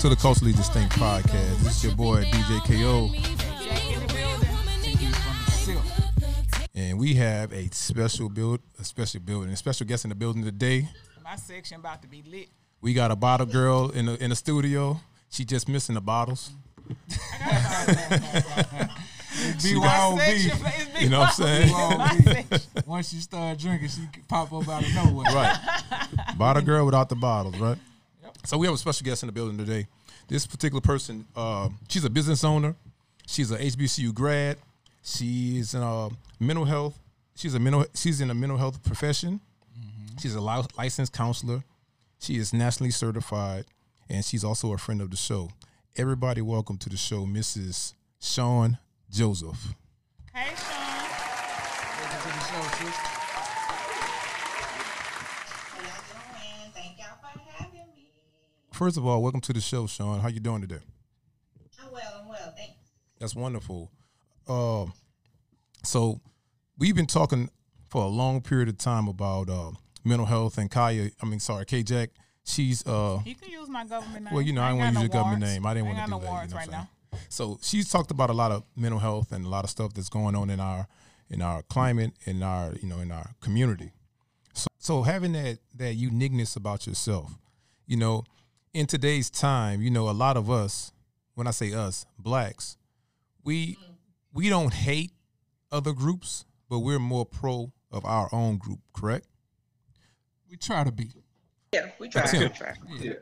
to 0.00 0.08
the 0.08 0.16
Culturally 0.16 0.52
Distinct 0.54 0.94
podcast. 0.94 1.58
This 1.58 1.76
is 1.76 1.84
your 1.84 1.94
boy 1.94 2.24
DJ 2.24 2.64
KO, 2.64 3.10
and 6.74 6.98
we 6.98 7.12
have 7.16 7.52
a 7.52 7.68
special 7.70 8.30
build, 8.30 8.60
a 8.78 8.84
special 8.84 9.20
building, 9.20 9.50
a 9.50 9.56
special 9.56 9.86
guest 9.86 10.06
in 10.06 10.08
the 10.08 10.14
building 10.14 10.42
today. 10.42 10.88
My 11.22 11.36
section 11.36 11.80
about 11.80 12.00
to 12.00 12.08
be 12.08 12.22
lit. 12.22 12.48
We 12.80 12.94
got 12.94 13.10
a 13.10 13.16
bottle 13.16 13.44
girl 13.44 13.90
in 13.90 14.06
the 14.06 14.16
in 14.24 14.30
the 14.30 14.36
studio. 14.36 14.98
She 15.28 15.44
just 15.44 15.68
missing 15.68 15.96
the 15.96 16.00
bottles. 16.00 16.50
BYOB. 19.58 21.02
You 21.02 21.10
know 21.10 21.20
what 21.20 21.28
I'm 21.28 21.34
saying? 21.34 21.68
BYOB. 21.68 22.86
Once 22.86 23.12
you 23.12 23.20
start 23.20 23.58
drinking, 23.58 23.88
she 23.88 24.00
can 24.10 24.22
pop 24.22 24.50
up 24.50 24.66
out 24.66 24.82
of 24.82 24.94
nowhere. 24.94 25.30
Right. 25.30 25.58
Bottle 26.38 26.62
girl 26.62 26.86
without 26.86 27.10
the 27.10 27.16
bottles, 27.16 27.58
right? 27.58 27.76
So 28.44 28.58
we 28.58 28.66
have 28.66 28.74
a 28.74 28.78
special 28.78 29.04
guest 29.04 29.22
in 29.22 29.26
the 29.28 29.32
building 29.32 29.58
today. 29.58 29.86
This 30.28 30.46
particular 30.46 30.80
person, 30.80 31.26
uh, 31.36 31.68
she's 31.88 32.04
a 32.04 32.10
business 32.10 32.42
owner. 32.44 32.74
She's 33.26 33.50
a 33.50 33.58
HBCU 33.58 34.12
grad. 34.14 34.58
She's 35.02 35.74
in 35.74 35.82
uh, 35.82 36.08
mental 36.38 36.64
health. 36.64 36.98
She's 37.36 37.54
a 37.54 37.58
mental. 37.58 37.84
She's 37.94 38.20
in 38.20 38.30
a 38.30 38.34
mental 38.34 38.58
health 38.58 38.82
profession. 38.82 39.40
She's 40.20 40.34
a 40.34 40.40
li- 40.40 40.64
licensed 40.76 41.12
counselor. 41.12 41.62
She 42.18 42.36
is 42.36 42.52
nationally 42.52 42.90
certified, 42.90 43.64
and 44.10 44.24
she's 44.24 44.44
also 44.44 44.72
a 44.72 44.78
friend 44.78 45.00
of 45.00 45.10
the 45.10 45.16
show. 45.16 45.50
Everybody, 45.96 46.42
welcome 46.42 46.76
to 46.78 46.88
the 46.88 46.96
show, 46.96 47.24
Mrs. 47.24 47.94
Shawn 48.20 48.78
Joseph. 49.10 49.74
Hey, 50.34 50.48
Shawn. 50.54 51.08
Welcome 52.00 52.20
to 52.20 52.28
the 52.28 52.44
show, 52.44 52.62
sis. 52.84 52.96
How 55.64 55.80
y'all 55.82 56.02
doing? 56.10 56.72
Thank 56.74 56.98
y'all 56.98 57.16
for 57.22 57.40
having 57.56 57.88
me. 57.96 58.10
First 58.80 58.96
of 58.96 59.06
all, 59.06 59.22
welcome 59.22 59.42
to 59.42 59.52
the 59.52 59.60
show, 59.60 59.86
Shawn. 59.86 60.20
How 60.20 60.28
you 60.28 60.40
doing 60.40 60.62
today? 60.62 60.78
I'm 61.84 61.92
well, 61.92 62.02
I'm 62.22 62.26
well, 62.26 62.54
thanks. 62.56 62.78
That's 63.18 63.36
wonderful. 63.36 63.90
Um, 64.48 64.94
so 65.84 66.18
we've 66.78 66.96
been 66.96 67.04
talking 67.04 67.50
for 67.90 68.04
a 68.04 68.06
long 68.06 68.40
period 68.40 68.70
of 68.70 68.78
time 68.78 69.06
about 69.06 69.50
uh, 69.50 69.72
mental 70.02 70.24
health 70.24 70.56
and 70.56 70.70
Kaya. 70.70 71.10
I 71.22 71.26
mean, 71.26 71.40
sorry, 71.40 71.66
K 71.66 71.82
Jack. 71.82 72.08
She's 72.46 72.82
uh, 72.86 73.20
You 73.26 73.34
can 73.34 73.50
use 73.50 73.68
my 73.68 73.84
government 73.84 74.24
name. 74.24 74.32
well, 74.32 74.40
you 74.40 74.54
know, 74.54 74.62
I 74.62 74.70
ain't 74.70 74.78
didn't 74.78 74.94
want 74.94 74.96
to 74.96 75.02
use 75.02 75.10
no 75.12 75.14
your 75.14 75.24
government 75.24 75.42
name. 75.42 75.66
I 75.66 75.74
didn't 75.74 75.86
want 75.86 75.98
to 75.98 76.04
do 76.06 76.10
no 76.12 76.18
that. 76.20 76.44
you 76.44 76.48
know 76.48 76.56
right 76.56 76.70
now. 76.70 76.88
So 77.28 77.58
she's 77.60 77.90
talked 77.90 78.10
about 78.10 78.30
a 78.30 78.32
lot 78.32 78.50
of 78.50 78.64
mental 78.76 78.98
health 78.98 79.30
and 79.32 79.44
a 79.44 79.48
lot 79.50 79.64
of 79.64 79.68
stuff 79.68 79.92
that's 79.92 80.08
going 80.08 80.34
on 80.34 80.48
in 80.48 80.58
our 80.58 80.86
in 81.28 81.42
our 81.42 81.60
climate 81.64 82.12
in 82.24 82.42
our 82.42 82.72
you 82.80 82.88
know 82.88 83.00
in 83.00 83.12
our 83.12 83.32
community. 83.42 83.92
So, 84.54 84.68
so 84.78 85.02
having 85.02 85.32
that 85.32 85.58
that 85.74 85.96
uniqueness 85.96 86.56
about 86.56 86.86
yourself, 86.86 87.30
you 87.86 87.98
know, 87.98 88.24
in 88.72 88.86
today's 88.86 89.30
time, 89.30 89.82
you 89.82 89.90
know, 89.90 90.08
a 90.08 90.12
lot 90.12 90.36
of 90.36 90.50
us, 90.50 90.92
when 91.34 91.46
I 91.46 91.50
say 91.50 91.72
us, 91.72 92.06
blacks, 92.18 92.76
we 93.44 93.78
we 94.32 94.48
don't 94.48 94.72
hate 94.72 95.12
other 95.72 95.92
groups, 95.92 96.44
but 96.68 96.80
we're 96.80 96.98
more 96.98 97.26
pro 97.26 97.72
of 97.90 98.04
our 98.04 98.28
own 98.32 98.58
group, 98.58 98.80
correct? 98.92 99.26
We 100.50 100.56
try 100.56 100.84
to 100.84 100.92
be. 100.92 101.10
Yeah, 101.72 101.90
we 101.98 102.08
try, 102.08 102.22
That's 102.22 102.32
we 102.32 102.38
him. 102.40 102.52
try. 102.52 102.74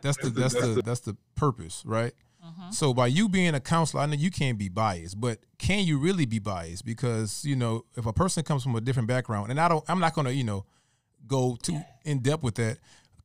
That's 0.02 0.16
the 0.18 0.30
that's 0.30 0.54
the 0.54 0.82
that's 0.84 1.00
the 1.00 1.16
purpose, 1.34 1.82
right? 1.84 2.12
Mm-hmm. 2.44 2.70
So 2.70 2.94
by 2.94 3.08
you 3.08 3.28
being 3.28 3.54
a 3.54 3.60
counselor, 3.60 4.02
I 4.02 4.06
know 4.06 4.14
you 4.14 4.30
can't 4.30 4.58
be 4.58 4.68
biased, 4.68 5.20
but 5.20 5.38
can 5.58 5.84
you 5.84 5.98
really 5.98 6.24
be 6.24 6.38
biased? 6.38 6.84
Because 6.84 7.44
you 7.44 7.56
know, 7.56 7.84
if 7.96 8.06
a 8.06 8.12
person 8.12 8.42
comes 8.44 8.62
from 8.62 8.74
a 8.76 8.80
different 8.80 9.08
background, 9.08 9.50
and 9.50 9.60
I 9.60 9.68
don't, 9.68 9.84
I'm 9.88 10.00
not 10.00 10.14
gonna, 10.14 10.30
you 10.30 10.44
know, 10.44 10.64
go 11.26 11.58
too 11.60 11.80
in 12.04 12.20
depth 12.20 12.42
with 12.42 12.54
that. 12.56 12.78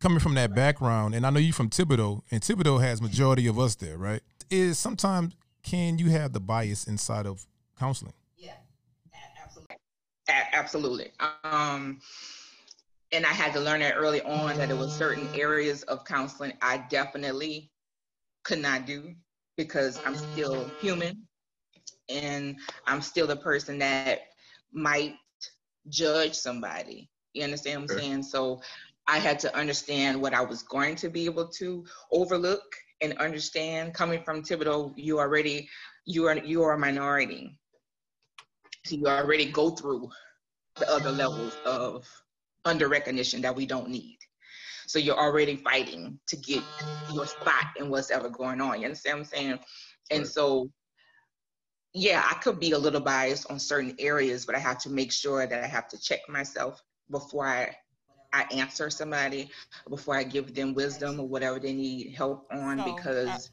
Coming 0.04 0.20
from 0.20 0.34
that 0.36 0.54
background, 0.54 1.16
and 1.16 1.26
I 1.26 1.30
know 1.30 1.40
you 1.40 1.54
from 1.54 1.70
Thibodaux, 1.70 2.24
and 2.30 2.42
Thibodaux 2.42 2.82
has 2.82 3.02
majority 3.02 3.48
of 3.48 3.58
us 3.58 3.76
there, 3.76 3.98
right? 3.98 4.22
Is 4.50 4.78
sometimes 4.78 5.34
can 5.64 5.98
you 5.98 6.10
have 6.10 6.34
the 6.34 6.42
bias 6.42 6.88
inside 6.88 7.26
of 7.26 7.46
counseling? 7.80 8.12
Yeah, 8.38 8.52
absolutely. 9.42 9.78
Absolutely. 10.28 11.12
Um, 11.46 12.02
and 13.14 13.26
I 13.26 13.30
had 13.30 13.54
to 13.54 13.62
learn 13.62 13.80
that 13.80 13.94
early 13.96 14.22
on 14.24 14.58
that 14.58 14.68
there 14.68 14.76
was 14.76 14.94
certain 14.94 15.30
areas 15.34 15.84
of 15.84 16.04
counseling 16.04 16.52
I 16.62 16.84
definitely 16.90 17.72
could 18.44 18.60
not 18.60 18.86
do 18.86 19.16
because 19.56 20.02
I'm 20.06 20.16
still 20.16 20.70
human 20.82 21.26
and 22.10 22.58
I'm 22.88 23.02
still 23.02 23.26
the 23.26 23.38
person 23.38 23.80
that 23.80 24.24
might 24.74 25.16
judge 25.88 26.34
somebody. 26.34 27.10
You 27.34 27.46
understand 27.46 27.84
what 27.84 27.92
I'm 27.92 28.00
saying? 28.00 28.24
So 28.24 28.62
I 29.08 29.20
had 29.20 29.40
to 29.40 29.56
understand 29.56 30.22
what 30.22 30.34
I 30.34 30.42
was 30.42 30.64
going 30.64 30.96
to 30.98 31.10
be 31.10 31.26
able 31.26 31.48
to 31.50 31.86
overlook 32.12 32.64
and 33.02 33.18
understand. 33.18 33.94
Coming 33.94 34.24
from 34.24 34.44
Thibodaux, 34.44 34.94
you 34.96 35.20
already 35.20 35.70
you 36.06 36.28
are 36.28 36.38
you 36.38 36.64
are 36.64 36.74
a 36.74 36.80
minority. 36.80 37.60
So 38.86 38.96
you 38.96 39.08
already 39.08 39.52
go 39.52 39.72
through 39.72 40.10
the 40.78 40.90
other 40.90 41.12
levels 41.12 41.56
of 41.66 42.06
under 42.66 42.88
recognition 42.88 43.42
that 43.42 43.56
we 43.56 43.66
don't 43.66 43.90
need. 43.90 44.18
So 44.88 45.00
you're 45.00 45.20
already 45.20 45.56
fighting 45.58 46.20
to 46.28 46.36
get 46.38 46.64
your 47.14 47.26
spot 47.26 47.66
in 47.78 47.90
what's 47.90 48.12
ever 48.12 48.30
going 48.30 48.62
on. 48.62 48.80
You 48.80 48.86
understand 48.86 49.20
what 49.20 49.28
I'm 49.28 49.30
saying? 49.30 49.60
And 50.12 50.28
so 50.28 50.70
yeah, 51.94 52.26
I 52.30 52.36
could 52.36 52.60
be 52.60 52.72
a 52.72 52.78
little 52.78 53.02
biased 53.02 53.50
on 53.52 53.60
certain 53.60 53.96
areas, 54.00 54.46
but 54.46 54.56
I 54.56 54.60
have 54.60 54.80
to 54.80 54.90
make 54.90 55.12
sure 55.12 55.46
that 55.46 55.64
I 55.64 55.68
have 55.68 55.88
to 55.90 56.02
check 56.02 56.22
myself 56.28 56.82
before 57.12 57.48
I 57.48 57.76
I 58.34 58.46
answer 58.52 58.90
somebody, 58.90 59.50
before 59.88 60.16
I 60.16 60.24
give 60.24 60.56
them 60.56 60.74
wisdom 60.74 61.20
or 61.20 61.28
whatever 61.28 61.60
they 61.60 61.74
need 61.74 62.14
help 62.16 62.48
on, 62.52 62.80
So, 62.80 62.96
because 62.96 63.52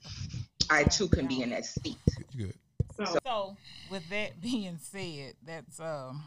I 0.71 0.85
too 0.85 1.07
can 1.07 1.27
be 1.27 1.43
in 1.43 1.51
that 1.51 1.67
seat. 1.67 1.99
You 2.33 2.47
good? 2.47 2.55
So, 2.97 3.19
so 3.25 3.57
with 3.91 4.09
that 4.09 4.41
being 4.41 4.79
said, 4.81 5.35
that's 5.47 5.79
um, 5.81 6.25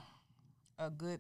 a 0.78 0.90
good 0.90 1.20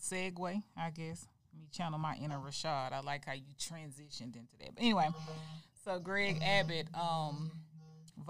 segue, 0.00 0.62
I 0.76 0.90
guess. 0.90 1.26
Let 1.54 1.60
me 1.60 1.68
channel 1.70 1.98
my 1.98 2.16
inner 2.16 2.38
Rashad. 2.38 2.92
I 2.92 3.00
like 3.00 3.24
how 3.24 3.32
you 3.32 3.54
transitioned 3.58 4.36
into 4.36 4.56
that. 4.60 4.74
But 4.74 4.82
anyway, 4.82 5.08
so 5.84 5.98
Greg 5.98 6.40
Abbott 6.42 6.88
um, 6.94 7.50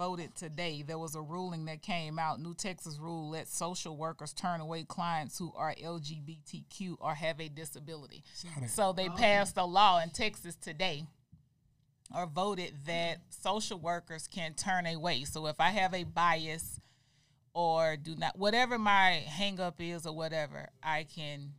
voted 0.03 0.35
today. 0.35 0.83
There 0.85 0.97
was 0.97 1.15
a 1.15 1.21
ruling 1.21 1.63
that 1.65 1.81
came 1.81 2.19
out. 2.19 2.41
New 2.41 2.53
Texas 2.53 2.97
rule 2.99 3.29
lets 3.29 3.57
social 3.57 3.95
workers 3.95 4.33
turn 4.33 4.59
away 4.59 4.83
clients 4.83 5.37
who 5.37 5.53
are 5.55 5.73
LGBTQ 5.81 6.97
or 6.99 7.13
have 7.13 7.39
a 7.39 7.47
disability. 7.47 8.21
So 8.67 8.91
they 8.91 9.07
oh. 9.07 9.15
passed 9.15 9.55
a 9.55 9.63
law 9.63 10.01
in 10.01 10.09
Texas 10.09 10.55
today 10.55 11.05
or 12.13 12.25
voted 12.25 12.73
that 12.85 13.19
social 13.29 13.79
workers 13.79 14.27
can 14.27 14.55
turn 14.55 14.85
away. 14.85 15.23
So 15.23 15.47
if 15.47 15.61
I 15.61 15.69
have 15.69 15.93
a 15.93 16.03
bias 16.03 16.81
or 17.53 17.95
do 17.95 18.13
not, 18.17 18.37
whatever 18.37 18.77
my 18.77 19.23
hang 19.25 19.61
up 19.61 19.75
is 19.79 20.05
or 20.05 20.13
whatever, 20.13 20.67
I 20.83 21.05
can 21.05 21.53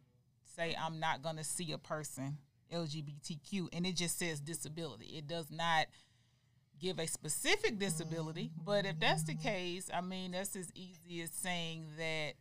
say 0.55 0.76
I'm 0.78 1.00
not 1.00 1.22
going 1.22 1.37
to 1.37 1.44
see 1.44 1.72
a 1.72 1.78
person 1.78 2.37
LGBTQ 2.71 3.69
and 3.72 3.87
it 3.87 3.97
just 3.97 4.19
says 4.19 4.38
disability. 4.38 5.06
It 5.16 5.26
does 5.26 5.50
not 5.50 5.87
give 6.84 6.98
a 6.98 7.06
specific 7.06 7.78
disability, 7.78 8.50
mm-hmm. 8.54 8.64
but 8.64 8.84
if 8.84 9.00
that's 9.00 9.22
the 9.22 9.34
case, 9.34 9.88
I 9.92 10.02
mean, 10.02 10.32
that's 10.32 10.54
as 10.54 10.70
easy 10.74 11.22
as 11.22 11.30
saying 11.30 11.86
that 11.96 12.34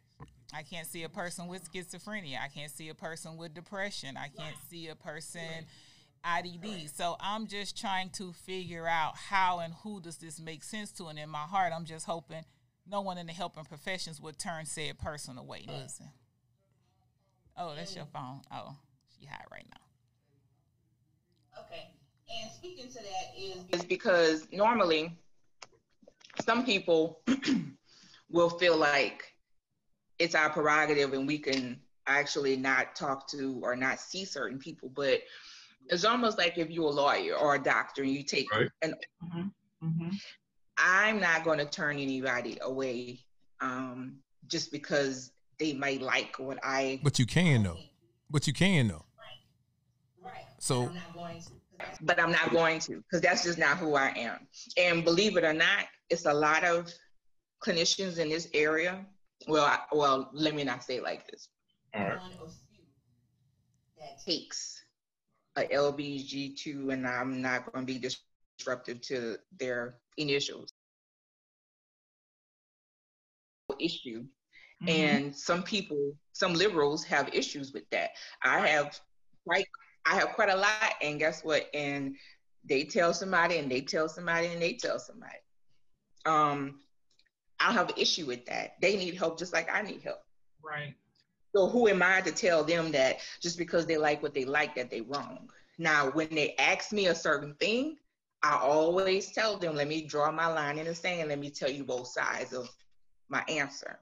I 0.53 0.63
can't 0.63 0.85
see 0.85 1.03
a 1.03 1.09
person 1.09 1.47
with 1.47 1.71
schizophrenia. 1.71 2.37
I 2.43 2.49
can't 2.49 2.71
see 2.71 2.89
a 2.89 2.93
person 2.93 3.37
with 3.37 3.53
depression. 3.53 4.17
I 4.17 4.27
can't 4.27 4.55
see 4.69 4.89
a 4.89 4.95
person 4.95 5.65
IDD. 6.23 6.95
So 6.95 7.15
I'm 7.19 7.47
just 7.47 7.79
trying 7.79 8.09
to 8.11 8.33
figure 8.33 8.85
out 8.87 9.15
how 9.15 9.59
and 9.59 9.73
who 9.83 10.01
does 10.01 10.17
this 10.17 10.39
make 10.39 10.63
sense 10.63 10.91
to. 10.93 11.07
And 11.07 11.17
in 11.17 11.29
my 11.29 11.39
heart, 11.39 11.71
I'm 11.75 11.85
just 11.85 12.05
hoping 12.05 12.43
no 12.85 13.01
one 13.01 13.17
in 13.17 13.27
the 13.27 13.33
helping 13.33 13.63
professions 13.63 14.21
would 14.21 14.37
turn 14.37 14.65
said 14.65 14.99
person 14.99 15.37
away. 15.37 15.65
Listen. 15.67 16.09
Oh, 17.57 17.73
that's 17.75 17.95
your 17.95 18.05
phone. 18.05 18.41
Oh, 18.51 18.75
she 19.17 19.25
high 19.25 19.45
right 19.51 19.65
now. 19.69 21.61
Okay. 21.63 21.87
And 22.29 22.51
speaking 22.51 22.87
to 22.87 22.93
that 22.93 23.33
is 23.37 23.63
is 23.71 23.85
because 23.85 24.47
normally 24.51 25.17
some 26.41 26.65
people 26.65 27.21
will 28.29 28.49
feel 28.49 28.77
like 28.77 29.33
it's 30.19 30.35
our 30.35 30.49
prerogative 30.49 31.13
and 31.13 31.27
we 31.27 31.37
can 31.37 31.79
actually 32.07 32.55
not 32.55 32.95
talk 32.95 33.27
to 33.29 33.59
or 33.63 33.75
not 33.75 33.99
see 33.99 34.25
certain 34.25 34.59
people, 34.59 34.89
but 34.89 35.21
it's 35.89 36.05
almost 36.05 36.37
like 36.37 36.57
if 36.57 36.69
you're 36.69 36.85
a 36.85 36.89
lawyer 36.89 37.35
or 37.35 37.55
a 37.55 37.59
doctor 37.61 38.03
and 38.03 38.11
you 38.11 38.23
take 38.23 38.51
Right. 38.53 38.69
an 38.81 38.95
I'm 40.77 41.19
not 41.19 41.43
going 41.43 41.59
to 41.59 41.65
turn 41.65 41.99
anybody 41.99 42.57
away 42.61 43.19
um, 43.61 44.17
just 44.47 44.71
because 44.71 45.31
they 45.59 45.73
might 45.73 46.01
like 46.01 46.39
what 46.39 46.57
I 46.63 46.99
But 47.03 47.19
you 47.19 47.25
can 47.25 47.63
though. 47.63 47.77
But 48.29 48.47
you 48.47 48.53
can 48.53 48.87
though. 48.87 49.05
Right. 50.23 50.45
So 50.59 50.87
I'm 50.87 50.95
not 50.95 51.13
going 51.13 51.41
to. 51.41 51.51
But 52.01 52.19
I'm 52.19 52.31
not 52.31 52.51
going 52.51 52.79
to 52.81 52.97
because 52.97 53.21
that's 53.21 53.43
just 53.43 53.57
not 53.57 53.77
who 53.77 53.95
I 53.95 54.13
am. 54.15 54.47
And 54.77 55.03
believe 55.03 55.37
it 55.37 55.43
or 55.43 55.53
not, 55.53 55.85
it's 56.09 56.25
a 56.25 56.33
lot 56.33 56.63
of 56.63 56.91
clinicians 57.63 58.17
in 58.19 58.29
this 58.29 58.47
area. 58.53 59.05
Well, 59.47 59.65
I, 59.65 59.79
well, 59.91 60.29
let 60.33 60.55
me 60.55 60.63
not 60.63 60.83
say 60.83 60.97
it 60.97 61.03
like 61.03 61.27
this. 61.27 61.49
All 61.95 62.01
right. 62.01 62.19
One 62.19 62.31
of 62.41 62.53
few 62.69 62.83
that 63.99 64.23
takes 64.23 64.83
a 65.55 65.63
LBG2, 65.63 66.91
and 66.93 67.07
I'm 67.07 67.41
not 67.41 67.71
going 67.71 67.85
to 67.85 67.93
be 67.93 67.99
disruptive 68.59 69.01
to 69.01 69.37
their 69.59 69.95
initials 70.17 70.73
issue 73.79 74.25
Mhm. 74.81 74.89
and 74.89 75.35
some 75.35 75.63
people 75.63 76.15
some 76.33 76.53
liberals 76.53 77.03
have 77.05 77.33
issues 77.33 77.71
with 77.73 77.89
that 77.89 78.11
i 78.43 78.67
have 78.67 78.99
quite 79.45 79.67
i 80.05 80.15
have 80.15 80.29
quite 80.29 80.49
a 80.49 80.55
lot 80.55 80.93
and 81.01 81.19
guess 81.19 81.43
what 81.43 81.67
and 81.73 82.15
they 82.65 82.83
tell 82.83 83.13
somebody 83.13 83.57
and 83.57 83.71
they 83.71 83.81
tell 83.81 84.07
somebody 84.07 84.47
and 84.47 84.61
they 84.61 84.73
tell 84.73 84.99
somebody 84.99 85.37
um 86.25 86.79
i 87.59 87.71
have 87.71 87.89
an 87.89 87.95
issue 87.97 88.25
with 88.25 88.45
that 88.45 88.73
they 88.81 88.95
need 88.97 89.15
help 89.15 89.37
just 89.37 89.53
like 89.53 89.69
i 89.73 89.81
need 89.81 90.01
help 90.01 90.19
right. 90.63 90.95
so 91.55 91.67
who 91.67 91.87
am 91.87 92.01
I 92.01 92.21
to 92.21 92.31
tell 92.31 92.63
them 92.63 92.91
that 92.91 93.17
just 93.41 93.57
because 93.57 93.85
they 93.85 93.97
like 93.97 94.21
what 94.23 94.33
they 94.33 94.45
like 94.45 94.75
that 94.75 94.89
they 94.89 95.01
wrong? 95.01 95.49
Now, 95.77 96.11
when 96.11 96.29
they 96.31 96.55
ask 96.57 96.91
me 96.91 97.07
a 97.07 97.15
certain 97.15 97.55
thing, 97.55 97.97
I 98.43 98.57
always 98.57 99.31
tell 99.31 99.57
them, 99.57 99.75
let 99.75 99.87
me 99.87 100.01
draw 100.05 100.31
my 100.31 100.47
line 100.47 100.77
in 100.77 100.85
the 100.85 100.95
sand. 100.95 101.29
Let 101.29 101.39
me 101.39 101.49
tell 101.49 101.69
you 101.69 101.83
both 101.83 102.07
sides 102.07 102.53
of 102.53 102.69
my 103.29 103.43
answer. 103.47 103.97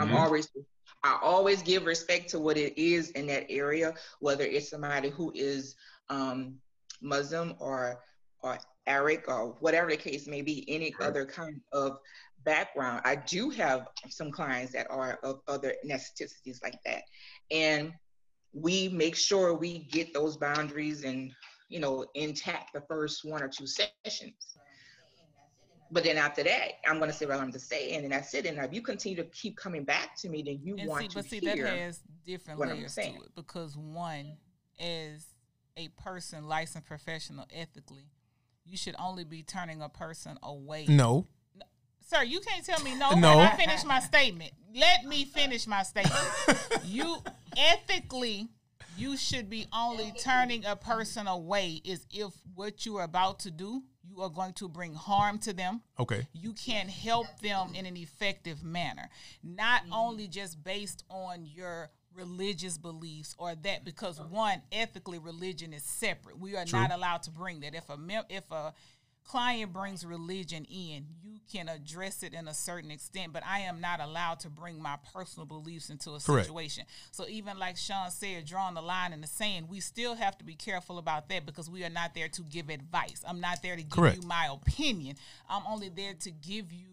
I'm 0.00 0.12
Mhm. 0.12 0.14
always 0.14 0.48
I 1.04 1.18
always 1.20 1.62
give 1.62 1.84
respect 1.84 2.28
to 2.30 2.38
what 2.38 2.56
it 2.56 2.78
is 2.80 3.10
in 3.10 3.26
that 3.26 3.46
area, 3.50 3.94
whether 4.20 4.44
it's 4.44 4.70
somebody 4.70 5.10
who 5.10 5.32
is 5.34 5.74
um, 6.10 6.54
Muslim 7.00 7.54
or 7.58 8.02
or 8.40 8.58
Arab 8.86 9.22
or 9.28 9.56
whatever 9.60 9.90
the 9.90 9.96
case 9.96 10.26
may 10.26 10.42
be, 10.42 10.64
any 10.68 10.94
Right. 10.98 11.08
other 11.08 11.24
kind 11.24 11.60
of 11.72 11.98
background. 12.44 13.02
I 13.04 13.16
do 13.16 13.50
have 13.50 13.88
some 14.08 14.32
clients 14.32 14.72
that 14.72 14.90
are 14.90 15.18
of 15.22 15.40
other 15.46 15.74
ethnicities 15.84 16.62
like 16.62 16.78
that, 16.84 17.02
and 17.50 17.92
we 18.52 18.88
make 18.88 19.16
sure 19.16 19.54
we 19.54 19.80
get 19.90 20.12
those 20.12 20.36
boundaries 20.36 21.04
and 21.04 21.32
you 21.68 21.80
know 21.80 22.04
intact 22.14 22.72
the 22.74 22.82
first 22.82 23.24
one 23.24 23.42
or 23.42 23.48
two 23.48 23.66
sessions. 23.66 24.56
But 25.92 26.04
then 26.04 26.16
after 26.16 26.42
that, 26.42 26.80
I'm 26.88 26.98
going 26.98 27.10
to 27.10 27.16
say 27.16 27.26
what 27.26 27.38
I'm 27.38 27.52
to 27.52 27.58
say, 27.58 27.92
and 27.92 28.02
then 28.02 28.10
that's 28.10 28.32
it. 28.32 28.46
And 28.46 28.56
if 28.58 28.72
you 28.72 28.80
continue 28.80 29.16
to 29.18 29.24
keep 29.24 29.56
coming 29.58 29.84
back 29.84 30.16
to 30.22 30.28
me, 30.30 30.42
then 30.42 30.58
you 30.62 30.76
And 30.78 30.88
want 30.88 31.02
see, 31.12 31.20
to 31.20 31.22
see, 31.22 31.38
hear. 31.38 31.66
that 31.66 31.78
has 31.78 32.00
different 32.24 32.58
what 32.58 32.70
I'm 32.70 32.76
layers 32.78 32.94
to 32.94 33.02
saying. 33.02 33.16
it 33.16 33.34
because 33.36 33.76
one, 33.76 34.38
is 34.78 35.26
a 35.76 35.88
person 35.88 36.48
licensed 36.48 36.86
professional 36.86 37.46
ethically, 37.54 38.08
you 38.64 38.76
should 38.76 38.96
only 38.98 39.24
be 39.24 39.42
turning 39.42 39.82
a 39.82 39.88
person 39.88 40.38
away. 40.42 40.86
No. 40.88 41.26
Sir, 42.06 42.22
you 42.24 42.40
can't 42.40 42.64
tell 42.64 42.82
me 42.82 42.94
no. 42.94 43.12
No. 43.12 43.36
Let 43.36 43.58
me 43.58 43.64
finish 43.64 43.84
my 43.84 44.00
statement. 44.00 44.52
Let 44.74 45.04
me 45.04 45.24
finish 45.24 45.66
my 45.66 45.82
statement. 45.82 46.24
you 46.84 47.18
ethically, 47.56 48.48
you 48.96 49.16
should 49.16 49.48
be 49.48 49.66
only 49.72 50.12
turning 50.18 50.64
a 50.64 50.76
person 50.76 51.26
away 51.26 51.80
is 51.84 52.06
if 52.10 52.32
what 52.54 52.84
you 52.84 52.96
are 52.96 53.04
about 53.04 53.40
to 53.40 53.50
do, 53.50 53.82
you 54.14 54.22
are 54.22 54.30
going 54.30 54.52
to 54.54 54.68
bring 54.68 54.94
harm 54.94 55.38
to 55.38 55.52
them 55.52 55.80
Okay. 55.98 56.26
you 56.32 56.52
can't 56.52 56.90
help 56.90 57.26
them 57.40 57.70
in 57.74 57.86
an 57.86 57.96
effective 57.96 58.62
manner 58.62 59.08
not 59.42 59.82
mm-hmm. 59.82 59.92
only 59.92 60.28
just 60.28 60.62
based 60.62 61.04
on 61.08 61.46
your 61.46 61.90
religious 62.14 62.76
beliefs 62.76 63.34
or 63.38 63.54
that 63.54 63.84
because 63.84 64.20
one 64.20 64.60
ethically 64.70 65.18
religion 65.18 65.72
is 65.72 65.82
separate 65.82 66.38
we 66.38 66.56
are 66.56 66.64
True. 66.64 66.80
not 66.80 66.92
allowed 66.92 67.22
to 67.22 67.30
bring 67.30 67.60
that 67.60 67.74
if 67.74 67.88
a 67.88 67.96
mem- 67.96 68.24
if 68.28 68.50
a 68.50 68.74
client 69.24 69.72
brings 69.72 70.04
religion 70.04 70.64
in 70.64 71.06
you 71.22 71.38
can 71.50 71.68
address 71.68 72.22
it 72.22 72.34
in 72.34 72.48
a 72.48 72.54
certain 72.54 72.90
extent 72.90 73.32
but 73.32 73.42
i 73.46 73.60
am 73.60 73.80
not 73.80 74.00
allowed 74.00 74.40
to 74.40 74.48
bring 74.50 74.80
my 74.80 74.96
personal 75.14 75.46
beliefs 75.46 75.90
into 75.90 76.10
a 76.10 76.20
Correct. 76.20 76.46
situation 76.46 76.84
so 77.10 77.26
even 77.28 77.58
like 77.58 77.76
shawn 77.76 78.10
said 78.10 78.44
drawing 78.44 78.74
the 78.74 78.82
line 78.82 79.12
in 79.12 79.20
the 79.20 79.26
sand 79.26 79.68
we 79.68 79.80
still 79.80 80.14
have 80.14 80.36
to 80.38 80.44
be 80.44 80.54
careful 80.54 80.98
about 80.98 81.28
that 81.28 81.46
because 81.46 81.70
we 81.70 81.84
are 81.84 81.90
not 81.90 82.14
there 82.14 82.28
to 82.28 82.42
give 82.42 82.68
advice 82.68 83.22
i'm 83.26 83.40
not 83.40 83.62
there 83.62 83.76
to 83.76 83.82
give 83.82 83.90
Correct. 83.92 84.22
you 84.22 84.28
my 84.28 84.48
opinion 84.52 85.16
i'm 85.48 85.62
only 85.68 85.88
there 85.88 86.14
to 86.14 86.30
give 86.30 86.72
you 86.72 86.86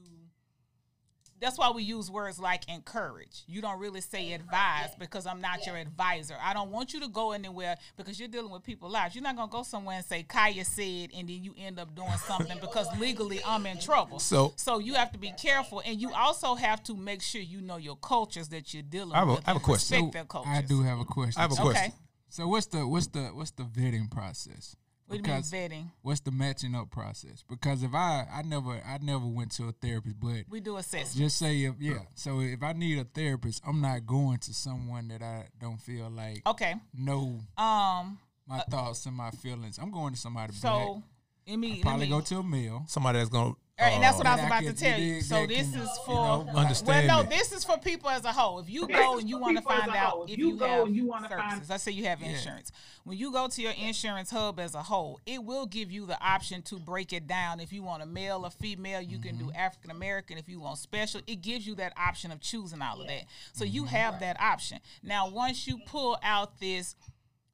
that's 1.41 1.57
why 1.57 1.69
we 1.71 1.83
use 1.83 2.09
words 2.12 2.39
like 2.39 2.68
encourage. 2.69 3.44
You 3.47 3.62
don't 3.62 3.80
really 3.80 4.01
say 4.01 4.33
advise 4.33 4.89
because 5.00 5.25
I'm 5.25 5.41
not 5.41 5.65
your 5.65 5.77
advisor. 5.77 6.36
I 6.41 6.53
don't 6.53 6.71
want 6.71 6.94
you 6.94 7.00
to 7.01 7.07
go 7.07 7.31
anywhere 7.31 7.77
because 7.97 8.19
you're 8.19 8.27
dealing 8.30 8.51
with 8.51 8.63
people's 8.63 8.91
lives. 8.91 9.15
You're 9.15 9.24
not 9.24 9.36
gonna 9.36 9.51
go 9.51 9.63
somewhere 9.63 9.97
and 9.97 10.06
say 10.06 10.24
Kaya 10.24 10.65
said, 10.65 11.09
and 11.15 11.30
then 11.30 11.44
you 11.44 11.53
end 11.57 11.80
up 11.80 11.95
doing 11.95 12.09
something 12.27 12.57
because 12.59 12.88
legally 13.00 13.39
I'm 13.45 13.65
in 13.65 13.80
trouble. 13.80 14.19
So- 14.19 14.53
so 14.57 14.80
you 14.80 14.94
have 14.95 15.12
to 15.13 15.18
be 15.18 15.31
careful, 15.31 15.81
and 15.86 16.00
you 16.01 16.13
also 16.13 16.56
have 16.56 16.83
to 16.83 16.95
make 16.95 17.21
sure 17.21 17.42
you 17.42 17.62
know 17.62 17.77
your 17.77 17.95
cultures 17.97 18.50
that 18.50 18.74
you're 18.74 18.83
dealing 18.83 19.13
I 19.13 19.19
have 19.19 19.27
a- 19.30 19.31
with. 19.35 19.47
I 19.47 19.51
have 19.51 19.57
a 19.57 19.59
question. 19.59 19.95
Respect 19.97 20.13
their 20.13 20.25
cultures. 20.25 20.51
I 20.56 20.62
do 20.62 20.81
have 20.83 21.00
a 21.00 21.06
question. 21.06 21.39
I 21.39 21.44
have 21.44 21.51
a 21.51 21.56
So- 21.56 21.63
question. 21.63 21.85
Okay. 21.85 21.94
So 22.31 22.47
what's 22.47 22.68
the 22.68 22.88
what's 22.88 23.07
the 23.07 23.27
what's 23.30 23.51
the 23.51 23.63
vetting 23.63 24.12
process? 24.12 24.75
What 25.09 25.23
do 25.23 25.29
you 25.29 25.35
mean 25.35 25.44
vetting? 25.44 25.91
What's 26.01 26.19
the 26.21 26.31
matching 26.31 26.75
up 26.75 26.91
process? 26.91 27.44
Because 27.50 27.83
if 27.83 27.94
I 27.94 28.27
I 28.31 28.41
never 28.44 28.71
I 28.85 28.97
never 29.01 29.25
went 29.25 29.51
to 29.53 29.67
a 29.67 29.71
therapist, 29.71 30.19
but 30.19 30.44
We 30.50 30.59
do 30.59 30.77
assessment. 30.77 31.17
just 31.17 31.38
say 31.38 31.63
if 31.63 31.75
yeah. 31.79 32.00
So 32.15 32.39
if 32.41 32.61
I 32.63 32.73
need 32.73 33.00
a 33.00 33.03
therapist, 33.06 33.61
I'm 33.67 33.81
not 33.81 34.06
going 34.06 34.38
to 34.39 34.53
someone 34.53 35.07
that 35.09 35.21
I 35.21 35.47
don't 35.59 35.79
feel 35.81 36.09
like 36.09 36.41
Okay. 36.47 36.75
know 36.94 37.39
Um. 37.57 38.19
my 38.47 38.59
thoughts 38.69 39.06
and 39.06 39.15
my 39.15 39.31
feelings. 39.31 39.77
I'm 39.79 39.91
going 39.91 40.13
to 40.13 40.19
somebody 40.19 40.53
So 40.53 40.69
black. 40.69 41.03
Let 41.50 41.60
me 41.60 41.74
let 41.74 41.81
Probably 41.81 42.06
me, 42.06 42.12
go 42.12 42.22
to 42.22 42.38
a 42.38 42.44
male. 42.44 42.84
Somebody 42.88 43.19
that's 43.19 43.30
gonna. 43.30 43.54
All 43.81 43.86
right, 43.86 43.94
and 43.94 44.04
that's 44.04 44.16
uh, 44.16 44.18
what 44.18 44.28
I 44.28 44.36
was 44.36 44.46
about 44.46 44.63
to 44.63 44.74
tell 44.74 45.00
you. 45.00 45.22
So 45.22 45.48
this 45.48 45.68
is 45.69 45.75
you 45.75 45.88
for 46.06 46.13
know, 46.13 46.50
Understand 46.54 47.07
Well, 47.07 47.24
no, 47.24 47.30
this 47.30 47.54
is 47.54 47.63
for 47.63 47.78
people 47.78 48.10
as 48.10 48.25
a 48.25 48.34
whole. 48.34 48.60
If 48.60 48.69
you 48.69 48.86
go 48.86 49.19
and 49.19 49.30
you 49.30 49.38
want 49.38 49.56
to 49.56 49.63
find 49.63 49.90
out 49.96 50.24
if 50.25 50.31
If 50.34 50.38
you, 50.38 50.50
you 50.50 50.57
go 50.57 50.68
have 50.68 50.88
and 50.88 50.96
you 50.98 51.06
wanna 51.07 51.30
find- 51.30 51.51
services, 51.51 51.69
let's 51.69 51.84
say 51.84 51.92
you 51.92 52.04
have 52.04 52.22
insurance. 52.22 52.74
When 53.06 53.18
you 53.18 53.31
go 53.31 53.48
to 53.48 53.62
your 53.62 53.72
insurance 53.72 54.31
hub 54.31 54.60
as 54.60 54.75
a 54.75 54.84
whole, 54.84 55.22
it 55.25 55.42
will 55.46 55.66
give 55.66 55.94
you 55.94 56.06
the 56.06 56.22
option 56.22 56.62
to 56.63 56.75
break 56.78 57.13
it 57.13 57.25
down. 57.25 57.62
If 57.62 57.72
you 57.72 57.81
want 57.81 58.04
a 58.04 58.06
male 58.06 58.42
or 58.44 58.50
female, 58.52 59.00
you 59.02 59.18
can 59.18 59.38
Mm-hmm. 59.38 59.48
do 59.48 59.54
African 59.54 59.92
American. 59.92 60.38
If 60.38 60.50
you 60.50 60.60
want 60.60 60.78
special, 60.80 61.22
it 61.25 61.42
gives 61.42 61.66
you 61.66 61.75
that 61.75 61.94
option 61.95 62.31
of 62.34 62.42
choosing 62.42 62.81
all 62.81 63.00
of 63.00 63.07
that. 63.07 63.24
So 63.54 63.63
you 63.63 63.84
Mm-hmm. 63.84 63.95
have 63.95 64.19
that 64.19 64.42
option. 64.42 64.80
Now, 65.04 65.30
once 65.30 65.68
you 65.68 65.80
pull 65.86 66.18
out 66.22 66.60
this 66.60 66.98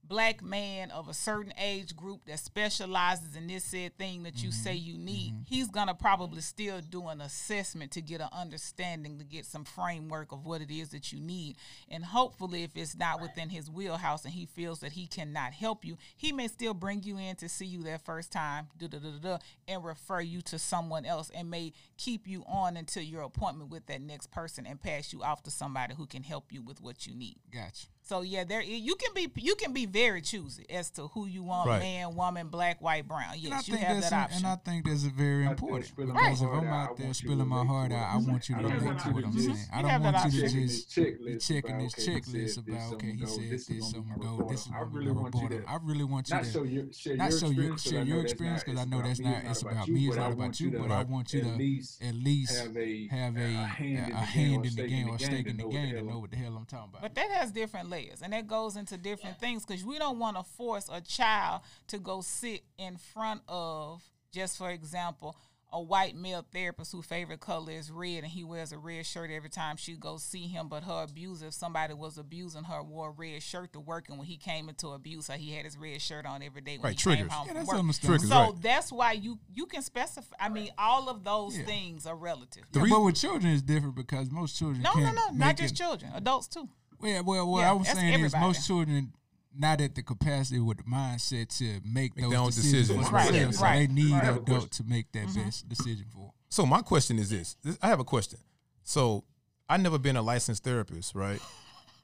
black 0.08 0.44
man 0.44 0.92
of 0.92 1.08
a 1.08 1.14
certain 1.14 1.54
age 1.60 1.96
group 1.96 2.26
that 2.26 2.40
specializes 2.40 3.36
in 3.36 3.48
this 3.48 3.64
said 3.64 3.98
thing 3.98 4.24
that 4.24 4.44
you 4.44 4.52
say 4.52 4.76
mm-hmm. 4.76 4.90
you 4.92 4.98
need, 4.98 5.34
mm-hmm. 5.34 5.44
he's 5.48 5.68
gonna 5.68 5.94
probably 5.94 6.42
still 6.42 6.80
do 6.82 7.08
an 7.08 7.22
assessment 7.22 7.92
to 7.92 8.02
get 8.02 8.22
an 8.22 8.30
understanding, 8.32 9.18
to 9.18 9.26
get 9.26 9.46
some 9.46 9.64
framework 9.64 10.32
of 10.32 10.46
what 10.46 10.62
it 10.62 10.72
is 10.72 10.90
that 10.90 11.12
you 11.12 11.20
need. 11.20 11.56
And 11.90 12.06
hopefully, 12.06 12.64
if 12.64 12.72
it's 12.76 12.96
not 12.96 13.22
within 13.22 13.50
his 13.50 13.70
wheelhouse 13.70 14.26
and 14.26 14.34
he 14.34 14.46
feels 14.46 14.80
that 14.80 14.94
he 14.94 15.08
cannot 15.08 15.54
help 15.54 15.84
you, 15.84 15.98
he 16.16 16.32
may 16.32 16.48
still 16.48 16.74
bring 16.74 17.04
you 17.04 17.18
in 17.18 17.36
to 17.38 17.50
see 17.50 17.66
you 17.66 17.84
that 17.84 18.06
first 18.06 18.32
time, 18.32 18.68
da 18.78 18.88
da 18.88 19.00
da 19.00 19.10
da, 19.10 19.30
da, 19.30 19.38
and 19.68 19.84
refer 19.84 20.22
you 20.22 20.42
to 20.42 20.60
someone 20.60 21.06
else, 21.06 21.32
and 21.34 21.50
may 21.50 21.74
keep 21.98 22.28
you 22.28 22.44
on 22.48 22.78
until 22.78 23.04
your 23.04 23.24
appointment 23.24 23.70
with 23.72 23.86
that 23.88 24.02
next 24.02 24.32
person 24.32 24.66
and 24.66 24.82
pass 24.82 25.12
you 25.12 25.24
off 25.24 25.44
to 25.44 25.52
somebody 25.52 25.96
who 25.96 26.06
can 26.06 26.24
help 26.24 26.52
you 26.52 26.62
with 26.62 26.82
what 26.82 27.08
you 27.08 27.16
need. 27.16 27.38
Gotcha. 27.52 27.88
So 28.08 28.22
yeah, 28.22 28.44
there 28.44 28.62
you 28.62 28.94
can 28.96 29.14
be 29.16 29.32
you 29.42 29.56
can 29.56 29.74
be 29.74 29.88
very 29.88 30.22
choosy 30.22 30.66
as 30.70 30.92
to 30.92 31.08
who 31.08 31.26
you 31.26 31.42
want, 31.42 31.68
Right. 31.68 31.80
man, 31.82 32.16
woman, 32.16 32.50
black, 32.50 32.80
white, 32.80 33.08
brown. 33.08 33.34
And 33.34 33.54
I 33.54 33.58
Yes, 33.58 33.68
you 33.68 33.74
think 33.74 33.86
have 33.88 33.96
that's 33.98 34.10
that 34.12 34.16
a- 34.16 34.24
option. 34.26 34.38
and 34.46 34.48
I 34.48 34.56
think 34.58 34.86
that's 34.86 35.04
very 35.04 35.46
important 35.48 35.86
spilling 35.88 36.14
because 36.14 36.42
my 36.42 36.48
if 36.48 36.54
I'm 36.54 36.68
out, 36.68 36.90
out 36.92 36.98
there 36.98 37.06
want 37.08 37.24
you 37.24 37.30
to 37.30 37.34
spilling 37.34 37.48
my 37.48 37.66
heart 37.66 37.92
out, 37.92 38.08
I 38.14 38.18
want 38.18 38.48
you 38.50 38.56
to 38.56 38.62
I 38.62 38.64
relate 38.76 39.00
to 39.00 39.10
what 39.10 39.26
I'm 39.26 39.40
saying. 39.40 39.68
I 39.74 39.82
don't 39.82 40.04
want 40.04 40.18
you 40.26 40.32
to 40.32 40.42
just 40.42 40.56
this 40.56 40.86
be 41.26 41.38
checking 41.40 41.78
this 41.80 41.94
checklist 41.96 42.58
about 42.58 42.94
okay, 42.94 43.08
he 43.12 43.14
gonna 43.18 43.28
said 43.28 43.52
this 43.52 43.70
is 43.70 43.90
so 43.92 43.98
I'm 43.98 44.08
gonna 44.20 44.38
go. 44.38 44.48
This 44.50 44.62
is 44.62 44.68
rebuttal. 44.68 44.76
I 44.76 44.84
gonna 44.84 44.96
really 44.96 45.12
want 45.12 45.36
you 45.36 45.50
to 45.50 45.64
I 45.68 45.78
really 45.82 46.04
want 46.04 46.30
you 46.30 46.36
not 46.36 46.44
to 46.44 46.52
show 46.52 46.64
your 46.64 46.84
share 46.94 47.18
not 47.18 47.30
your 47.32 47.40
show 47.40 47.50
your 47.50 47.78
share 47.78 48.04
your 48.04 48.22
experience 48.22 48.64
because 48.64 48.80
I 48.80 48.86
know 48.86 49.02
that's 49.02 49.20
not 49.20 49.38
it's 49.40 49.50
it's 49.50 49.62
about 49.64 49.74
about 49.74 49.90
me, 49.90 50.08
it's 50.08 50.18
not 50.18 50.32
about 50.32 50.60
you, 50.60 50.70
you 50.70 50.78
but 50.78 50.92
I 50.92 51.04
want 51.04 51.34
you 51.34 51.42
to 51.42 51.50
at 51.50 52.16
least 52.16 52.60
have 52.66 52.78
a 52.78 53.08
have 53.08 53.38
a 53.38 53.42
a 53.42 54.16
hand 54.16 54.66
in 54.66 54.76
the 54.76 54.84
game 54.88 55.08
in 55.08 55.14
or 55.14 55.18
stake 55.20 55.48
in 55.48 55.58
the 55.58 55.64
game 55.64 55.96
to 55.96 56.02
know 56.04 56.06
what 56.06 56.06
the 56.06 56.06
hell 56.06 56.06
know 56.06 56.20
what 56.20 56.32
the 56.32 56.38
hell 56.38 56.56
I'm 56.58 56.66
talking 56.66 56.90
about. 56.90 57.02
but 57.02 57.16
that 57.16 57.32
has 57.32 57.52
different 57.52 57.90
layers, 57.96 58.22
and 58.22 58.34
that 58.34 58.48
goes 58.48 58.76
into 58.76 58.98
different 58.98 59.40
things 59.40 59.66
because 59.66 59.84
we 59.84 59.98
don't 59.98 60.20
want 60.20 60.38
to 60.38 60.44
force 60.44 60.90
a 60.92 61.02
child 61.02 61.62
to 61.88 61.98
go 61.98 62.22
sit 62.22 62.62
in 62.78 62.98
front 62.98 63.42
of, 63.48 64.04
just 64.32 64.58
for 64.58 64.70
example, 64.70 65.36
a 65.74 65.82
white 65.82 66.16
male 66.16 66.46
therapist 66.54 66.94
whose 66.94 67.06
favorite 67.06 67.42
color 67.42 67.72
is 67.74 67.92
red, 67.92 68.24
and 68.24 68.28
he 68.28 68.46
wears 68.46 68.72
a 68.72 68.78
red 68.78 69.06
shirt 69.06 69.30
every 69.30 69.50
time 69.50 69.76
she 69.76 69.94
goes 69.96 70.24
see 70.24 70.48
him. 70.48 70.70
But 70.70 70.84
her 70.84 71.04
abuser, 71.04 71.48
if 71.48 71.54
somebody 71.54 71.94
was 71.94 72.18
abusing 72.18 72.64
her, 72.66 72.82
wore 72.82 73.10
a 73.10 73.12
red 73.12 73.44
shirt 73.44 73.74
to 73.74 73.82
work, 73.82 74.08
and 74.08 74.18
when 74.18 74.26
he 74.28 74.38
came 74.38 74.70
into 74.70 74.90
abuse, 74.90 75.28
her, 75.28 75.34
he 75.34 75.54
had 75.54 75.66
his 75.66 75.78
red 75.78 76.02
shirt 76.02 76.26
on 76.26 76.42
every 76.44 76.62
day 76.62 76.78
when 76.78 76.84
Right, 76.84 76.92
he 76.94 76.98
triggers. 76.98 77.22
came 77.24 77.30
home 77.30 77.48
yeah, 77.48 77.54
from 77.66 77.88
that's 77.88 78.00
work. 78.04 78.10
Triggers, 78.10 78.30
So 78.30 78.36
right. 78.54 78.62
that's 78.62 78.92
why 78.92 79.12
you 79.14 79.38
you 79.54 79.66
can 79.66 79.82
specify. 79.82 80.36
I 80.40 80.48
mean, 80.48 80.70
all 80.78 81.10
of 81.10 81.26
those 81.26 81.58
Yeah. 81.58 81.66
things 81.66 82.06
are 82.06 82.16
relative. 82.16 82.64
The 82.72 82.80
Yeah, 82.80 82.84
reason- 82.86 82.98
but 83.00 83.04
with 83.04 83.16
children 83.16 83.52
it's 83.52 83.62
different 83.62 83.96
because 83.96 84.32
most 84.32 84.58
children 84.58 84.82
No, 84.82 84.92
no, 84.94 85.02
can't 85.04 85.16
no, 85.16 85.32
make 85.32 85.40
not 85.40 85.58
just 85.58 85.74
it- 85.74 85.78
children, 85.78 86.12
adults 86.14 86.48
too. 86.48 86.70
Well, 87.06 87.24
well, 87.24 87.48
what 87.52 87.60
Yeah, 87.62 87.70
I 87.70 87.74
was 87.74 87.88
saying 87.88 88.14
everybody. 88.14 88.26
is 88.26 88.36
most 88.36 88.68
children 88.68 89.14
not 89.58 89.80
at 89.82 89.96
the 89.96 90.04
capacity 90.04 90.60
with 90.60 90.78
the 90.78 90.84
mindset 90.84 91.48
to 91.60 91.80
make, 91.88 92.16
Make 92.16 92.24
those 92.24 92.32
their 92.32 92.40
own 92.40 92.48
decisions, 92.48 92.88
decisions. 92.90 93.10
Right, 93.12 93.32
themselves. 93.32 93.62
right. 93.62 93.88
So 93.88 93.88
they 93.88 93.94
need 94.02 94.14
I 94.14 94.20
an 94.20 94.26
a 94.28 94.32
adult 94.32 94.46
question. 94.46 94.70
to 94.70 94.84
make 94.84 95.12
that 95.14 95.28
Mm-hmm. 95.28 95.44
best 95.44 95.70
decision 95.70 96.06
for. 96.14 96.26
'em. 96.26 96.32
So 96.50 96.66
my 96.66 96.82
question 96.82 97.18
is 97.20 97.30
this: 97.30 97.56
This- 97.64 97.78
I 97.82 97.88
have 97.88 98.00
a 98.00 98.04
question. 98.04 98.40
So 98.84 99.24
I've 99.70 99.82
never 99.82 99.98
been 99.98 100.16
a 100.18 100.22
licensed 100.22 100.64
therapist, 100.64 101.16
right? 101.16 101.40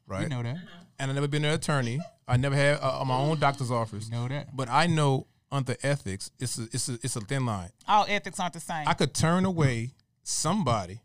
Right. 0.07 0.23
You 0.23 0.29
know 0.29 0.43
that. 0.43 0.57
and 0.99 1.09
I've 1.09 1.15
never 1.15 1.27
been 1.29 1.45
an 1.45 1.53
attorney. 1.53 2.01
I 2.27 2.35
never 2.35 2.53
had 2.55 2.79
uh, 2.81 3.01
my 3.05 3.15
own 3.15 3.39
doctor's 3.39 3.71
office. 3.71 4.07
You 4.07 4.11
know 4.11 4.27
that. 4.27 4.53
But 4.53 4.67
I 4.67 4.87
know 4.87 5.27
under 5.49 5.77
ethics, 5.83 6.31
it's 6.37 6.57
a, 6.59 6.63
it's 6.73 6.89
a, 6.89 6.93
it's 6.95 7.15
a 7.15 7.21
thin 7.21 7.45
line. 7.45 7.69
All 7.87 8.05
ethics 8.09 8.37
aren't 8.37 8.53
the 8.53 8.59
same. 8.59 8.85
I 8.89 8.93
could 8.93 9.13
turn 9.13 9.45
away 9.45 9.91
somebody 10.23 10.99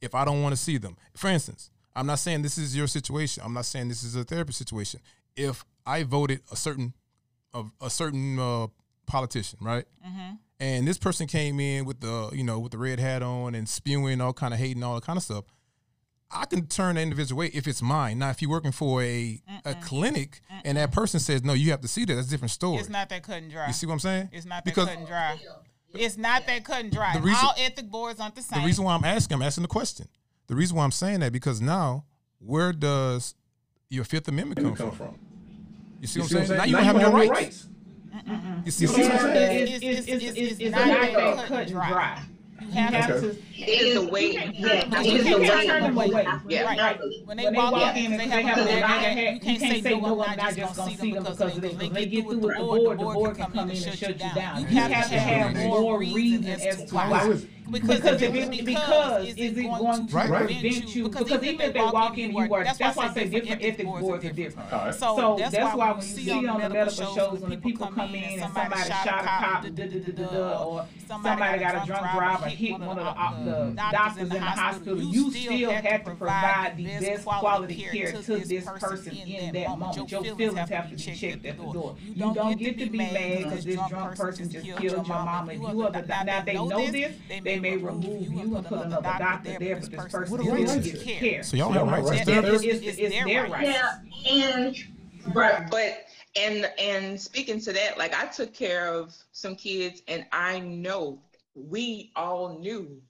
if 0.00 0.14
I 0.14 0.24
don't 0.24 0.42
want 0.42 0.54
to 0.54 0.56
see 0.56 0.78
them. 0.78 0.96
For 1.16 1.28
instance, 1.28 1.70
I'm 1.96 2.06
not 2.06 2.18
saying 2.20 2.42
this 2.42 2.58
is 2.58 2.76
your 2.76 2.86
situation. 2.86 3.42
I'm 3.44 3.54
not 3.54 3.64
saying 3.64 3.88
this 3.88 4.02
is 4.04 4.14
a 4.14 4.22
therapy 4.24 4.52
situation. 4.52 5.00
If 5.34 5.64
I 5.84 6.02
voted 6.04 6.40
a 6.52 6.56
certain 6.56 6.92
a, 7.54 7.64
a 7.80 7.90
certain 7.90 8.38
uh, 8.38 8.66
politician, 9.06 9.58
right? 9.62 9.84
And 10.60 10.88
this 10.88 10.96
person 10.98 11.26
came 11.26 11.58
in 11.60 11.84
with 11.84 12.00
the 12.00 12.30
you 12.32 12.44
know 12.44 12.58
with 12.58 12.72
the 12.72 12.78
red 12.78 12.98
hat 13.00 13.22
on 13.22 13.54
and 13.54 13.68
spewing 13.68 14.20
all 14.20 14.32
kind 14.32 14.54
of 14.54 14.60
hate 14.60 14.74
and 14.76 14.84
all 14.84 14.94
that 14.94 15.04
kind 15.04 15.16
of 15.16 15.22
stuff. 15.22 15.44
I 16.30 16.44
can 16.44 16.66
turn 16.66 16.96
the 16.96 17.02
individual 17.02 17.40
away 17.40 17.50
if 17.54 17.68
it's 17.68 17.80
mine. 17.80 18.18
Now, 18.18 18.30
if 18.30 18.42
you're 18.42 18.50
working 18.50 18.72
for 18.72 19.02
a 19.02 19.40
a 19.64 19.74
clinic 19.76 20.40
and 20.64 20.76
that 20.76 20.92
person 20.92 21.20
says 21.20 21.44
no, 21.44 21.52
you 21.52 21.70
have 21.70 21.82
to 21.82 21.88
see 21.88 22.04
that. 22.06 22.14
That's 22.14 22.28
a 22.28 22.30
different 22.30 22.50
story. 22.52 22.78
it's 22.80 22.88
not 22.88 23.08
that 23.10 23.22
cut 23.22 23.36
and 23.36 23.50
dry. 23.50 23.66
you 23.68 23.72
see 23.72 23.86
what 23.86 23.92
I'm 23.94 24.00
saying? 24.00 24.30
It's 24.32 24.44
not 24.46 24.64
that 24.64 24.74
because 24.74 24.88
cut 24.88 24.98
and 24.98 25.06
dry. 25.06 25.38
It's 25.94 26.16
not 26.18 26.46
that 26.46 26.64
cut 26.64 26.80
and 26.80 26.90
dry. 26.92 27.16
Reason- 27.18 27.44
All 27.44 27.54
ethic 27.58 27.90
boards 27.90 28.18
aren't 28.20 28.34
the 28.34 28.42
same. 28.42 28.60
The 28.60 28.66
reason 28.66 28.84
why 28.84 28.94
I'm 28.94 29.04
asking, 29.04 29.36
I'm 29.36 29.42
asking 29.42 29.62
the 29.62 29.68
question. 29.68 30.08
The 30.46 30.54
reason 30.54 30.76
why 30.76 30.84
I'm 30.84 30.92
saying 30.92 31.20
that 31.20 31.32
because 31.32 31.60
now, 31.60 32.04
where 32.38 32.72
does 32.72 33.34
your 33.88 34.04
Fifth 34.04 34.28
Amendment 34.28 34.60
come, 34.60 34.74
come 34.76 34.90
from? 34.90 35.08
from? 35.08 35.18
You 36.00 36.06
see 36.06 36.20
You 36.20 36.22
what 36.24 36.30
see 36.30 36.36
I'm 36.36 36.40
what 36.40 36.48
saying? 36.48 36.58
Now 36.58 36.62
I'm 36.62 36.68
you 36.68 36.74
saying? 36.76 36.84
don't 36.84 36.84
have 36.84 36.96
Now 37.12 37.16
your 37.18 37.24
you 37.24 37.30
rights. 37.30 37.68
You 38.64 38.70
see 38.70 38.86
what 38.86 38.96
I'm 38.98 39.18
saying? 39.20 39.68
it's, 39.68 39.72
It's- 39.72 39.82
it's, 39.82 40.08
it's- 40.08 40.08
it's, 40.08 40.38
it's 40.38 40.38
it's, 40.52 40.60
it's 40.60 40.70
not 40.70 40.86
not 40.88 41.00
that 41.00 41.12
that 41.12 41.36
cut 41.36 41.48
cut 41.48 41.50
and 41.52 41.60
and 41.60 41.70
dry. 41.70 41.88
dry. 41.90 42.22
You 42.58 42.70
have 42.72 42.90
You 42.90 42.96
have 42.96 43.06
to. 43.08 43.20
to, 43.20 43.28
It 43.54 43.68
is 43.68 43.94
the 44.02 44.08
way. 44.10 44.32
yeah, 44.32 44.40
It 44.48 45.06
you 45.06 45.18
the 45.18 45.24
can't 45.24 45.40
way. 45.40 45.66
turn 45.66 45.82
them 45.82 45.98
away. 45.98 46.26
Yeah. 46.48 46.62
Right. 46.64 46.98
When 47.26 47.36
they 47.36 47.44
When 47.44 47.52
they 47.52 47.58
walk 47.58 47.72
walk 47.72 47.96
in, 47.96 48.04
in 48.06 48.12
and 48.12 48.20
they 48.20 48.42
have 48.42 48.58
a 48.58 48.64
they 48.64 48.80
bag, 48.80 49.02
have 49.02 49.18
a 49.18 49.32
you 49.34 49.40
can't 49.58 49.82
say 49.84 50.00
no. 50.00 50.22
I'm 50.24 50.36
not 50.38 50.54
just 50.56 50.76
gonna 50.76 50.96
see 50.96 51.12
them 51.12 51.22
because 51.24 51.40
of 51.42 51.60
this. 51.60 51.74
When 51.76 51.92
they 51.92 52.06
get 52.06 52.24
through 52.24 52.38
with 52.38 52.56
the 52.56 52.60
board, 52.64 52.98
the 52.98 53.04
board 53.04 53.36
can 53.36 53.52
come 53.52 53.70
in 53.70 53.76
and 53.76 53.94
shut 53.98 54.18
you 54.22 54.30
down. 54.34 54.60
You 54.62 54.66
have 54.68 55.08
to 55.10 55.18
have 55.18 55.54
more 55.68 55.98
reason 55.98 56.46
as 56.46 56.84
to 56.84 56.94
why. 56.94 57.38
Because, 57.70 57.96
Because 57.96 58.22
if 58.22 58.34
if 58.34 58.34
it's 58.34 58.56
it's 58.56 58.64
because, 58.64 59.28
is 59.28 59.58
it 59.58 59.62
going 59.62 60.06
to 60.06 60.14
Right, 60.14 60.30
right. 60.30 60.44
prevent 60.46 60.94
you? 60.94 61.08
Because 61.08 61.42
even 61.42 61.60
if 61.60 61.72
they 61.72 61.80
walk 61.80 62.16
in, 62.18 62.30
you 62.32 62.54
are. 62.54 62.64
That's 62.64 62.96
why 62.96 63.06
I 63.06 63.14
say 63.14 63.28
different 63.28 63.64
ethic 63.64 63.86
boards 63.86 64.24
are 64.24 64.32
different. 64.32 64.72
All 64.72 64.78
right. 64.86 64.94
So 64.94 65.36
that's 65.38 65.76
why 65.76 65.92
when 65.92 65.96
you 65.96 66.02
see 66.02 66.30
on 66.30 66.60
the 66.60 66.68
medical 66.68 67.14
shows 67.14 67.40
when 67.40 67.50
the 67.50 67.56
people 67.56 67.86
come 67.88 68.14
in 68.14 68.40
and 68.40 68.52
somebody 68.54 68.82
shot 68.82 69.06
a 69.06 69.10
cop, 69.10 69.62
da, 69.62 69.68
da, 69.68 69.86
da, 69.86 69.98
da, 69.98 70.12
da, 70.12 70.26
da, 70.26 70.64
or 70.64 70.86
somebody 71.06 71.58
got 71.58 71.82
a 71.82 71.86
drunk 71.86 72.12
driver 72.12 72.48
hit 72.48 72.72
one 72.72 72.98
of 72.98 72.98
uh, 72.98 73.10
uh, 73.10 73.44
the, 73.44 73.72
doctors 73.74 74.22
in 74.22 74.28
the 74.28 74.40
hospital, 74.40 75.02
you 75.02 75.30
still 75.30 75.70
have 75.70 76.04
to 76.04 76.14
provide 76.14 76.74
the 76.76 76.84
best 76.84 77.24
quality 77.24 77.74
care 77.74 78.12
to 78.12 78.38
this 78.38 78.64
person 78.64 79.16
in 79.16 79.52
that 79.52 79.78
moment. 79.78 80.10
Your 80.10 80.24
feelings 80.24 80.68
have 80.68 80.90
to 80.90 80.96
be 80.96 81.02
checked 81.02 81.46
at 81.46 81.58
the 81.58 81.64
door. 81.64 81.96
You 82.04 82.34
don't 82.34 82.58
get 82.58 82.78
to 82.78 82.90
be 82.90 82.98
mad 82.98 83.44
because 83.44 83.64
this 83.64 83.80
drunk 83.88 84.16
person 84.16 84.50
just 84.50 84.64
killed 84.64 84.82
your 84.82 85.04
mama. 85.04 85.52
If 85.52 85.60
you 85.60 85.82
are 85.82 85.90
the 85.90 86.02
now 86.24 86.40
they 86.42 86.54
know 86.54 86.90
this, 86.90 87.16
they 87.28 87.55
may 87.60 87.76
remove 87.76 88.32
you 88.32 88.38
and 88.40 88.66
put 88.66 88.80
another 88.80 89.02
doctor 89.02 89.50
there, 89.58 89.76
but 89.80 89.80
this 89.80 89.88
person 90.12 90.30
What 90.30 90.40
still 90.40 90.54
gets 90.82 91.02
care. 91.20 91.42
So 91.42 91.56
y'all 91.56 91.68
So 91.68 91.72
have 91.74 91.86
y'all 91.86 91.94
rights. 91.94 92.10
have 92.10 92.18
It's 92.18 92.26
their- 92.26 92.42
right. 93.50 93.66
Yeah, 93.66 93.92
and 94.30 94.76
but 95.34 95.70
But 95.70 96.06
and 96.36 96.70
and 96.78 97.20
speaking 97.20 97.60
to 97.60 97.72
that, 97.72 97.98
like 97.98 98.14
I 98.14 98.26
took 98.26 98.52
care 98.54 98.86
of 98.92 99.14
some 99.32 99.56
kids, 99.56 100.02
and 100.08 100.26
I 100.32 100.60
know 100.60 101.22
we 101.54 102.12
all 102.16 102.58
knew 102.58 103.00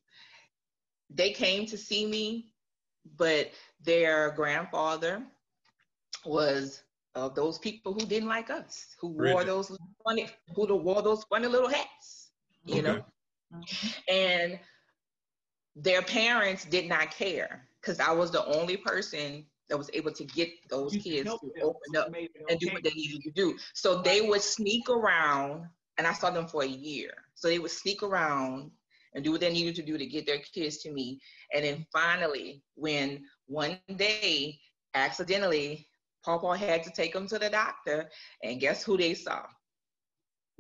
they 1.11 1.33
came 1.33 1.67
to 1.67 1.77
see 1.77 2.07
me, 2.07 2.53
but 3.17 3.51
their 3.83 4.31
grandfather 4.33 5.23
was 6.25 6.83
of 7.15 7.35
those 7.35 7.59
people 7.59 7.93
who 7.93 8.01
didn't 8.07 8.29
like 8.29 8.51
us, 8.51 8.95
who 9.01 9.09
wore 9.33 9.45
those 9.45 9.77
funny, 10.05 10.29
who 10.55 10.67
wore 10.77 11.03
those 11.03 11.25
funny 11.25 11.47
little 11.47 11.69
hats, 11.69 12.31
you 12.67 12.83
know, 12.83 13.05
and 14.09 14.59
their 15.75 16.03
parents 16.03 16.65
did 16.65 16.89
not 16.89 17.11
care 17.11 17.67
because 17.81 18.01
I 18.01 18.11
was 18.13 18.31
the 18.31 18.45
only 18.47 18.77
person 18.77 19.47
that 19.69 19.77
was 19.77 19.91
able 19.93 20.13
to 20.13 20.25
get 20.25 20.49
those 20.69 20.97
kids 20.97 21.29
to 21.29 21.53
open 21.63 21.97
up 21.97 22.13
and 22.49 22.61
do 22.61 22.69
what 22.73 22.83
they 22.85 22.91
needed 22.91 23.23
to 23.23 23.31
do. 23.33 23.59
So 23.75 24.01
they 24.01 24.21
would 24.21 24.43
sneak 24.43 24.89
around, 24.89 25.67
and 25.99 26.07
I 26.07 26.13
saw 26.13 26.31
them 26.31 26.47
for 26.47 26.63
a 26.63 26.69
year. 26.69 27.11
So 27.35 27.49
they 27.49 27.59
would 27.59 27.71
sneak 27.71 28.03
around 28.03 28.71
and 29.15 29.25
do 29.25 29.33
what 29.33 29.41
they 29.41 29.53
needed 29.53 29.75
to 29.77 29.83
do 29.83 29.99
to 29.99 30.07
get 30.07 30.27
their 30.27 30.39
kids 30.39 30.79
to 30.79 30.93
me. 30.93 31.21
And 31.55 31.65
then 31.65 31.87
finally, 31.93 32.63
when 32.75 33.25
one 33.47 33.79
day, 33.97 34.59
accidentally, 34.95 35.89
Pawpaw 36.25 36.53
had 36.55 36.83
to 36.85 36.91
take 36.91 37.13
them 37.13 37.27
to 37.29 37.39
the 37.39 37.51
doctor, 37.51 38.11
and 38.43 38.61
guess 38.61 38.83
who 38.83 38.97
they 38.97 39.15
saw? 39.15 39.43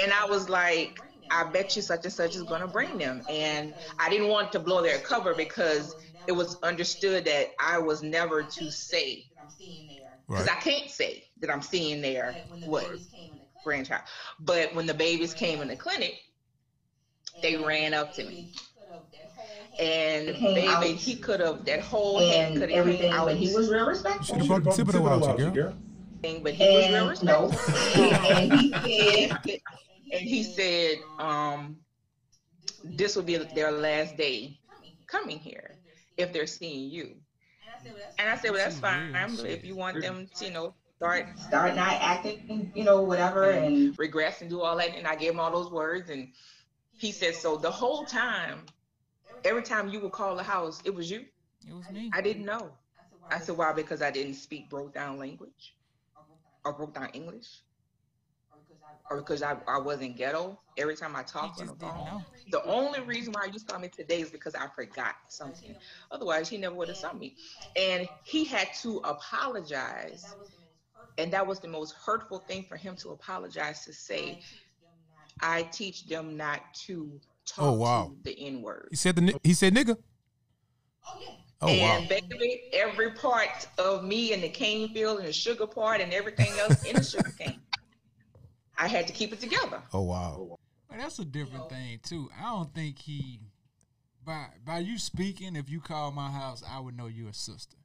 And 0.00 0.12
I 0.12 0.26
was 0.26 0.48
like, 0.48 1.00
I 1.30 1.44
bet 1.44 1.76
you 1.76 1.82
such 1.82 2.04
and 2.04 2.12
such 2.12 2.36
is 2.36 2.44
gonna 2.44 2.68
bring 2.68 2.98
them. 2.98 3.24
And 3.28 3.74
I 3.98 4.08
didn't 4.10 4.28
want 4.28 4.52
to 4.52 4.60
blow 4.60 4.82
their 4.82 4.98
cover 5.00 5.34
because 5.34 5.96
it 6.26 6.32
was 6.32 6.58
understood 6.62 7.24
that 7.26 7.48
I 7.60 7.78
was 7.78 8.02
never 8.02 8.42
to 8.44 8.70
say 8.70 9.26
because 10.32 10.48
Right. 10.48 10.56
I 10.56 10.60
can't 10.60 10.90
say 10.90 11.24
that 11.40 11.50
I'm 11.50 11.62
seeing 11.62 12.00
their 12.00 12.42
what 12.62 12.88
grandchild. 13.62 14.02
But 14.40 14.74
when 14.74 14.86
the 14.86 14.94
babies 14.94 15.34
came 15.34 15.60
in 15.62 15.68
the 15.68 15.76
clinic, 15.76 16.14
they 17.42 17.56
ran 17.56 17.94
up 17.94 18.12
to 18.14 18.24
me. 18.24 18.50
And 19.78 20.26
baby, 20.26 20.66
out. 20.68 20.84
he 20.84 21.16
could 21.16 21.40
have 21.40 21.64
that 21.64 21.80
whole 21.80 22.20
head 22.20 22.52
And 22.52 22.60
could 22.60 22.70
have 22.70 22.78
everything, 22.78 23.10
came 23.10 23.12
out, 23.12 23.26
but 23.26 23.36
he 23.36 23.52
was 23.54 23.70
real 23.70 23.86
respectful. 23.86 24.24
should 24.24 24.36
have 24.36 24.46
brought 24.62 24.76
the 24.76 24.82
Thibodaux 24.82 25.28
out, 25.28 25.38
you 25.38 25.50
girl. 25.50 25.74
but 26.42 26.54
he 26.54 26.64
was 26.64 26.88
real 26.88 27.08
And 27.08 27.24
no, 27.24 27.48
respectful. 27.48 28.02
and 28.02 28.52
he 28.52 28.72
said, 28.72 29.60
and 30.12 30.20
he 30.20 30.42
said, 30.44 30.98
um, 31.18 31.76
this 32.84 33.16
will 33.16 33.24
be 33.24 33.36
their 33.36 33.72
last 33.72 34.16
day 34.16 34.58
coming 35.06 35.38
here 35.38 35.76
if 36.16 36.32
they're 36.32 36.46
seeing 36.46 36.90
you. 36.90 37.16
And 38.18 38.28
I 38.30 38.36
said, 38.36 38.52
well, 38.52 38.60
that's 38.60 38.78
fine. 38.78 39.14
If 39.44 39.64
you 39.64 39.74
want 39.74 40.00
them 40.00 40.28
to, 40.36 40.44
you 40.44 40.52
know, 40.52 40.74
start 40.96 41.26
start 41.38 41.74
not 41.74 41.94
acting, 42.00 42.70
you 42.74 42.84
know, 42.84 43.02
whatever, 43.02 43.50
and 43.50 43.98
regress 43.98 44.40
and 44.40 44.48
do 44.48 44.60
all 44.62 44.76
that. 44.76 44.94
And 44.96 45.06
I 45.06 45.16
gave 45.16 45.32
him 45.32 45.40
all 45.40 45.50
those 45.50 45.70
words. 45.72 46.10
And 46.10 46.28
he 46.96 47.10
said, 47.12 47.34
so 47.34 47.56
the 47.56 47.70
whole 47.70 48.04
time, 48.04 48.60
every 49.44 49.62
time 49.62 49.88
you 49.88 50.00
would 50.00 50.12
call 50.12 50.36
the 50.36 50.42
house, 50.42 50.80
it 50.84 50.94
was 50.94 51.10
you. 51.10 51.24
It 51.68 51.74
was 51.74 51.90
me. 51.90 52.10
I 52.12 52.20
didn't 52.20 52.44
know. 52.44 52.72
I 53.30 53.38
said, 53.40 53.56
why? 53.56 53.72
Because 53.72 54.02
I 54.02 54.10
didn't 54.10 54.34
speak 54.34 54.68
broke 54.70 54.94
down 54.94 55.18
language 55.18 55.74
or 56.64 56.72
broke 56.72 56.94
down 56.94 57.08
English 57.10 57.46
or 59.10 59.18
because 59.18 59.42
I, 59.42 59.56
I 59.68 59.78
wasn't 59.78 60.16
ghetto. 60.16 60.58
Every 60.76 60.96
time 60.96 61.14
I 61.16 61.22
talked 61.22 61.60
on 61.60 61.66
the 61.66 61.74
phone. 61.74 62.04
know. 62.04 62.22
The 62.50 62.64
only 62.64 63.00
reason 63.00 63.32
why 63.32 63.46
you 63.52 63.58
saw 63.58 63.78
me 63.78 63.88
today 63.88 64.20
is 64.20 64.30
because 64.30 64.54
I 64.54 64.66
forgot 64.68 65.14
something. 65.28 65.74
Otherwise, 66.10 66.48
he 66.48 66.56
never 66.58 66.74
would 66.74 66.88
have 66.88 66.96
saw 66.96 67.12
me. 67.12 67.36
And 67.76 68.08
he 68.24 68.44
had 68.44 68.68
to 68.82 68.98
apologize. 69.04 70.36
And 71.18 71.32
that 71.32 71.46
was 71.46 71.60
the 71.60 71.68
most 71.68 71.94
hurtful 72.04 72.40
thing 72.40 72.64
for 72.64 72.76
him 72.76 72.96
to 72.96 73.10
apologize 73.10 73.84
to 73.84 73.92
say, 73.92 74.40
I 75.40 75.64
teach 75.64 76.06
them 76.06 76.36
not 76.36 76.60
to 76.86 77.20
Oh, 77.58 77.62
talk 77.62 77.64
Oh, 77.64 77.72
wow. 77.74 78.12
to 78.16 78.22
the 78.30 78.38
N 78.46 78.62
word. 78.62 78.88
He 78.90 78.96
said 78.96 79.16
the 79.16 79.38
he 79.42 79.54
said 79.54 79.74
nigga. 79.74 79.96
Oh, 81.06 81.20
oh 81.62 81.66
wow. 81.66 81.98
and 81.98 82.08
baby, 82.08 82.62
every 82.72 83.10
part 83.12 83.66
of 83.78 84.04
me 84.04 84.32
and 84.32 84.42
the 84.42 84.48
cane 84.48 84.88
field 84.92 85.18
and 85.18 85.28
the 85.28 85.32
sugar 85.32 85.66
part 85.66 86.00
and 86.00 86.12
everything 86.12 86.52
else 86.58 86.82
in 86.84 86.96
the 86.96 87.02
sugar 87.04 87.32
cane, 87.38 87.60
I 88.78 88.88
had 88.88 89.06
to 89.06 89.12
keep 89.12 89.32
it 89.32 89.40
together. 89.40 89.82
Oh 89.92 90.02
wow. 90.02 90.36
Oh, 90.52 90.58
but 90.88 90.98
that's 90.98 91.18
a 91.18 91.24
different 91.24 91.68
thing 91.68 92.00
too. 92.02 92.30
I 92.38 92.44
don't 92.44 92.72
think 92.74 92.98
he 92.98 93.40
by 94.24 94.46
by 94.64 94.78
you 94.78 94.98
speaking, 94.98 95.56
if 95.56 95.68
you 95.68 95.80
call 95.80 96.10
my 96.12 96.30
house, 96.30 96.62
I 96.68 96.80
would 96.80 96.96
know 96.96 97.06
you're 97.06 97.28
a 97.28 97.34
sister. 97.34 97.76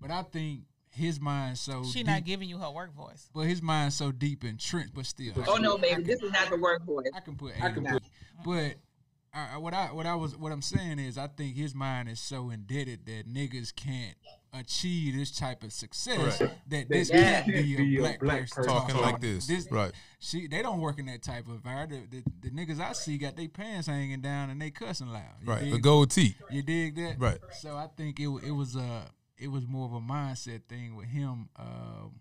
But 0.00 0.10
I 0.10 0.22
think 0.24 0.62
his 0.90 1.20
mind 1.20 1.58
so 1.58 1.84
She 1.84 2.00
deep, 2.00 2.06
not 2.06 2.24
giving 2.24 2.48
you 2.48 2.58
her 2.58 2.70
work 2.70 2.92
voice. 2.94 3.28
but 3.34 3.42
his 3.42 3.62
mind 3.62 3.92
so 3.92 4.10
deep 4.12 4.44
entrenched, 4.44 4.94
but 4.94 5.06
still. 5.06 5.32
Oh 5.46 5.54
can- 5.54 5.62
no, 5.62 5.76
I 5.78 5.80
baby, 5.80 5.94
can- 5.94 6.04
this 6.04 6.22
is 6.22 6.32
not 6.32 6.50
the 6.50 6.56
work 6.58 6.84
for 6.84 7.04
it. 7.04 7.12
I 7.14 7.20
can 7.20 7.36
put 7.36 7.52
I 7.62 7.68
A 7.68 7.72
can 7.72 7.84
put- 7.84 8.02
But 8.44 8.74
I, 9.36 9.54
I- 9.54 9.58
what 9.58 9.74
I 9.74 9.86
what 9.92 10.06
I 10.06 10.14
was 10.14 10.36
what 10.36 10.50
I'm 10.52 10.62
saying 10.62 10.98
is 10.98 11.18
I 11.18 11.26
think 11.26 11.56
his 11.56 11.74
mind 11.74 12.08
is 12.08 12.18
so 12.20 12.50
indebted 12.50 13.06
that 13.06 13.28
niggas 13.32 13.74
can't 13.74 14.16
achieve 14.52 15.14
this 15.14 15.30
type 15.36 15.62
of 15.62 15.72
success 15.72 16.40
Right. 16.40 16.50
that 16.68 16.88
this 16.88 17.10
Yeah. 17.10 17.42
can't 17.42 17.46
be 17.46 17.96
a 17.98 18.00
black, 18.00 18.20
person 18.20 18.64
Talking 18.64 18.94
talking 18.94 19.12
like 19.12 19.20
this. 19.20 19.70
Right. 19.70 19.92
She 20.18 20.46
they 20.46 20.62
don't 20.62 20.80
work 20.80 20.98
in 20.98 21.06
that 21.06 21.22
type 21.22 21.46
of 21.48 21.54
environment. 21.56 22.10
The, 22.10 22.22
the, 22.22 22.48
the 22.48 22.50
niggas 22.50 22.80
I 22.80 22.92
see 22.92 23.18
got 23.18 23.36
their 23.36 23.48
pants 23.48 23.86
hanging 23.88 24.22
down 24.22 24.48
and 24.50 24.60
they 24.60 24.70
cussing 24.70 25.08
loud. 25.08 25.22
You 25.42 25.48
Right. 25.48 25.70
The 25.70 25.78
gold 25.78 26.10
teeth. 26.10 26.40
You 26.50 26.62
dig 26.62 26.94
that? 26.96 27.16
Right. 27.18 27.38
So 27.60 27.76
I 27.76 27.88
think 27.96 28.18
it 28.20 28.28
it 28.46 28.52
was 28.52 28.74
a 28.76 29.02
it 29.38 29.48
was 29.48 29.66
more 29.66 29.84
of 29.86 29.92
a 29.92 30.00
mindset 30.00 30.62
thing 30.68 30.96
with 30.96 31.06
him. 31.08 31.50
Um, 31.56 32.12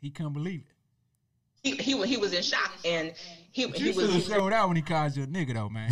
he 0.00 0.10
couldn't 0.10 0.34
believe 0.34 0.60
it. 0.60 0.66
He 1.62 1.76
he, 1.76 2.06
he 2.06 2.16
was 2.16 2.32
in 2.32 2.42
shock 2.42 2.72
and 2.84 3.12
he 3.52 3.66
But 3.66 3.78
he 3.78 3.90
you 3.90 3.94
was, 3.94 4.06
should 4.06 4.14
he 4.14 4.20
have 4.20 4.38
showed 4.38 4.52
out 4.52 4.68
when 4.68 4.76
he 4.76 4.82
called 4.82 5.14
you 5.16 5.22
a 5.22 5.26
nigga 5.26 5.54
though, 5.54 5.68
man. 5.68 5.90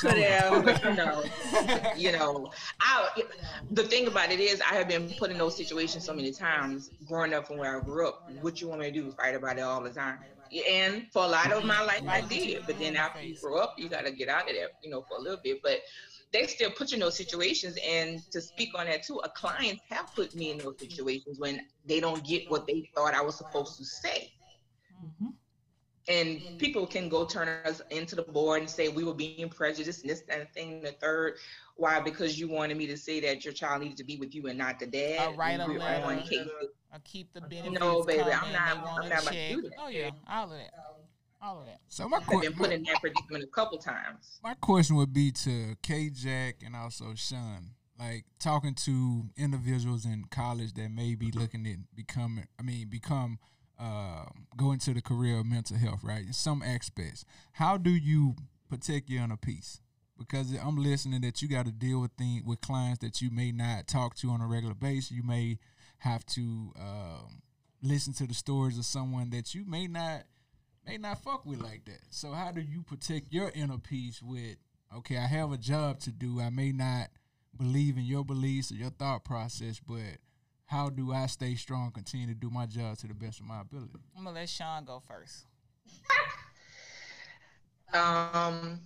could 0.00 0.18
have, 0.22 0.84
you 0.84 0.94
know, 0.94 1.24
you 1.96 2.12
know. 2.12 2.52
I 2.80 3.10
the 3.70 3.82
thing 3.82 4.06
about 4.06 4.30
it 4.30 4.40
is, 4.40 4.60
I 4.60 4.74
have 4.74 4.88
been 4.88 5.10
put 5.18 5.30
in 5.30 5.38
those 5.38 5.56
situations 5.56 6.04
so 6.04 6.14
many 6.14 6.32
times 6.32 6.90
growing 7.08 7.34
up 7.34 7.46
from 7.48 7.58
where 7.58 7.76
I 7.76 7.82
grew 7.82 8.06
up. 8.08 8.30
What 8.40 8.60
you 8.60 8.68
want 8.68 8.80
me 8.80 8.86
to 8.86 8.92
do? 8.92 9.10
Fight 9.12 9.34
about 9.34 9.58
it 9.58 9.62
all 9.62 9.82
the 9.82 9.90
time. 9.90 10.18
And 10.70 11.06
for 11.12 11.24
a 11.24 11.28
lot 11.28 11.50
of 11.50 11.64
my 11.64 11.82
life, 11.82 12.02
I 12.06 12.20
did. 12.20 12.64
But 12.66 12.78
then 12.78 12.94
after 12.94 13.20
you 13.20 13.36
grow 13.40 13.58
up, 13.58 13.74
you 13.78 13.88
got 13.88 14.04
to 14.04 14.12
get 14.12 14.28
out 14.28 14.48
of 14.48 14.54
there, 14.54 14.68
you 14.82 14.90
know, 14.90 15.02
for 15.08 15.16
a 15.16 15.20
little 15.20 15.40
bit. 15.42 15.60
But 15.62 15.80
they 16.32 16.46
still 16.46 16.70
put 16.70 16.92
you 16.92 16.96
in 16.96 17.00
those 17.00 17.16
situations. 17.16 17.76
And 17.84 18.20
to 18.30 18.40
speak 18.40 18.70
on 18.78 18.86
that 18.86 19.02
too, 19.02 19.20
a 19.24 19.28
client 19.30 19.80
have 19.88 20.14
put 20.14 20.34
me 20.36 20.52
in 20.52 20.58
those 20.58 20.78
situations 20.78 21.40
when 21.40 21.62
they 21.86 21.98
don't 21.98 22.24
get 22.24 22.48
what 22.48 22.66
they 22.68 22.88
thought 22.94 23.14
I 23.14 23.22
was 23.22 23.36
supposed 23.36 23.78
to 23.78 23.84
say. 23.84 24.32
Mhm. 25.04 25.32
And 26.08 26.58
people 26.60 26.86
can 26.86 27.08
go 27.08 27.24
turn 27.26 27.48
us 27.66 27.82
into 27.90 28.14
the 28.14 28.22
board 28.22 28.60
and 28.60 28.70
say 28.70 28.88
we 28.88 29.02
were 29.02 29.14
being 29.14 29.48
prejudiced 29.48 30.02
and 30.02 30.10
this, 30.10 30.20
that, 30.28 30.40
and 30.40 30.48
thing, 30.50 30.80
the 30.80 30.92
third. 30.92 31.38
Why? 31.74 31.98
Because 32.00 32.38
you 32.38 32.48
wanted 32.48 32.76
me 32.76 32.86
to 32.86 32.96
say 32.96 33.18
that 33.20 33.44
your 33.44 33.52
child 33.52 33.82
needed 33.82 33.96
to 33.98 34.04
be 34.04 34.16
with 34.16 34.32
you 34.34 34.46
and 34.46 34.56
not 34.56 34.78
the 34.78 34.86
dad. 34.86 35.28
Or 35.28 35.34
write 35.34 35.58
a 35.58 35.66
letter. 35.66 36.06
on 36.06 36.20
cases. 36.20 36.48
Or 36.92 37.00
keep 37.04 37.32
the 37.32 37.40
benefits. 37.40 37.80
No, 37.80 38.04
baby, 38.04 38.22
coming, 38.22 38.34
I'm 38.34 38.52
not- 38.52 38.84
they 38.84 38.90
I'm 38.90 39.08
not 39.08 39.22
about 39.22 39.32
to 39.32 39.54
do 39.54 39.62
that. 39.62 39.72
Oh 39.78 39.88
yeah, 39.88 40.10
all 40.28 40.44
of 40.44 40.58
that, 40.58 40.70
all 41.42 41.60
of 41.60 41.66
that. 41.66 41.80
so 41.88 42.08
my, 42.08 42.18
I've 42.18 42.40
been 42.40 42.54
put 42.54 42.70
in 42.70 42.84
that 42.84 43.00
predicament 43.00 43.42
a 43.42 43.48
couple 43.48 43.76
times. 43.78 44.38
my 44.44 44.54
question 44.54 44.94
would 44.96 45.12
be 45.12 45.32
to 45.32 45.74
K 45.82 46.08
Jack 46.10 46.62
and 46.64 46.76
also 46.76 47.14
Shawn. 47.16 47.72
Like 47.98 48.26
talking 48.38 48.74
to 48.74 49.24
individuals 49.36 50.04
in 50.04 50.26
college 50.30 50.74
that 50.74 50.90
may 50.90 51.14
be 51.14 51.30
looking 51.32 51.66
at 51.66 51.78
becoming, 51.96 52.46
I 52.58 52.62
mean, 52.62 52.88
become, 52.88 53.38
uh, 53.78 54.24
go 54.56 54.72
into 54.72 54.94
the 54.94 55.02
career 55.02 55.38
of 55.38 55.46
mental 55.46 55.76
health, 55.76 56.00
right? 56.02 56.26
In 56.26 56.32
some 56.32 56.62
aspects, 56.62 57.24
how 57.52 57.76
do 57.76 57.90
you 57.90 58.36
protect 58.68 59.08
your 59.10 59.22
inner 59.22 59.36
peace? 59.36 59.80
Because 60.18 60.52
I'm 60.52 60.76
listening 60.76 61.20
that 61.22 61.42
you 61.42 61.48
got 61.48 61.66
to 61.66 61.72
deal 61.72 62.00
with 62.00 62.12
things 62.12 62.42
with 62.44 62.60
clients 62.62 63.00
that 63.00 63.20
you 63.20 63.30
may 63.30 63.52
not 63.52 63.86
talk 63.86 64.14
to 64.16 64.30
on 64.30 64.40
a 64.40 64.46
regular 64.46 64.74
basis. 64.74 65.10
You 65.10 65.22
may 65.22 65.58
have 65.98 66.24
to 66.26 66.72
um, 66.80 67.42
listen 67.82 68.12
to 68.14 68.26
the 68.26 68.34
stories 68.34 68.78
of 68.78 68.86
someone 68.86 69.30
that 69.30 69.54
you 69.54 69.64
may 69.66 69.86
not 69.86 70.22
may 70.86 70.96
not 70.96 71.22
fuck 71.22 71.44
with 71.44 71.60
like 71.60 71.84
that. 71.84 72.00
So 72.10 72.32
how 72.32 72.52
do 72.52 72.60
you 72.60 72.82
protect 72.82 73.32
your 73.32 73.50
inner 73.54 73.78
peace 73.78 74.22
with 74.22 74.56
okay, 74.96 75.18
I 75.18 75.26
have 75.26 75.52
a 75.52 75.58
job 75.58 76.00
to 76.00 76.10
do. 76.10 76.40
I 76.40 76.50
may 76.50 76.72
not 76.72 77.08
believe 77.56 77.96
in 77.96 78.04
your 78.04 78.24
beliefs 78.24 78.70
or 78.70 78.74
your 78.74 78.90
thought 78.90 79.24
process, 79.24 79.80
but 79.86 80.18
how 80.66 80.90
do 80.90 81.12
I 81.12 81.26
stay 81.26 81.54
strong, 81.54 81.90
continue 81.92 82.26
to 82.26 82.34
do 82.34 82.50
my 82.50 82.66
job 82.66 82.98
to 82.98 83.06
the 83.06 83.14
best 83.14 83.40
of 83.40 83.46
my 83.46 83.60
ability? 83.60 83.98
I'm 84.16 84.24
gonna 84.24 84.38
let 84.38 84.48
Shawn 84.48 84.84
go 84.84 85.02
first. 85.06 85.46
Um, 87.92 88.80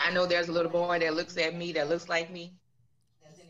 I 0.00 0.10
know 0.12 0.26
there's 0.26 0.48
a 0.48 0.52
little 0.52 0.72
boy 0.72 0.98
that 0.98 1.14
looks 1.14 1.36
at 1.36 1.54
me 1.54 1.72
that 1.72 1.88
looks 1.88 2.08
like 2.08 2.32
me. 2.32 2.54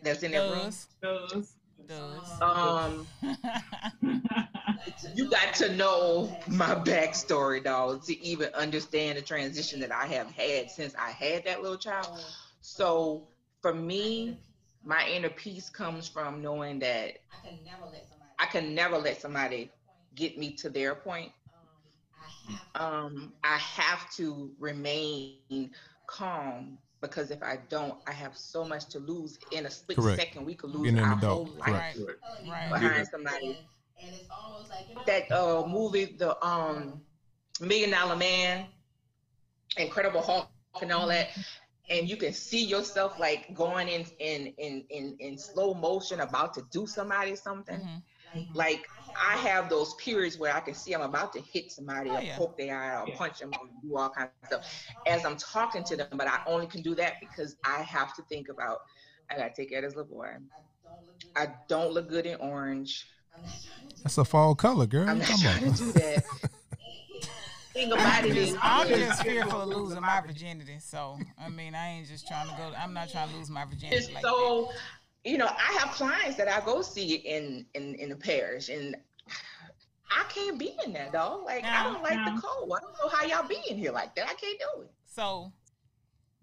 That's 0.02 0.22
in 0.22 0.32
that 0.32 0.50
room. 0.50 0.72
Does 1.00 1.54
Does. 1.86 2.38
does. 2.38 2.40
Um, 2.42 3.06
you 5.14 5.30
got 5.30 5.54
to 5.54 5.74
know 5.74 6.36
my 6.48 6.74
backstory, 6.74 7.62
dog, 7.62 8.04
to 8.04 8.20
even 8.20 8.48
understand 8.54 9.16
the 9.16 9.22
transition 9.22 9.80
that 9.80 9.92
I 9.92 10.06
have 10.06 10.30
had 10.30 10.70
since 10.70 10.94
I 10.98 11.10
had 11.10 11.44
that 11.44 11.62
little 11.62 11.78
child. 11.78 12.20
So 12.60 13.28
for 13.62 13.72
me, 13.72 14.36
my 14.84 15.06
inner 15.08 15.30
peace 15.30 15.70
comes 15.70 16.08
from 16.08 16.42
knowing 16.42 16.80
that 16.80 17.14
I 18.38 18.46
can 18.46 18.74
never 18.74 18.98
let 18.98 19.20
somebody 19.20 19.70
get 20.14 20.38
me 20.38 20.52
to 20.56 20.70
their 20.70 20.94
point. 20.94 21.32
Um, 22.74 23.32
I 23.44 23.56
have 23.58 24.10
to 24.16 24.50
remain 24.58 25.40
calm 25.74 26.48
because 26.70 27.00
if 27.00 27.14
I 27.14 27.30
don't, 27.40 27.68
I 27.78 27.82
have 27.86 28.10
so 28.12 28.40
much 28.40 28.66
to 28.70 28.78
lose 28.78 29.20
in 29.34 29.50
a 29.50 29.54
split 29.54 29.90
Correct. 29.94 30.10
second. 30.10 30.36
We 30.36 30.44
could 30.44 30.64
lose 30.64 30.84
in 30.84 30.98
our 30.98 31.00
the 31.00 31.14
whole 31.14 31.44
dark. 31.44 31.46
life 31.46 31.66
Correct. 31.66 31.98
right, 32.42 32.70
right. 32.70 32.80
behind 32.80 33.06
somebody. 33.06 33.56
That 35.06 35.30
uh 35.32 35.66
movie, 35.66 36.16
the 36.18 36.42
um 36.44 37.02
Million 37.60 37.90
Dollar 37.90 38.16
Man, 38.16 38.66
Incredible 39.76 40.22
Hulk, 40.22 40.48
and 40.80 40.92
all 40.92 41.06
that, 41.08 41.28
and 41.90 42.08
you 42.08 42.16
can 42.16 42.32
see 42.32 42.64
yourself 42.64 43.18
like 43.18 43.52
going 43.54 43.88
in 43.88 44.06
in 44.18 44.46
in 44.58 44.84
in, 44.90 45.16
in 45.20 45.38
slow 45.38 45.74
motion, 45.74 46.20
about 46.20 46.54
to 46.54 46.62
do 46.70 46.86
somebody 46.86 47.36
something. 47.36 47.80
Mhm. 47.80 48.02
Like 48.54 48.86
I 49.22 49.36
have 49.36 49.68
those 49.68 49.94
periods 49.94 50.38
where 50.38 50.54
I 50.54 50.60
can 50.60 50.74
see 50.74 50.92
I'm 50.94 51.02
about 51.02 51.32
to 51.34 51.40
hit 51.40 51.70
somebody 51.70 52.16
Oh, 52.16 52.20
or 52.20 52.22
yeah. 52.22 52.36
poke 52.38 52.56
their 52.58 52.76
eye 52.78 53.00
or 53.00 53.08
punch 53.16 53.38
them 53.38 53.52
or 53.52 53.68
do 53.82 53.96
all 53.96 54.10
kinds 54.10 54.30
of 54.42 54.46
stuff 54.46 54.62
as 55.06 55.24
I'm 55.24 55.36
talking 55.36 55.84
to 55.84 55.96
them. 55.96 56.08
But 56.12 56.26
I 56.28 56.40
only 56.46 56.66
can 56.66 56.82
do 56.82 56.94
that 56.96 57.14
because 57.20 57.56
I 57.64 57.82
have 57.82 58.14
to 58.16 58.22
think 58.28 58.48
about 58.48 58.78
I 59.30 59.36
gotta 59.36 59.52
take 59.56 59.70
care 59.70 59.78
of 59.78 59.84
this 59.84 59.96
little 59.96 60.12
boy. 60.14 60.28
I 61.36 61.48
don't 61.68 61.92
look 61.92 62.08
good 62.08 62.26
in 62.26 62.36
orange. 62.36 63.04
That's 64.02 64.18
a 64.18 64.24
fall 64.24 64.54
color, 64.54 64.86
girl. 64.86 65.08
I'm 65.08 65.18
not 65.18 65.28
you 65.30 65.36
trying 65.36 65.60
talking 65.60 65.72
to 65.74 65.78
do 65.78 65.92
that. 65.92 66.24
Thing 67.74 67.90
about 67.90 68.24
it 68.24 68.36
is, 68.36 68.56
I'm 68.62 68.86
just 68.88 69.22
fearful 69.22 69.62
of 69.62 69.68
losing 69.68 70.00
my 70.00 70.20
virginity. 70.20 70.76
So 70.78 71.18
I 71.36 71.48
mean, 71.48 71.74
I 71.74 71.88
ain't 71.88 72.06
just 72.06 72.26
trying 72.26 72.48
to 72.48 72.54
go. 72.56 72.72
I'm 72.78 72.94
not 72.94 73.10
trying 73.10 73.30
to 73.30 73.36
lose 73.36 73.50
my 73.50 73.64
virginity 73.64 73.96
it's 73.96 74.06
like 74.12 74.22
that. 74.22 74.28
so, 74.28 74.70
you 75.24 75.38
know, 75.38 75.46
I 75.48 75.78
have 75.80 75.90
clients 75.90 76.36
that 76.36 76.48
I 76.48 76.64
go 76.64 76.82
see 76.82 77.16
in 77.16 77.66
in 77.74 77.96
in 77.96 78.10
the 78.10 78.16
parish, 78.16 78.68
and 78.68 78.94
I 80.08 80.22
can't 80.28 80.56
be 80.56 80.76
in 80.86 80.92
there, 80.92 81.10
dog. 81.10 81.44
Like 81.44 81.64
I 81.64 81.82
don't 81.82 82.02
like 82.02 82.14
No. 82.14 82.36
the 82.36 82.40
cold. 82.40 82.72
I 82.76 82.80
don't 82.80 82.92
know 83.02 83.08
how 83.08 83.26
y'all 83.26 83.48
be 83.48 83.58
in 83.68 83.76
here 83.76 83.90
like 83.90 84.14
that. 84.14 84.26
I 84.28 84.34
can't 84.34 84.58
do 84.58 84.82
it. 84.82 84.92
So 85.04 85.52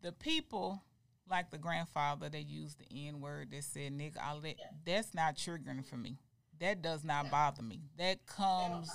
the 0.01 0.11
people 0.11 0.83
like 1.29 1.49
the 1.49 1.57
grandfather 1.57 2.27
that 2.27 2.41
used 2.43 2.77
the 2.79 3.07
N 3.07 3.21
word 3.21 3.51
that 3.51 3.63
said 3.63 3.97
nigga, 3.97 4.17
I 4.21 4.33
let 4.33 4.57
that's 4.85 5.13
not 5.13 5.37
triggering 5.37 5.85
for 5.85 5.95
me. 5.95 6.17
That 6.59 6.81
does 6.81 7.05
not 7.05 7.31
bother 7.31 7.63
me. 7.63 7.83
That 7.97 8.25
comes 8.25 8.91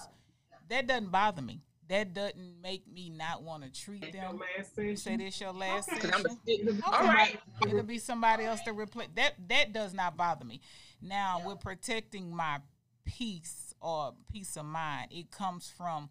that 0.68 0.86
doesn't 0.86 1.10
bother 1.10 1.40
me. 1.42 1.62
That 1.88 2.14
doesn't 2.14 2.60
make 2.62 2.90
me 2.92 3.10
not 3.10 3.42
want 3.42 3.62
to 3.62 3.70
treat 3.70 4.12
them. 4.12 4.40
Last 4.58 4.76
You 4.76 4.96
say 4.96 5.16
this 5.16 5.40
your 5.40 5.52
last 5.52 5.88
Okay. 5.88 6.00
Cause 6.00 6.10
I'm 6.12 6.26
a 6.26 6.28
session? 6.30 6.68
Okay. 6.68 6.80
All 6.84 7.04
right. 7.04 7.38
It'll 7.66 7.82
be 7.84 7.98
somebody 7.98 8.44
else 8.44 8.60
to 8.62 8.72
replace 8.72 9.08
that. 9.14 9.34
That 9.48 9.72
does 9.72 9.94
not 9.94 10.16
bother 10.16 10.44
me. 10.44 10.60
Now, 11.00 11.42
we're 11.44 11.56
protecting 11.56 12.34
my 12.34 12.58
peace 13.04 13.74
or 13.80 14.14
peace 14.30 14.56
of 14.56 14.66
mind, 14.66 15.12
it 15.12 15.30
comes 15.30 15.72
from 15.74 16.10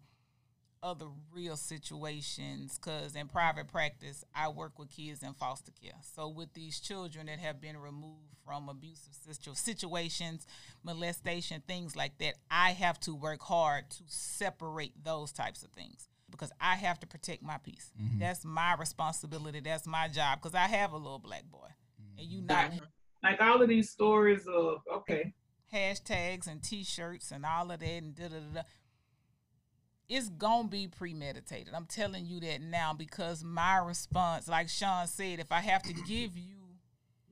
other 0.86 1.06
real 1.32 1.56
situations. 1.56 2.78
Because 2.78 3.16
in 3.16 3.26
private 3.28 3.68
practice, 3.68 4.24
I 4.34 4.48
work 4.48 4.78
with 4.78 4.90
kids 4.90 5.22
in 5.22 5.34
foster 5.34 5.72
care. 5.82 5.98
So 6.14 6.28
with 6.28 6.54
these 6.54 6.80
children 6.80 7.26
that 7.26 7.40
have 7.40 7.60
been 7.60 7.76
removed 7.76 8.36
from 8.44 8.68
abusive 8.68 9.12
situ- 9.12 9.54
situations, 9.54 10.46
molestation, 10.84 11.62
things 11.66 11.96
like 11.96 12.16
that, 12.18 12.34
I 12.50 12.70
have 12.70 13.00
to 13.00 13.14
work 13.14 13.42
hard 13.42 13.90
to 13.90 14.02
separate 14.06 14.92
those 15.04 15.32
types 15.32 15.64
of 15.64 15.70
things 15.70 16.08
because 16.30 16.52
I 16.60 16.76
have 16.76 17.00
to 17.00 17.06
protect 17.06 17.42
my 17.42 17.58
peace. 17.58 17.92
Mm-hmm. 18.00 18.20
That's 18.20 18.44
my 18.44 18.76
responsibility. 18.76 19.60
That's 19.60 19.86
my 19.86 20.08
job 20.08 20.40
because 20.40 20.54
I 20.54 20.68
have 20.68 20.92
a 20.92 20.96
little 20.96 21.18
black 21.18 21.44
boy, 21.50 21.68
and 22.18 22.26
you 22.26 22.42
not 22.42 22.72
Like 23.22 23.40
all 23.40 23.60
of 23.60 23.68
these 23.68 23.90
stories 23.90 24.46
of 24.46 24.82
okay, 24.92 25.32
hashtags 25.72 26.46
and 26.46 26.62
T-shirts 26.62 27.32
and 27.32 27.44
all 27.44 27.70
of 27.70 27.80
that 27.80 27.86
and 27.86 28.14
da 28.14 28.28
da 28.28 28.36
da. 28.54 28.62
Da. 30.08 30.16
It's 30.16 30.28
gonna 30.28 30.68
be 30.68 30.88
premeditated. 30.88 31.74
I'm 31.74 31.86
telling 31.86 32.26
you 32.26 32.40
that 32.40 32.60
now 32.60 32.92
because 32.92 33.42
my 33.44 33.78
response, 33.78 34.48
like 34.48 34.68
Shawn 34.68 35.06
said, 35.06 35.40
if 35.40 35.50
I 35.52 35.60
have 35.60 35.82
to 35.84 35.92
give 36.08 36.36
you 36.36 36.56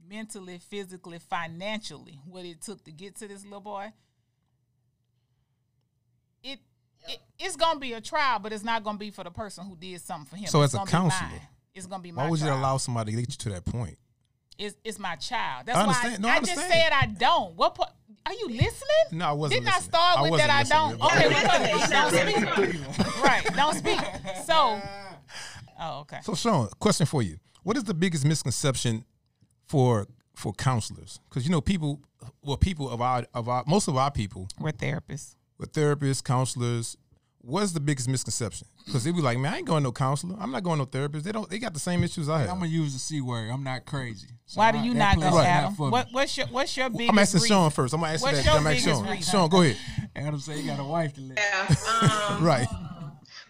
mentally, 0.09 0.59
physically, 0.59 1.19
financially 1.19 2.21
what 2.27 2.45
it 2.45 2.61
took 2.61 2.85
to 2.85 2.93
get 2.93 3.17
to 3.17 3.29
this 3.29 3.45
little 3.45 3.61
boy, 3.61 3.93
it, 6.43 6.59
it 7.09 7.19
it's 7.39 7.57
gonna 7.57 7.81
be 7.81 7.93
a 7.93 8.01
trial, 8.01 8.39
but 8.39 8.53
it's 8.53 8.65
not 8.65 8.85
gonna 8.85 8.99
be 8.99 9.11
for 9.11 9.25
the 9.25 9.31
person 9.31 9.65
who 9.67 9.77
did 9.77 10.01
something 10.01 10.27
for 10.27 10.37
him. 10.37 10.47
So 10.47 10.63
It's 10.63 10.75
as 10.75 10.83
a 10.83 10.85
counselor, 10.87 11.31
mine. 11.31 11.41
it's 11.75 11.87
gonna 11.87 12.03
be 12.03 12.13
my. 12.13 12.25
Why 12.25 12.31
would 12.31 12.41
you 12.41 12.51
allow 12.51 12.77
somebody 12.77 13.13
to 13.13 13.21
get 13.21 13.31
you 13.31 13.37
to 13.37 13.49
that 13.51 13.65
point? 13.65 13.99
It's, 14.57 14.77
it's 14.85 15.01
my 15.01 15.17
child. 15.17 15.67
That's 15.67 15.77
I 15.77 15.87
why 15.87 15.95
understand. 15.95 16.23
No, 16.23 16.29
I 16.29 16.37
I, 16.37 16.41
just 16.41 16.55
said 16.69 16.93
I 16.93 17.07
don't. 17.07 17.57
What 17.57 17.75
po- 17.75 17.91
are 18.27 18.33
you 18.33 18.49
listening? 18.49 19.19
No, 19.19 19.27
I 19.27 19.33
wasn't. 19.33 19.63
Didn't 19.65 19.77
I 19.77 19.81
start 19.81 20.23
with 20.23 20.31
wasn't 20.33 20.49
that 20.49 20.67
I 20.67 20.69
don't? 20.69 21.01
Okay, 21.03 21.29
don't 21.91 22.75
speak. 22.75 23.23
right, 23.23 23.45
don't 23.55 23.75
speak. 23.77 24.01
So, 24.45 24.81
oh, 25.81 26.01
okay. 26.01 26.19
So, 26.23 26.35
Shawn, 26.35 26.69
question 26.81 27.07
for 27.07 27.23
you: 27.23 27.37
What 27.63 27.77
is 27.77 27.85
the 27.85 27.95
biggest 27.95 28.25
misconception 28.25 29.05
for 29.69 30.07
for 30.35 30.53
counselors? 30.53 31.21
Because 31.29 31.45
you 31.45 31.51
know, 31.51 31.61
people, 31.61 32.01
well, 32.43 32.57
people 32.57 32.89
of 32.91 33.01
our 33.01 33.25
of 33.35 33.49
our 33.49 33.65
most 33.67 33.89
of 33.89 33.97
our 33.97 34.11
people, 34.11 34.49
We're 34.59 34.73
therapists. 34.73 35.37
with 35.59 35.73
therapists, 35.73 36.23
counselors. 36.25 36.97
What's 37.47 37.73
the 37.73 37.81
biggest 37.81 38.09
misconception? 38.09 38.67
Because 38.87 39.05
they 39.05 39.13
be 39.13 39.21
like, 39.21 39.39
man, 39.39 39.53
I 39.53 39.59
ain't 39.59 39.67
going 39.67 39.83
to 39.83 39.85
no 39.85 39.93
counselor. 39.93 40.35
I'm 40.41 40.51
not 40.51 40.63
going 40.63 40.77
to 40.79 40.85
no 40.85 40.87
therapist. 40.87 41.27
They 41.27 41.33
don't. 41.33 41.49
They 41.49 41.59
got 41.59 41.75
the 41.75 41.81
same 41.81 42.03
issues 42.03 42.29
I 42.29 42.41
have. 42.41 42.49
I'm 42.51 42.57
gonna 42.59 42.69
use 42.71 42.95
the 42.95 42.99
c 42.99 43.21
word. 43.21 43.51
I'm 43.51 43.63
not 43.63 43.85
crazy. 43.85 44.29
So 44.47 44.59
Why 44.59 44.73
do 44.73 44.79
you 44.79 44.95
that 44.95 45.19
not 45.19 45.31
go, 45.31 45.39
is 45.39 45.45
Adam? 45.45 45.75
for 45.75 45.87
me. 45.89 45.91
What, 45.93 46.09
what's 46.13 46.37
your 46.39 46.47
What's 46.47 46.77
your 46.77 46.89
biggest 46.89 47.11
I'm 47.11 47.19
asking 47.19 47.41
reason? 47.43 47.49
Shawn 47.49 47.71
first. 47.71 47.93
I'm 47.95 48.01
gonna 48.01 48.13
answer 48.13 48.25
What's 48.25 48.39
that. 48.39 48.45
your 48.47 48.55
then 48.55 48.67
I'm 48.67 48.73
asking 48.75 48.93
Shawn. 48.95 49.09
reason? 49.11 49.33
Shawn, 49.33 49.49
go 49.51 49.63
ahead. 49.63 49.77
Adam 50.17 50.41
say 50.41 50.61
you 50.61 50.67
got 50.67 50.81
a 50.81 50.85
wife 50.85 51.13
to 51.15 51.21
live. 51.21 51.37
Yeah. 51.39 51.77
Um, 52.39 52.45
Right. 52.45 52.67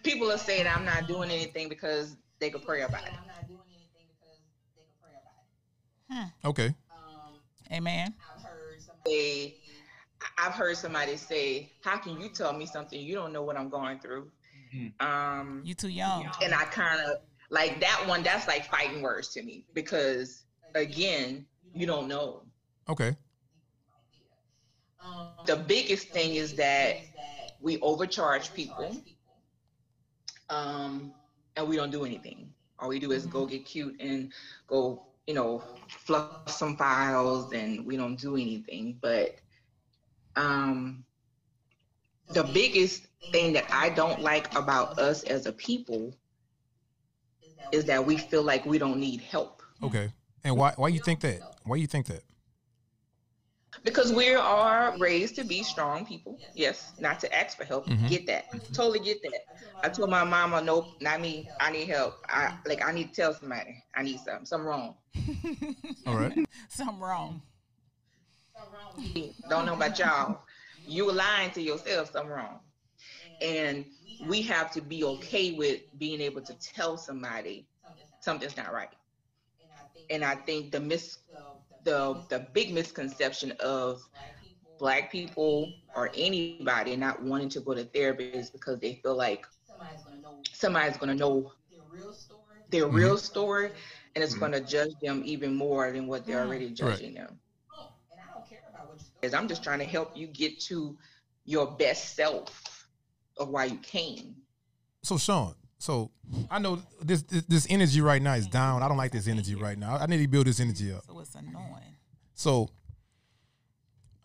People 0.03 0.31
are 0.31 0.37
saying 0.37 0.67
I'm 0.67 0.83
not 0.85 1.07
doing 1.07 1.31
anything 1.31 1.69
because 1.69 2.17
they 2.39 2.49
could 2.49 2.65
pray 2.65 2.81
about 2.81 3.03
it. 3.07 3.13
Okay. 6.43 6.73
Amen. 7.71 8.13
They, 9.05 9.55
I've 10.37 10.53
heard 10.53 10.77
somebody 10.77 11.17
say, 11.17 11.71
"How 11.81 11.97
can 11.97 12.19
you 12.19 12.29
tell 12.29 12.53
me 12.53 12.65
something 12.65 12.99
you 12.99 13.15
don't 13.15 13.31
know 13.33 13.43
what 13.43 13.57
I'm 13.57 13.69
going 13.69 13.99
through?" 13.99 14.31
Um, 14.99 15.61
You 15.63 15.73
too 15.73 15.87
young. 15.89 16.29
and 16.41 16.53
I 16.53 16.65
kind 16.65 16.99
of 17.01 17.19
like 17.49 17.79
that 17.79 18.03
one. 18.07 18.23
That's 18.23 18.47
like 18.47 18.65
fighting 18.69 19.01
words 19.01 19.29
to 19.29 19.41
me 19.43 19.65
because 19.73 20.43
again, 20.75 21.45
you 21.73 21.85
don't 21.85 22.07
know. 22.07 22.43
Okay. 22.89 23.15
The 25.45 25.55
biggest 25.55 26.09
thing 26.09 26.35
is 26.35 26.53
that 26.55 26.97
we 27.61 27.79
overcharge 27.81 28.53
people, 28.53 28.97
um, 30.49 31.13
and 31.55 31.67
we 31.67 31.75
don't 31.75 31.91
do 31.91 32.05
anything. 32.05 32.51
All 32.79 32.89
we 32.89 32.99
do 32.99 33.11
is 33.11 33.25
go 33.25 33.45
get 33.45 33.65
cute 33.65 33.95
and 34.01 34.33
go, 34.67 35.05
you 35.27 35.33
know, 35.33 35.63
fluff 35.87 36.49
some 36.49 36.75
files, 36.75 37.53
and 37.53 37.85
we 37.85 37.95
don't 37.95 38.17
do 38.19 38.35
anything. 38.35 38.97
But 39.01 39.35
um, 40.35 41.03
the 42.29 42.43
biggest 42.43 43.07
thing 43.31 43.53
that 43.53 43.65
I 43.71 43.89
don't 43.89 44.21
like 44.21 44.55
about 44.55 44.99
us 44.99 45.23
as 45.23 45.45
a 45.45 45.51
people 45.51 46.13
is 47.71 47.85
that 47.85 48.05
we 48.05 48.17
feel 48.17 48.43
like 48.43 48.65
we 48.65 48.77
don't 48.77 48.99
need 48.99 49.21
help. 49.21 49.61
Okay. 49.83 50.11
And 50.43 50.57
why 50.57 50.73
why 50.75 50.89
you 50.89 50.99
think 50.99 51.21
that? 51.21 51.41
Why 51.63 51.75
you 51.77 51.87
think 51.87 52.05
that? 52.07 52.23
Because 53.83 54.13
we 54.13 54.33
are 54.33 54.97
raised 54.97 55.35
to 55.35 55.43
be 55.43 55.61
strong 55.63 56.05
people. 56.05 56.39
Yes, 56.53 56.93
not 56.99 57.19
to 57.19 57.35
ask 57.35 57.57
for 57.57 57.65
help. 57.65 57.87
Mhm. 57.87 58.09
Get 58.09 58.25
that. 58.27 58.45
Totally 58.73 58.99
get 58.99 59.21
that. 59.23 59.41
I 59.83 59.89
told 59.89 60.09
my 60.09 60.23
mama, 60.23 60.61
nope, 60.61 60.95
not 61.01 61.19
me. 61.19 61.49
I 61.59 61.71
need 61.71 61.87
help. 61.87 62.15
I 62.29 62.53
like 62.65 62.83
I 62.83 62.91
need 62.91 63.09
to 63.09 63.21
tell 63.21 63.33
somebody. 63.33 63.83
I 63.95 64.03
need 64.03 64.19
something. 64.19 64.45
Something 64.45 64.67
wrong. 64.67 64.95
All 66.07 66.15
right. 66.15 66.45
Something 66.69 66.99
wrong. 66.99 67.41
Don't 69.49 69.65
know 69.65 69.73
about 69.73 69.97
y'all. 69.99 70.41
You 70.87 71.05
were 71.05 71.13
lying 71.13 71.51
to 71.51 71.61
yourself, 71.61 72.11
something 72.11 72.31
wrong. 72.31 72.59
And 73.41 73.85
we 74.27 74.41
have 74.43 74.71
to 74.71 74.81
be 74.81 75.03
okay 75.03 75.53
with 75.53 75.81
being 75.97 76.21
able 76.21 76.41
to 76.41 76.53
tell 76.55 76.97
somebody 76.97 77.67
something's 78.21 78.57
not 78.57 78.73
right. 78.73 78.89
And 80.09 80.23
I 80.23 80.35
think 80.35 80.71
the 80.71 80.79
mis 80.79 81.19
the 81.83 82.23
the 82.29 82.47
big 82.53 82.73
misconception 82.73 83.51
of 83.59 84.01
black 84.77 85.11
people 85.11 85.71
or 85.95 86.11
anybody 86.15 86.95
not 86.95 87.21
wanting 87.21 87.49
to 87.49 87.59
go 87.61 87.73
to 87.73 87.83
therapy 87.85 88.25
is 88.25 88.49
because 88.49 88.79
they 88.79 88.95
feel 89.01 89.15
like 89.15 89.45
somebody's 90.51 90.97
gonna 90.97 91.15
know 91.15 91.51
their 92.69 92.87
real 92.87 93.17
story 93.17 93.67
mm-hmm. 93.67 93.77
and 94.15 94.23
it's 94.23 94.33
mm-hmm. 94.33 94.41
gonna 94.41 94.61
judge 94.61 94.91
them 95.01 95.21
even 95.25 95.55
more 95.55 95.91
than 95.91 96.07
what 96.07 96.25
they're 96.25 96.43
already 96.43 96.69
judging 96.69 97.13
them. 97.13 97.39
Is 99.25 99.33
I'm 99.33 99.47
just 99.47 99.63
trying 99.63 99.79
to 99.79 99.85
help 99.85 100.15
you 100.15 100.27
get 100.27 100.59
to 100.61 100.97
your 101.45 101.67
best 101.67 102.15
self 102.15 102.87
of 103.37 103.49
why 103.49 103.65
you 103.65 103.77
came. 103.77 104.35
So 105.03 105.17
Shawn, 105.17 105.53
so 105.77 106.11
I 106.49 106.59
know 106.59 106.81
this, 107.01 107.21
this 107.23 107.43
this 107.45 107.67
energy 107.69 108.01
right 108.01 108.21
now 108.21 108.33
is 108.33 108.47
down. 108.47 108.81
I 108.81 108.87
don't 108.87 108.97
like 108.97 109.11
this 109.11 109.27
energy 109.27 109.55
right 109.55 109.77
now. 109.77 109.97
I 109.97 110.05
need 110.07 110.17
to 110.21 110.27
build 110.27 110.47
this 110.47 110.59
energy 110.59 110.91
up. 110.93 111.03
So 111.05 111.19
it's 111.19 111.35
annoying. 111.35 111.95
So 112.33 112.69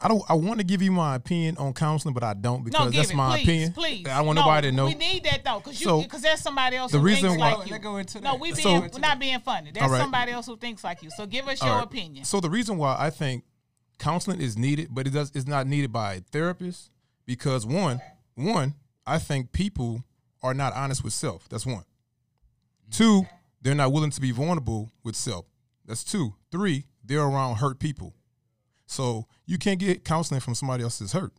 I 0.02 0.08
don't. 0.08 0.22
I 0.30 0.34
want 0.34 0.58
to 0.60 0.64
give 0.64 0.80
you 0.80 0.90
my 0.90 1.16
opinion 1.16 1.58
on 1.58 1.74
counseling, 1.74 2.14
but 2.14 2.24
I 2.24 2.32
don't 2.32 2.64
because 2.64 2.80
no, 2.80 2.86
give 2.86 2.94
that's 2.96 3.10
it, 3.10 3.16
my 3.16 3.36
please, 3.36 3.42
opinion. 3.42 3.72
Please, 3.74 4.06
I 4.08 4.22
want 4.22 4.36
no, 4.36 4.42
nobody 4.42 4.70
to 4.70 4.72
know. 4.74 4.86
We 4.86 4.94
need 4.94 5.24
that 5.24 5.44
though, 5.44 5.58
because 5.58 5.78
you, 5.78 5.84
So, 5.84 6.00
because 6.02 6.22
there's 6.22 6.40
somebody 6.40 6.76
else 6.76 6.92
the 6.92 6.98
who 6.98 7.04
reason 7.04 7.28
thinks 7.28 7.38
why- 7.40 7.52
like 7.52 7.66
you. 7.66 7.72
Let's 7.72 7.84
go 7.84 7.96
into 7.98 8.20
No, 8.22 8.36
we 8.36 8.48
Let's 8.52 8.62
being 8.62 8.80
go 8.80 8.88
we're 8.94 8.98
not 9.00 9.18
being 9.18 9.40
funny. 9.40 9.72
There's 9.72 9.84
All 9.84 9.90
right. 9.92 10.00
somebody 10.00 10.32
else 10.32 10.46
who 10.46 10.56
thinks 10.56 10.82
like 10.82 11.02
you. 11.02 11.10
So 11.10 11.26
give 11.26 11.46
us 11.48 11.60
All 11.60 11.68
your 11.68 11.76
right. 11.76 11.84
opinion. 11.84 12.24
So 12.24 12.40
the 12.40 12.48
reason 12.48 12.78
why 12.78 12.96
I 12.98 13.10
think 13.10 13.44
counseling 14.00 14.40
is 14.40 14.58
needed, 14.58 14.88
but 14.90 15.06
it 15.06 15.10
does 15.10 15.30
it's 15.34 15.46
not 15.46 15.66
needed 15.68 15.92
by 15.92 16.14
a 16.14 16.20
therapist 16.20 16.90
because 17.26 17.64
one, 17.64 18.00
one, 18.34 18.74
I 19.06 19.18
think 19.18 19.52
people 19.52 20.02
are 20.42 20.54
not 20.54 20.72
honest 20.74 21.04
with 21.04 21.12
self. 21.12 21.48
That's 21.48 21.66
one. 21.66 21.84
Two, 22.90 23.26
they're 23.62 23.74
not 23.74 23.92
willing 23.92 24.10
to 24.10 24.20
be 24.20 24.32
vulnerable 24.32 24.90
with 25.04 25.14
self. 25.14 25.46
That's 25.86 26.02
two. 26.02 26.34
Three, 26.50 26.86
they're 27.04 27.22
around 27.22 27.56
hurt 27.56 27.78
people. 27.78 28.14
So 28.86 29.26
you 29.46 29.58
can't 29.58 29.78
get 29.78 30.04
counseling 30.04 30.40
from 30.40 30.56
somebody 30.56 30.82
else's 30.82 31.12
hurt, 31.12 31.32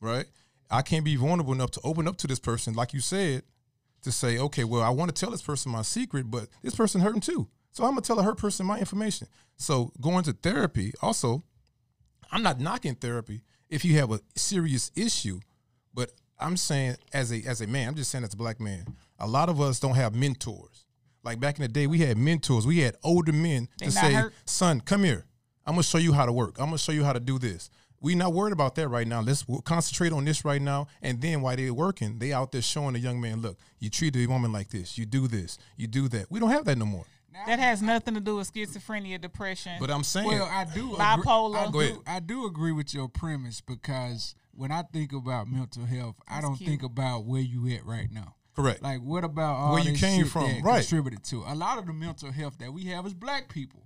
right? 0.00 0.24
I 0.70 0.82
can't 0.82 1.04
be 1.04 1.16
vulnerable 1.16 1.52
enough 1.52 1.70
to 1.72 1.80
open 1.84 2.08
up 2.08 2.16
to 2.18 2.26
this 2.26 2.38
person, 2.38 2.74
like 2.74 2.94
you 2.94 3.00
said, 3.00 3.42
to 4.02 4.12
say, 4.12 4.38
okay, 4.38 4.64
well, 4.64 4.82
I 4.82 4.90
want 4.90 5.14
to 5.14 5.18
tell 5.18 5.30
this 5.30 5.42
person 5.42 5.72
my 5.72 5.82
secret, 5.82 6.30
but 6.30 6.48
this 6.62 6.74
person 6.74 7.00
hurting 7.00 7.20
too. 7.20 7.48
So 7.72 7.84
I'm 7.84 7.90
gonna 7.90 8.00
tell 8.02 8.18
a 8.18 8.22
hurt 8.22 8.38
person 8.38 8.66
my 8.66 8.78
information. 8.78 9.28
So 9.56 9.92
going 10.00 10.24
to 10.24 10.32
therapy, 10.32 10.92
also, 11.02 11.42
I'm 12.30 12.42
not 12.42 12.60
knocking 12.60 12.94
therapy 12.94 13.42
if 13.68 13.84
you 13.84 13.98
have 13.98 14.12
a 14.12 14.20
serious 14.34 14.90
issue, 14.94 15.40
but 15.94 16.12
I'm 16.38 16.56
saying 16.56 16.96
as 17.12 17.32
a 17.32 17.42
as 17.44 17.60
a 17.60 17.66
man, 17.66 17.88
I'm 17.88 17.94
just 17.94 18.10
saying 18.10 18.24
as 18.24 18.34
a 18.34 18.36
black 18.36 18.60
man, 18.60 18.86
a 19.18 19.26
lot 19.26 19.48
of 19.48 19.60
us 19.60 19.80
don't 19.80 19.96
have 19.96 20.14
mentors. 20.14 20.84
Like 21.24 21.40
back 21.40 21.56
in 21.58 21.62
the 21.62 21.68
day, 21.68 21.86
we 21.86 21.98
had 21.98 22.16
mentors. 22.16 22.66
We 22.66 22.78
had 22.78 22.96
older 23.02 23.32
men 23.32 23.68
They 23.78 23.86
to 23.86 23.92
say, 23.92 24.12
hurt? 24.12 24.34
"Son, 24.46 24.80
come 24.80 25.04
here. 25.04 25.26
I'm 25.66 25.74
gonna 25.74 25.82
show 25.82 25.98
you 25.98 26.12
how 26.12 26.26
to 26.26 26.32
work. 26.32 26.56
I'm 26.58 26.66
gonna 26.66 26.78
show 26.78 26.92
you 26.92 27.04
how 27.04 27.12
to 27.12 27.20
do 27.20 27.38
this." 27.38 27.70
We 28.00 28.14
not 28.14 28.32
worried 28.32 28.52
about 28.52 28.76
that 28.76 28.88
right 28.88 29.08
now. 29.08 29.20
Let's 29.20 29.44
concentrate 29.64 30.12
on 30.12 30.24
this 30.24 30.44
right 30.44 30.62
now. 30.62 30.86
And 31.02 31.20
then 31.20 31.42
while 31.42 31.56
they're 31.56 31.74
working, 31.74 32.20
they 32.20 32.32
out 32.32 32.52
there 32.52 32.62
showing 32.62 32.92
the 32.92 33.00
young 33.00 33.20
man, 33.20 33.42
"Look, 33.42 33.58
you 33.80 33.90
treat 33.90 34.14
a 34.14 34.26
woman 34.26 34.52
like 34.52 34.70
this. 34.70 34.96
You 34.96 35.04
do 35.04 35.26
this. 35.26 35.58
You 35.76 35.88
do 35.88 36.08
that." 36.10 36.30
We 36.30 36.38
don't 36.38 36.50
have 36.50 36.64
that 36.66 36.78
no 36.78 36.86
more. 36.86 37.04
That 37.46 37.58
has 37.58 37.82
nothing 37.82 38.14
to 38.14 38.20
do 38.20 38.36
with 38.36 38.52
schizophrenia, 38.52 39.20
depression. 39.20 39.72
But 39.80 39.90
I'm 39.90 40.04
saying, 40.04 40.26
Well, 40.26 40.44
I 40.50 40.64
do 40.64 40.90
Bipolar. 40.90 41.68
Agree, 41.68 41.86
I, 41.86 41.90
do, 41.90 42.02
I 42.06 42.20
do 42.20 42.46
agree 42.46 42.72
with 42.72 42.92
your 42.94 43.08
premise 43.08 43.60
because 43.60 44.34
when 44.52 44.72
I 44.72 44.82
think 44.92 45.12
about 45.12 45.48
mental 45.48 45.84
health, 45.84 46.16
I 46.28 46.40
don't 46.40 46.56
cute. 46.56 46.68
think 46.68 46.82
about 46.82 47.24
where 47.24 47.40
you 47.42 47.68
at 47.74 47.84
right 47.84 48.08
now. 48.10 48.34
correct. 48.56 48.82
Like, 48.82 49.00
what 49.00 49.24
about 49.24 49.54
all 49.56 49.74
Where 49.74 49.82
you 49.84 49.92
this 49.92 50.00
came 50.00 50.22
shit 50.24 50.32
from, 50.32 50.42
that 50.48 50.62
right. 50.64 50.80
contributed 50.80 51.22
to 51.24 51.44
a 51.46 51.54
lot 51.54 51.78
of 51.78 51.86
the 51.86 51.92
mental 51.92 52.32
health 52.32 52.58
that 52.58 52.72
we 52.72 52.84
have 52.86 53.06
as 53.06 53.14
black 53.14 53.48
people? 53.48 53.84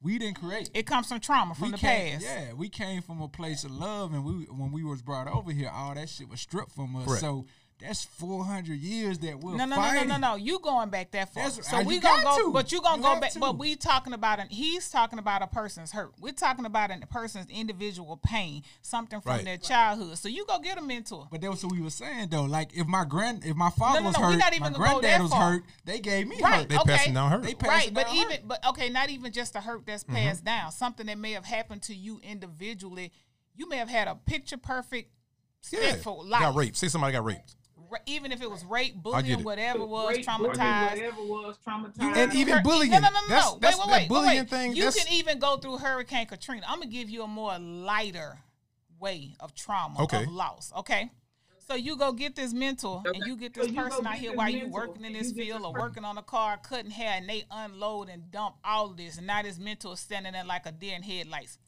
We 0.00 0.18
didn't 0.18 0.36
create. 0.38 0.70
it 0.74 0.86
comes 0.86 1.08
from 1.08 1.18
trauma 1.20 1.54
from 1.54 1.68
we 1.68 1.72
the 1.72 1.78
came, 1.78 2.12
past. 2.12 2.26
Yeah, 2.26 2.52
we 2.52 2.68
came 2.68 3.00
from 3.00 3.22
a 3.22 3.28
place 3.28 3.64
of 3.64 3.70
love, 3.70 4.12
and 4.12 4.22
we 4.22 4.32
when 4.50 4.70
we 4.70 4.84
was 4.84 5.00
brought 5.00 5.26
over 5.28 5.50
here, 5.50 5.70
all 5.72 5.94
that 5.94 6.10
shit 6.10 6.28
was 6.28 6.40
stripped 6.42 6.72
from 6.72 6.94
us. 6.94 7.06
Correct. 7.06 7.20
So 7.22 7.46
that's 7.86 8.04
four 8.04 8.44
hundred 8.44 8.78
years 8.80 9.18
that 9.20 9.38
we're 9.38 9.52
No, 9.52 9.64
no, 9.64 9.64
no, 9.66 9.76
no, 9.76 9.82
fighting. 9.82 10.08
no, 10.08 10.16
no. 10.16 10.34
You 10.36 10.58
going 10.58 10.88
back 10.88 11.10
that 11.12 11.32
far? 11.32 11.44
That's- 11.44 11.68
so 11.68 11.82
we 11.82 11.96
you 11.96 12.00
gonna 12.00 12.22
got 12.22 12.38
go, 12.38 12.46
to. 12.46 12.52
but 12.52 12.72
you 12.72 12.80
gonna 12.80 12.96
You 12.96 13.02
go 13.14 13.20
back. 13.20 13.32
to. 13.32 13.38
But 13.38 13.58
we 13.58 13.76
talking 13.76 14.12
about 14.12 14.40
an. 14.40 14.48
He's 14.48 14.90
talking 14.90 15.18
about 15.18 15.42
a 15.42 15.46
person's 15.46 15.92
hurt. 15.92 16.12
We're 16.20 16.32
talking 16.32 16.64
about 16.64 16.90
a 16.90 17.06
person's 17.06 17.48
individual 17.50 18.16
pain, 18.16 18.62
something 18.82 19.20
from 19.20 19.32
Right. 19.32 19.44
their 19.44 19.56
childhood. 19.58 20.18
So 20.18 20.28
you 20.28 20.46
go 20.46 20.58
get 20.58 20.78
a 20.78 20.82
mentor. 20.82 21.28
But 21.30 21.40
that 21.42 21.50
was 21.50 21.62
what 21.64 21.72
we 21.72 21.80
were 21.82 21.90
saying 21.90 22.28
though. 22.30 22.44
Like 22.44 22.70
if 22.74 22.86
my 22.86 23.04
grand, 23.04 23.44
if 23.44 23.54
my 23.56 23.70
father 23.70 24.00
no, 24.00 24.06
was 24.08 24.18
no, 24.18 24.26
we 24.28 24.32
hurt, 24.34 24.38
not 24.40 24.52
even 24.54 24.62
my 24.62 24.78
gonna 24.78 24.78
go 24.78 25.00
granddad 25.00 25.10
that 25.10 25.22
was 25.22 25.30
far. 25.30 25.52
hurt. 25.52 25.64
They 25.84 25.98
gave 26.00 26.26
me 26.26 26.40
Right. 26.40 26.54
hurt. 26.60 26.68
They 26.70 26.76
okay. 26.78 26.92
passing 26.96 27.14
down 27.14 27.30
hurt. 27.30 27.42
They 27.42 27.54
passing 27.54 27.68
Right, 27.70 27.94
but 27.94 28.06
down 28.06 28.16
even 28.16 28.30
hurt. 28.32 28.48
but 28.48 28.66
okay, 28.68 28.88
not 28.88 29.10
even 29.10 29.32
just 29.32 29.54
a 29.56 29.60
hurt 29.60 29.84
that's 29.86 30.04
Mm-hmm. 30.04 30.14
passed 30.16 30.44
down. 30.44 30.72
Something 30.72 31.06
that 31.06 31.18
may 31.18 31.32
have 31.32 31.44
happened 31.44 31.82
to 31.82 31.94
you 31.94 32.18
individually. 32.22 33.12
You 33.56 33.68
may 33.68 33.76
have 33.76 33.88
had 33.88 34.08
a 34.08 34.14
picture 34.16 34.56
perfect, 34.56 35.10
yeah, 35.70 35.96
life. 36.06 36.40
got 36.40 36.54
raped. 36.54 36.76
Say 36.76 36.88
somebody 36.88 37.12
got 37.12 37.24
raped. 37.24 37.54
Ra- 37.94 38.00
Even 38.06 38.32
if 38.32 38.42
it 38.42 38.50
was 38.50 38.64
rape, 38.64 39.00
bullying, 39.02 39.38
it. 39.40 39.44
whatever 39.44 39.84
was 39.86 40.16
Rape, 40.16 40.26
traumatized. 40.26 40.90
Whatever 40.90 41.22
was 41.22 41.56
traumatized. 41.66 42.02
You 42.02 42.14
And 42.14 42.34
even 42.34 42.54
hur- 42.58 42.62
bullying. 42.62 42.90
No, 42.90 42.98
no, 42.98 43.08
no, 43.10 43.20
no. 43.20 43.28
That's- 43.28 43.52
no. 43.52 43.58
that's- 43.60 43.78
wait, 43.78 43.86
wait, 43.86 43.90
that 43.92 44.00
wait, 44.02 44.08
bullying 44.08 44.38
wait. 44.40 44.50
thing, 44.50 44.76
You 44.76 44.84
that's- 44.84 45.04
can 45.04 45.12
even 45.14 45.38
go 45.38 45.56
through 45.58 45.78
Hurricane 45.78 46.26
Katrina. 46.26 46.66
I'm 46.68 46.80
gonna 46.80 46.90
give 46.90 47.08
you 47.08 47.22
a 47.22 47.28
more 47.28 47.58
lighter 47.58 48.38
way 48.98 49.36
of 49.40 49.54
trauma 49.54 50.02
Okay. 50.02 50.24
of 50.24 50.30
loss. 50.30 50.72
Okay. 50.76 51.10
So 51.66 51.74
you 51.74 51.96
go 51.96 52.12
get 52.12 52.36
this 52.36 52.52
mentor 52.52 53.02
and 53.06 53.24
you 53.26 53.36
get 53.36 53.54
this 53.54 53.68
you 53.68 53.74
go 53.74 53.84
person 53.84 54.06
out 54.06 54.16
here 54.16 54.34
while 54.34 54.50
you 54.50 54.68
working 54.68 55.04
in 55.04 55.14
this 55.14 55.32
field 55.32 55.60
this 55.60 55.66
or 55.66 55.72
working 55.72 56.04
on 56.04 56.18
a 56.18 56.22
car, 56.22 56.58
cutting 56.58 56.90
hair, 56.90 57.14
and 57.16 57.26
they 57.28 57.44
unload 57.50 58.10
and 58.10 58.30
dump 58.30 58.56
all 58.64 58.88
this, 58.88 59.16
and 59.16 59.26
now 59.26 59.40
this 59.42 59.58
mentor 59.58 59.94
is 59.94 60.00
standing 60.00 60.32
there 60.34 60.44
like 60.44 60.66
a 60.66 60.72
deer 60.72 60.94
in 60.94 61.02
headlights. 61.02 61.58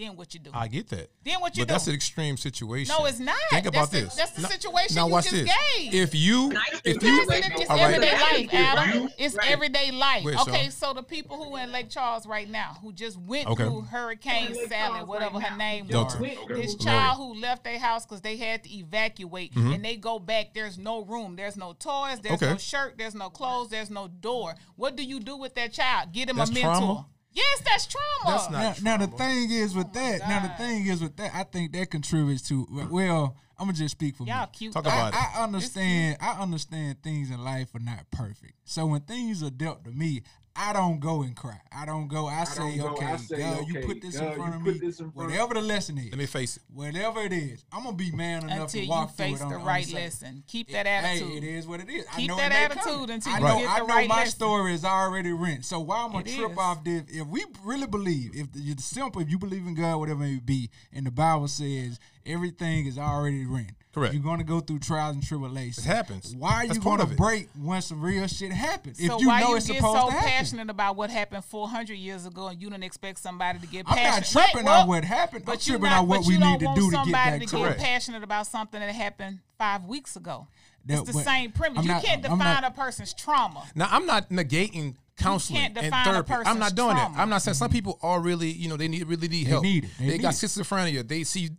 Then 0.00 0.16
what 0.16 0.32
you 0.32 0.40
do? 0.40 0.50
I 0.54 0.66
get 0.66 0.88
that. 0.88 1.10
Then 1.22 1.40
what 1.42 1.54
you 1.56 1.62
but 1.62 1.68
do? 1.68 1.74
that's 1.74 1.86
an 1.86 1.94
extreme 1.94 2.38
situation. 2.38 2.94
No, 2.98 3.04
it's 3.04 3.18
not. 3.18 3.36
Think 3.50 3.64
That's 3.64 3.76
about 3.76 3.90
the- 3.90 4.00
this. 4.00 4.14
that's 4.14 4.30
the 4.30 4.40
Now- 4.42 4.48
situation 4.48 4.94
Now 4.96 5.06
you 5.06 5.12
watch 5.12 5.24
just 5.24 5.36
this. 5.44 5.54
gave. 5.76 5.94
If 5.94 6.14
you, 6.14 6.52
if 6.84 7.02
you, 7.02 7.20
it- 7.30 7.44
it's 7.60 7.68
all 7.70 7.76
right. 7.76 7.94
everyday 7.94 8.12
life, 8.18 8.54
Adam. 8.54 9.04
Right. 9.04 9.14
It's 9.18 9.34
Right. 9.34 9.50
everyday 9.50 9.90
life. 9.90 10.22
Go 10.24 10.30
ahead, 10.30 10.48
okay, 10.48 10.62
Shawn. 10.62 10.70
so 10.70 10.94
the 10.94 11.02
people 11.02 11.36
who 11.44 11.54
in 11.56 11.70
Lake 11.70 11.90
Charles 11.90 12.26
right 12.26 12.48
now, 12.48 12.78
who 12.80 12.94
just 12.94 13.18
went 13.18 13.46
Okay. 13.48 13.64
through 13.64 13.82
Hurricane 13.82 14.56
Sally, 14.68 15.00
whatever 15.04 15.38
right 15.38 15.48
her 15.48 15.56
name 15.58 15.86
was, 15.88 16.16
Went 16.16 16.48
this 16.48 16.76
child 16.76 17.18
who 17.18 17.34
left 17.34 17.64
their 17.64 17.78
house 17.78 18.06
because 18.06 18.22
they 18.22 18.38
had 18.38 18.64
to 18.64 18.70
evacuate, 18.74 19.54
Mm-hmm. 19.54 19.72
and 19.74 19.84
they 19.84 19.96
go 19.96 20.18
back. 20.18 20.54
There's 20.54 20.78
no 20.78 21.02
room. 21.02 21.36
There's 21.36 21.58
no 21.58 21.74
toys. 21.74 22.20
There's 22.20 22.36
Okay. 22.36 22.50
no 22.52 22.56
shirt. 22.56 22.96
There's 22.96 23.14
no 23.14 23.28
clothes. 23.28 23.68
There's 23.68 23.90
no 23.90 24.08
door. 24.08 24.54
What 24.76 24.96
do 24.96 25.02
you 25.02 25.20
do 25.20 25.36
with 25.36 25.54
that 25.56 25.74
child? 25.74 26.12
Get 26.12 26.30
him 26.30 26.36
That's 26.36 26.48
a 26.50 26.54
mentor. 26.54 26.74
trauma? 26.74 27.06
Yes, 27.32 27.62
that's 27.64 27.86
trauma. 27.86 28.36
That's 28.38 28.50
not- 28.50 28.82
now, 28.82 28.96
now 28.96 29.06
the 29.06 29.16
thing 29.16 29.50
is 29.50 29.74
with 29.74 29.86
oh 29.88 29.90
that. 29.94 30.20
Now 30.28 30.40
the 30.42 30.48
thing 30.62 30.86
is 30.86 31.00
with 31.00 31.16
that. 31.16 31.34
I 31.34 31.44
think 31.44 31.72
that 31.72 31.90
contributes 31.90 32.42
to. 32.48 32.66
Well, 32.90 33.36
I'm 33.58 33.66
gonna 33.66 33.76
just 33.78 33.92
speak 33.92 34.16
for 34.16 34.24
Y'all 34.24 34.46
me. 34.46 34.48
cute. 34.52 34.72
Talk 34.72 34.84
though. 34.84 34.90
about 34.90 35.12
it. 35.14 35.16
I, 35.16 35.40
I 35.40 35.44
understand. 35.44 36.16
I 36.20 36.40
understand 36.40 37.02
things 37.02 37.30
in 37.30 37.42
life 37.44 37.74
are 37.74 37.78
not 37.80 38.10
perfect. 38.10 38.54
So 38.64 38.86
when 38.86 39.02
things 39.02 39.42
are 39.42 39.50
dealt 39.50 39.84
to 39.84 39.90
me, 39.90 40.22
I 40.56 40.72
don't 40.72 40.98
go 41.00 41.22
and 41.22 41.34
cry. 41.34 41.60
I 41.72 41.86
don't 41.86 42.08
go. 42.08 42.26
I, 42.26 42.44
say, 42.44 42.76
go, 42.76 42.88
okay, 42.88 43.06
I 43.06 43.16
say, 43.16 43.38
God, 43.38 43.68
you 43.68 43.80
put 43.86 44.02
this 44.02 44.18
God, 44.18 44.32
in 44.32 44.34
front 44.34 44.54
of 44.56 44.62
me. 44.62 44.78
front 44.92 45.14
Whatever 45.14 45.54
the 45.54 45.60
lesson 45.60 45.96
is, 45.96 46.10
Let 46.10 46.18
me 46.18 46.26
face 46.26 46.56
it. 46.56 46.62
whatever 46.74 47.20
it 47.20 47.32
is, 47.32 47.64
I'm 47.72 47.84
gonna 47.84 47.96
be 47.96 48.10
man 48.10 48.42
enough 48.42 48.52
until 48.62 48.68
to 48.68 48.80
you 48.82 48.90
walk 48.90 49.14
face 49.14 49.38
through 49.38 49.46
it 49.46 49.50
the 49.50 49.56
on, 49.56 49.64
right 49.64 49.86
the 49.86 49.94
lesson. 49.94 50.42
Keep 50.48 50.70
that 50.72 50.86
attitude. 50.86 51.18
Hey, 51.18 51.24
attitude. 51.36 51.44
it 51.44 51.56
is 51.56 51.66
what 51.66 51.80
it 51.80 51.88
is. 51.88 52.04
I 52.12 52.16
Keep 52.16 52.28
know 52.28 52.36
that 52.36 52.52
attitude 52.52 52.84
come. 52.84 53.10
until 53.10 53.32
I 53.32 53.38
you 53.38 53.44
know, 53.44 53.58
get 53.60 53.70
I 53.70 53.78
know 53.78 53.86
right 53.86 54.08
my 54.08 54.14
lesson. 54.16 54.30
story 54.32 54.74
is 54.74 54.84
already 54.84 55.32
written. 55.32 55.62
So 55.62 55.80
why 55.80 56.02
I'm 56.04 56.12
gonna 56.12 56.24
It 56.26 56.36
trip 56.36 56.52
is. 56.52 56.58
off 56.58 56.84
this? 56.84 57.02
If 57.08 57.26
we 57.28 57.44
really 57.64 57.86
believe, 57.86 58.32
if 58.34 58.52
the, 58.52 58.74
the 58.74 58.82
simple, 58.82 59.22
if 59.22 59.30
you 59.30 59.38
believe 59.38 59.66
in 59.66 59.74
God, 59.74 59.98
whatever 59.98 60.24
it 60.24 60.28
may 60.28 60.40
be, 60.40 60.68
and 60.92 61.06
the 61.06 61.10
Bible 61.12 61.48
says 61.48 61.98
everything 62.26 62.86
is 62.86 62.98
already 62.98 63.44
written. 63.46 63.74
Correct. 63.92 64.14
You're 64.14 64.22
gonna 64.22 64.44
go 64.44 64.60
through 64.60 64.78
trials 64.78 65.16
and 65.16 65.24
tribulations. 65.26 65.78
It 65.84 65.88
happens. 65.88 66.36
Why 66.36 66.52
are 66.64 66.66
That's 66.68 66.76
you 66.78 66.82
gonna 66.84 67.06
break 67.06 67.48
when 67.60 67.82
some 67.82 68.00
real 68.00 68.24
shit 68.28 68.52
happens? 68.52 68.98
so 69.04 69.16
if 69.16 69.20
you 69.20 69.26
why 69.26 69.40
know 69.40 69.48
you 69.50 69.56
it's 69.56 69.66
get 69.66 69.76
supposed 69.78 69.98
so 70.00 70.06
to 70.06 70.12
happen. 70.12 70.28
passionate 70.30 70.70
about 70.70 70.94
what 70.94 71.10
happened 71.10 71.44
400 71.44 71.94
years 71.94 72.24
ago, 72.24 72.46
and 72.48 72.62
you 72.62 72.70
don't 72.70 72.84
expect 72.84 73.18
somebody 73.18 73.58
to 73.58 73.66
get 73.66 73.86
I'm 73.88 74.00
not 74.00 74.24
tripping 74.24 74.64
Wait, 74.64 74.68
on 74.70 74.86
what? 74.86 74.88
what 74.88 75.04
happened. 75.04 75.42
I'm 75.42 75.54
But 75.54 75.66
you 75.66 75.72
tripping 75.72 75.90
not, 75.90 76.02
on 76.02 76.08
what 76.08 76.24
we 76.24 76.34
you 76.34 76.38
need 76.38 76.44
don't 76.44 76.58
to 76.60 76.64
want 76.66 76.76
do 76.78 76.84
to 76.84 76.90
get 76.92 77.02
somebody 77.04 77.38
that 77.40 77.48
to 77.48 77.56
correct. 77.56 77.78
get 77.78 77.84
passionate 77.84 78.22
about 78.22 78.46
something 78.46 78.78
that 78.80 78.94
happened 78.94 79.40
five 79.58 79.84
weeks 79.86 80.14
ago. 80.14 80.46
That- 80.86 80.98
it's 81.00 81.08
the 81.08 81.12
but 81.14 81.24
same 81.24 81.50
premise. 81.50 81.78
I'm 81.78 81.84
you 81.84 81.90
not- 81.90 82.04
can't 82.04 82.22
define 82.22 82.38
not- 82.38 82.64
a 82.64 82.70
person's 82.70 83.12
trauma. 83.12 83.64
Now 83.74 83.88
I'm 83.90 84.06
not 84.06 84.30
negating 84.30 84.94
counseling 85.18 85.62
can't 85.62 85.76
and 85.76 85.84
define 85.86 86.06
a 86.14 86.22
therapy. 86.22 86.48
I'm 86.48 86.60
not 86.60 86.76
doing 86.76 86.94
trauma. 86.96 87.12
that. 87.16 87.20
I'm 87.20 87.28
not 87.28 87.42
saying 87.42 87.56
some 87.56 87.70
people 87.70 87.98
are 88.02 88.20
really, 88.20 88.50
you 88.52 88.68
know, 88.68 88.76
they 88.76 88.86
need 88.86 89.02
really 89.08 89.26
need 89.28 89.48
help. 89.48 89.64
need 89.64 89.84
it. 89.84 89.90
They 89.98 90.16
got 90.18 90.28
need 90.28 90.34
schizophrenia. 90.48 91.06
They 91.08 91.24
see 91.24 91.50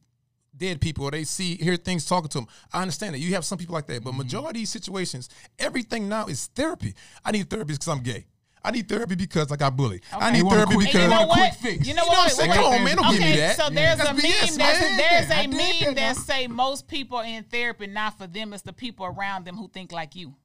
dead 0.62 0.80
people 0.80 1.06
or 1.06 1.12
they 1.12 1.24
see 1.24 1.56
hear 1.56 1.76
things 1.76 2.06
talking 2.06 2.30
to 2.30 2.38
them. 2.40 2.48
I 2.72 2.82
understand 2.82 3.16
that. 3.16 3.20
You 3.20 3.34
have 3.34 3.44
some 3.44 3.58
people 3.58 3.74
like 3.74 3.88
that, 3.88 4.04
but 4.04 4.12
mm-hmm. 4.12 4.20
majority 4.20 4.50
of 4.50 4.54
these 4.62 4.70
situations, 4.70 5.30
everything 5.60 6.08
now 6.08 6.28
is 6.28 6.46
therapy. 6.48 6.94
I 7.26 7.32
need 7.32 7.50
therapy 7.50 7.74
because 7.74 7.88
I'm 7.88 8.02
gay. 8.02 8.28
I 8.64 8.70
need 8.70 8.88
therapy 8.88 9.16
because 9.16 9.52
I 9.52 9.56
got 9.56 9.76
bullied. 9.76 10.04
I 10.14 10.30
need 10.30 10.38
You 10.38 10.46
want 10.46 10.58
a 10.58 10.58
therapy 10.60 10.76
quick- 10.76 10.88
because 10.88 11.02
you 11.02 11.10
know 11.10 11.24
a 11.24 11.28
what? 11.28 11.38
quick 11.40 11.54
fix. 11.56 11.88
You 11.88 11.96
know 11.96 12.04
You 12.04 12.12
know 12.12 12.18
what 12.18 12.26
I'm 12.26 12.30
saying? 12.30 12.50
Wait, 12.52 12.56
Come 12.58 12.66
on, 12.66 12.84
man, 12.84 12.96
don't 12.96 13.12
give 13.12 13.22
me 13.22 13.30
okay, 13.32 13.38
that. 13.38 13.58
So 13.58 13.70
there's 13.72 13.98
That's 13.98 14.10
a 14.10 14.14
BS, 14.14 14.22
meme. 14.22 14.58
man. 14.58 14.98
That's, 14.98 15.28
there's 15.28 15.46
a 15.46 15.48
meme 15.48 15.96
that 15.96 16.16
that 16.16 16.16
say 16.18 16.48
most 16.48 16.88
people 16.88 17.22
in 17.22 17.44
therapy 17.46 17.88
not 17.88 18.20
for 18.20 18.28
them. 18.28 18.54
It's 18.54 18.62
the 18.62 18.72
people 18.74 19.08
around 19.08 19.46
them 19.46 19.58
who 19.58 19.68
think 19.68 19.92
like 19.92 20.16
you. 20.16 20.36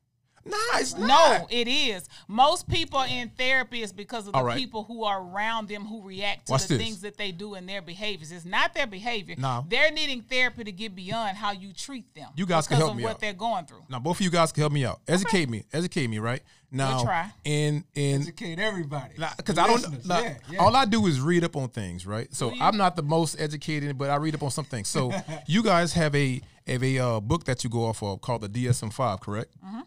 Nah, 0.46 0.56
it's 0.78 0.96
not. 0.96 1.06
No, 1.08 1.46
it 1.50 1.66
is. 1.68 2.08
Most 2.28 2.68
people 2.68 3.02
in 3.02 3.30
therapy 3.30 3.82
is 3.82 3.92
because 3.92 4.26
of 4.26 4.32
the 4.32 4.38
All 4.38 4.44
right. 4.44 4.56
people 4.56 4.84
who 4.84 5.04
are 5.04 5.20
around 5.20 5.68
them 5.68 5.84
who 5.84 6.02
react 6.02 6.46
to 6.46 6.52
Watch 6.52 6.66
the 6.66 6.76
this. 6.76 6.82
things 6.86 7.00
that 7.00 7.16
they 7.16 7.32
do 7.32 7.54
and 7.54 7.68
their 7.68 7.82
behaviors. 7.82 8.30
It's 8.32 8.44
not 8.44 8.72
their 8.74 8.86
behavior. 8.86 9.34
No. 9.38 9.64
They're 9.68 9.90
needing 9.90 10.22
therapy 10.22 10.64
to 10.64 10.72
get 10.72 10.94
beyond 10.94 11.36
how 11.36 11.52
you 11.52 11.72
treat 11.72 12.14
them. 12.14 12.30
You 12.36 12.46
guys 12.46 12.66
can 12.68 12.76
help 12.76 12.92
of 12.92 12.96
me 12.96 13.02
what 13.02 13.12
out. 13.14 13.20
they're 13.20 13.32
going 13.32 13.66
through. 13.66 13.82
Now 13.88 13.98
both 13.98 14.18
of 14.18 14.22
you 14.22 14.30
guys 14.30 14.52
can 14.52 14.60
help 14.62 14.72
me 14.72 14.84
out. 14.84 15.00
Educate 15.08 15.48
me. 15.48 15.64
Educate 15.72 16.06
me, 16.08 16.18
right? 16.18 16.42
Now 16.70 16.98
We 16.98 17.04
try. 17.04 17.32
and 17.44 17.84
in 17.94 18.22
Educate 18.22 18.58
everybody. 18.58 19.14
because 19.36 19.56
I 19.56 19.66
don't. 19.66 19.76
listeners. 19.80 20.06
nah, 20.06 20.18
yeah, 20.20 20.34
yeah. 20.50 20.58
All 20.58 20.74
I 20.74 20.84
do 20.84 21.06
is 21.06 21.20
read 21.20 21.44
up 21.44 21.54
on 21.56 21.68
things, 21.68 22.06
right? 22.06 22.32
So 22.34 22.52
you? 22.52 22.60
I'm 22.60 22.76
not 22.76 22.96
the 22.96 23.02
most 23.02 23.40
educated, 23.40 23.96
but 23.96 24.10
I 24.10 24.16
read 24.16 24.34
up 24.34 24.42
on 24.42 24.50
some 24.50 24.64
things. 24.64 24.88
So 24.88 25.12
you 25.46 25.62
guys 25.62 25.92
have 25.92 26.14
a 26.16 26.40
have 26.66 26.82
a 26.82 26.98
uh, 26.98 27.20
book 27.20 27.44
that 27.44 27.62
you 27.62 27.70
go 27.70 27.84
off 27.86 28.02
of 28.02 28.20
called 28.20 28.42
the 28.42 28.48
DSM 28.48 28.92
five, 28.92 29.20
correct? 29.20 29.54
Mm-hmm. 29.64 29.80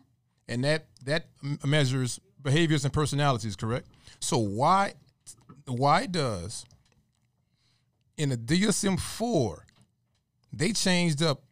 And 0.49 0.63
that 0.63 0.87
that 1.05 1.27
measures 1.63 2.19
behaviors 2.41 2.83
and 2.83 2.91
personalities, 2.91 3.55
correct? 3.55 3.87
So 4.19 4.37
why 4.37 4.93
why 5.65 6.07
does 6.07 6.65
in 8.17 8.29
the 8.29 8.37
DSM 8.37 8.99
four 8.99 9.65
they 10.51 10.73
changed 10.73 11.21
up 11.21 11.43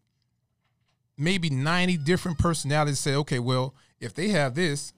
maybe 1.18 1.50
90 1.52 1.98
different 1.98 2.40
personalities 2.40 3.00
say 3.00 3.14
okay 3.16 3.38
well 3.40 3.76
if 4.00 4.14
they 4.14 4.30
have 4.30 4.56
this 4.56 4.92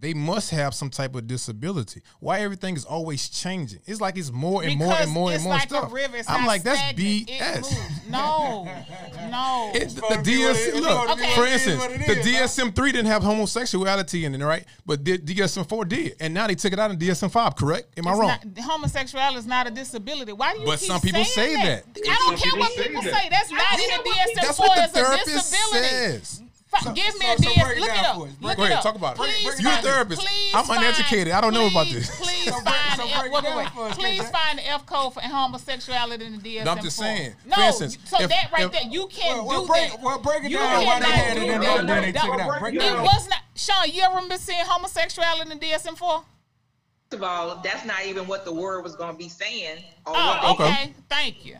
they 0.00 0.14
must 0.14 0.50
have 0.50 0.74
some 0.74 0.90
type 0.90 1.14
of 1.16 1.26
disability. 1.26 2.02
Why 2.20 2.40
everything 2.40 2.76
is 2.76 2.84
always 2.84 3.28
changing? 3.28 3.80
It's 3.86 4.00
like 4.00 4.16
it's 4.16 4.30
more 4.30 4.62
and 4.62 4.78
more 4.78 4.88
Because 4.90 5.04
and 5.06 5.12
more 5.12 5.32
and 5.32 5.42
more 5.42 5.54
like 5.54 5.68
stuff. 5.68 5.90
a 5.90 5.94
river. 5.94 6.16
It's 6.18 6.30
I'm 6.30 6.42
not 6.42 6.46
like, 6.46 6.62
that's 6.62 6.78
stagnant. 6.78 7.28
BS. 7.28 8.08
No, 8.08 8.64
no. 9.30 9.72
It, 9.74 9.84
the 9.84 9.90
supposed 9.90 10.14
to 10.14 10.22
be 10.22 10.38
what 10.44 10.56
it- 10.56 10.58
DSM, 10.58 10.68
it's 10.68 10.74
look, 10.76 11.00
supposed 11.00 11.18
to 11.18 11.24
be 11.24 11.32
for 11.32 11.40
what 11.40 11.48
it 11.48 11.54
is, 11.54 11.66
instance, 11.66 12.24
the. 12.24 12.62
DSM 12.64 12.74
three 12.76 12.92
didn't 12.92 13.06
have 13.06 13.22
homosexuality 13.22 14.24
in 14.24 14.34
it, 14.34 14.44
right? 14.44 14.64
But 14.86 15.04
the 15.04 15.18
DSM 15.18 15.68
four 15.68 15.84
did, 15.84 16.14
and 16.20 16.32
now 16.32 16.46
they 16.46 16.54
took 16.54 16.72
it 16.72 16.78
out 16.78 16.90
in 16.90 16.98
DSM 16.98 17.30
five. 17.30 17.56
Correct? 17.56 17.98
Am 17.98 18.06
I 18.06 18.10
It's 18.12 18.20
wrong? 18.20 18.28
Not, 18.28 18.64
homosexuality 18.64 19.38
is 19.38 19.46
not 19.46 19.66
a 19.66 19.70
disability. 19.70 20.32
Why 20.32 20.54
do 20.54 20.60
you 20.60 20.66
But 20.66 20.78
keep 20.78 20.88
some 20.88 21.00
people 21.00 21.24
saying 21.24 21.56
say 21.56 21.62
that? 21.66 21.94
that. 21.94 22.02
I 22.08 22.14
don't 22.14 22.24
Some 22.24 22.36
care 22.36 22.42
people 22.52 22.58
what 22.60 22.72
say 22.72 22.82
people 22.86 23.02
that. 23.02 23.14
say. 23.14 23.28
That's 23.30 23.50
not 23.50 23.72
in 23.80 23.88
the 23.88 24.10
DSM 24.10 24.34
That's 24.36 24.56
four 24.56 24.66
what 24.68 24.76
the 24.76 24.82
as 24.84 24.90
a 24.90 24.94
therapist 24.94 25.26
disability. 25.52 25.88
says. 25.88 26.42
F- 26.74 26.94
give 26.94 27.14
me 27.18 27.26
so- 27.26 27.32
a 27.32 27.36
so 27.38 27.42
DS. 27.54 27.78
Look 27.80 27.88
it 27.90 28.04
up. 28.04 28.18
Look 28.18 28.40
Go 28.40 28.48
it 28.50 28.58
ahead, 28.58 28.72
up. 28.72 28.82
talk 28.82 28.94
about 28.96 29.14
it. 29.14 29.18
Please 29.18 29.60
You're 29.60 29.72
a 29.72 29.76
therapist. 29.76 30.20
please 30.20 30.54
I'm 30.54 30.64
find- 30.66 30.80
uneducated. 30.84 31.32
I 31.32 31.40
don't 31.40 31.54
know 31.54 31.66
about 31.66 31.86
this. 31.86 32.10
Please 32.20 32.50
find 32.50 32.64
the 33.00 33.04
F, 33.04 33.22
wait, 33.30 33.42
wait, 33.42 33.56
wait. 33.76 33.92
Please 33.92 34.28
find 34.30 34.58
the 34.58 34.68
F 34.68 34.84
code 34.84 35.14
for 35.14 35.20
homosexuality 35.20 36.26
in 36.26 36.38
the 36.38 36.42
DSM. 36.58 36.64
No, 36.66 36.72
I'm 36.72 36.82
just 36.82 36.96
saying. 36.98 37.34
No, 37.46 37.56
For 37.56 37.62
instance, 37.62 37.98
so 38.04 38.20
if- 38.20 38.28
that 38.28 38.50
right 38.52 38.64
if- 38.66 38.72
there, 38.72 38.82
you 38.82 39.06
can't 39.06 39.38
Well, 39.38 39.46
well, 39.46 39.60
do 39.62 39.66
break- 39.68 39.90
that. 39.92 40.00
well, 40.02 40.18
break 40.18 40.44
it 40.44 40.50
You 40.50 40.58
down 40.58 40.84
why 40.84 40.98
they 40.98 41.04
cannot 41.06 41.10
had 41.10 41.36
it 41.36 41.40
do 41.40 41.46
that. 41.58 41.78
and 41.80 41.88
then 41.88 42.02
they 42.02 42.12
took 42.12 42.24
it 42.34 42.40
out. 42.40 42.62
It 42.62 42.74
It 42.82 43.00
was 43.02 43.28
not. 43.28 43.38
Shawn, 43.56 43.90
you 43.90 44.02
ever 44.02 44.14
remember 44.14 44.36
seeing 44.36 44.64
homosexuality 44.64 45.50
in 45.50 45.58
the 45.58 45.66
DSM 45.66 45.96
four? 45.96 46.22
First 47.10 47.14
of 47.14 47.22
all, 47.22 47.56
that's 47.64 47.84
not 47.86 48.04
even 48.04 48.26
what 48.26 48.44
the 48.44 48.52
word 48.52 48.84
was 48.84 48.94
going 48.94 49.12
to 49.12 49.16
be 49.18 49.30
saying. 49.30 49.82
Oh, 50.06 50.52
okay. 50.54 50.92
Thank 51.08 51.46
you. 51.46 51.56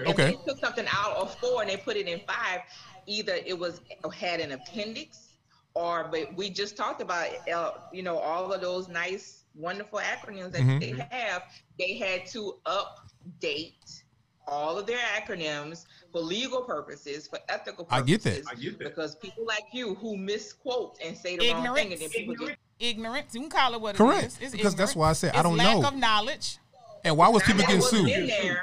Okay. 0.00 0.30
they 0.36 0.38
took 0.52 0.58
something 0.60 0.86
out 0.92 1.16
of 1.16 1.34
four 1.38 1.60
and 1.62 1.70
they 1.70 1.76
put 1.76 1.96
it 1.96 2.06
in 2.08 2.20
five, 2.26 2.60
either 3.06 3.34
it 3.46 3.58
was 3.58 3.80
had 4.12 4.40
an 4.40 4.52
appendix, 4.52 5.30
or 5.74 6.08
but 6.10 6.34
we 6.36 6.50
just 6.50 6.76
talked 6.76 7.00
about, 7.00 7.28
uh, 7.48 7.72
you 7.92 8.02
know, 8.02 8.18
all 8.18 8.52
of 8.52 8.60
those 8.60 8.88
nice, 8.88 9.44
wonderful 9.54 9.98
acronyms 10.00 10.52
that 10.52 10.62
Mhm. 10.62 10.80
they 10.80 11.16
have. 11.16 11.42
They 11.78 11.94
had 11.96 12.26
to 12.26 12.58
update 12.66 14.02
all 14.46 14.78
of 14.78 14.86
their 14.86 14.98
acronyms 14.98 15.86
for 16.12 16.20
legal 16.20 16.62
purposes, 16.62 17.26
for 17.26 17.38
ethical 17.48 17.86
I 17.90 18.00
purposes. 18.00 18.24
get 18.24 18.44
that. 18.44 18.50
I 18.50 18.54
get 18.54 18.78
that. 18.78 18.84
Because 18.84 19.16
people 19.16 19.44
like 19.46 19.64
you 19.72 19.94
who 19.94 20.16
misquote 20.16 20.98
and 21.02 21.16
say 21.16 21.36
the 21.36 21.50
wrong 21.52 21.74
thing, 21.74 21.92
and 21.92 22.00
then 22.02 22.10
people 22.10 22.34
get 22.34 22.58
Ignorance. 22.80 23.32
You 23.34 23.40
can 23.40 23.50
call 23.50 23.72
it 23.74 23.80
what 23.80 23.94
Correct. 23.94 24.24
it 24.24 24.26
is. 24.26 24.38
It's 24.40 24.52
Because 24.52 24.74
that's 24.74 24.96
why 24.96 25.10
I 25.10 25.12
said 25.12 25.34
I 25.36 25.42
don't 25.42 25.56
lack 25.56 25.78
know. 25.78 25.86
of 25.88 25.94
knowledge. 25.94 26.58
And 27.04 27.16
why 27.16 27.28
was 27.28 27.42
people 27.44 27.60
getting 27.62 27.80
wasn't 27.80 28.08
sued? 28.08 28.58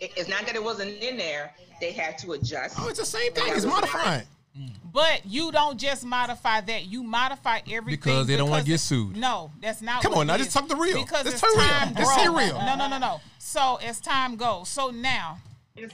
In 0.00 0.08
there, 0.08 0.16
it- 0.16 0.20
it's 0.20 0.28
not 0.28 0.46
that 0.46 0.54
it 0.54 0.62
wasn't 0.62 0.90
in 1.02 1.16
there. 1.16 1.54
They 1.80 1.92
had 1.92 2.18
to 2.18 2.32
adjust. 2.32 2.76
Oh, 2.78 2.88
it's 2.88 2.98
the 2.98 3.06
same 3.06 3.32
thing. 3.32 3.44
It's 3.48 3.64
modifying. 3.64 4.26
But 4.92 5.24
you 5.24 5.52
don't 5.52 5.78
just 5.78 6.04
modify 6.04 6.60
that. 6.62 6.86
You 6.86 7.04
modify 7.04 7.58
everything 7.70 7.84
Because 8.00 8.26
they 8.26 8.36
don't 8.36 8.50
wanna 8.50 8.64
get 8.64 8.80
sued. 8.80 9.16
No, 9.16 9.52
that's 9.60 9.80
not. 9.82 10.02
Come 10.02 10.12
what 10.12 10.18
on, 10.18 10.24
it 10.24 10.26
now, 10.26 10.34
is. 10.34 10.40
just 10.46 10.56
talk 10.56 10.66
the 10.68 10.74
real. 10.74 11.00
Because 11.04 11.26
Let's 11.26 11.36
as 11.36 11.42
real. 11.44 11.54
time 11.68 11.94
Let's 11.94 12.14
say 12.16 12.24
grows- 12.26 12.36
real. 12.50 12.58
No, 12.62 12.74
no, 12.74 12.88
no, 12.88 12.98
no. 12.98 13.20
So 13.38 13.76
as 13.76 14.00
time 14.00 14.34
goes, 14.34 14.68
so 14.68 14.90
now 14.90 15.38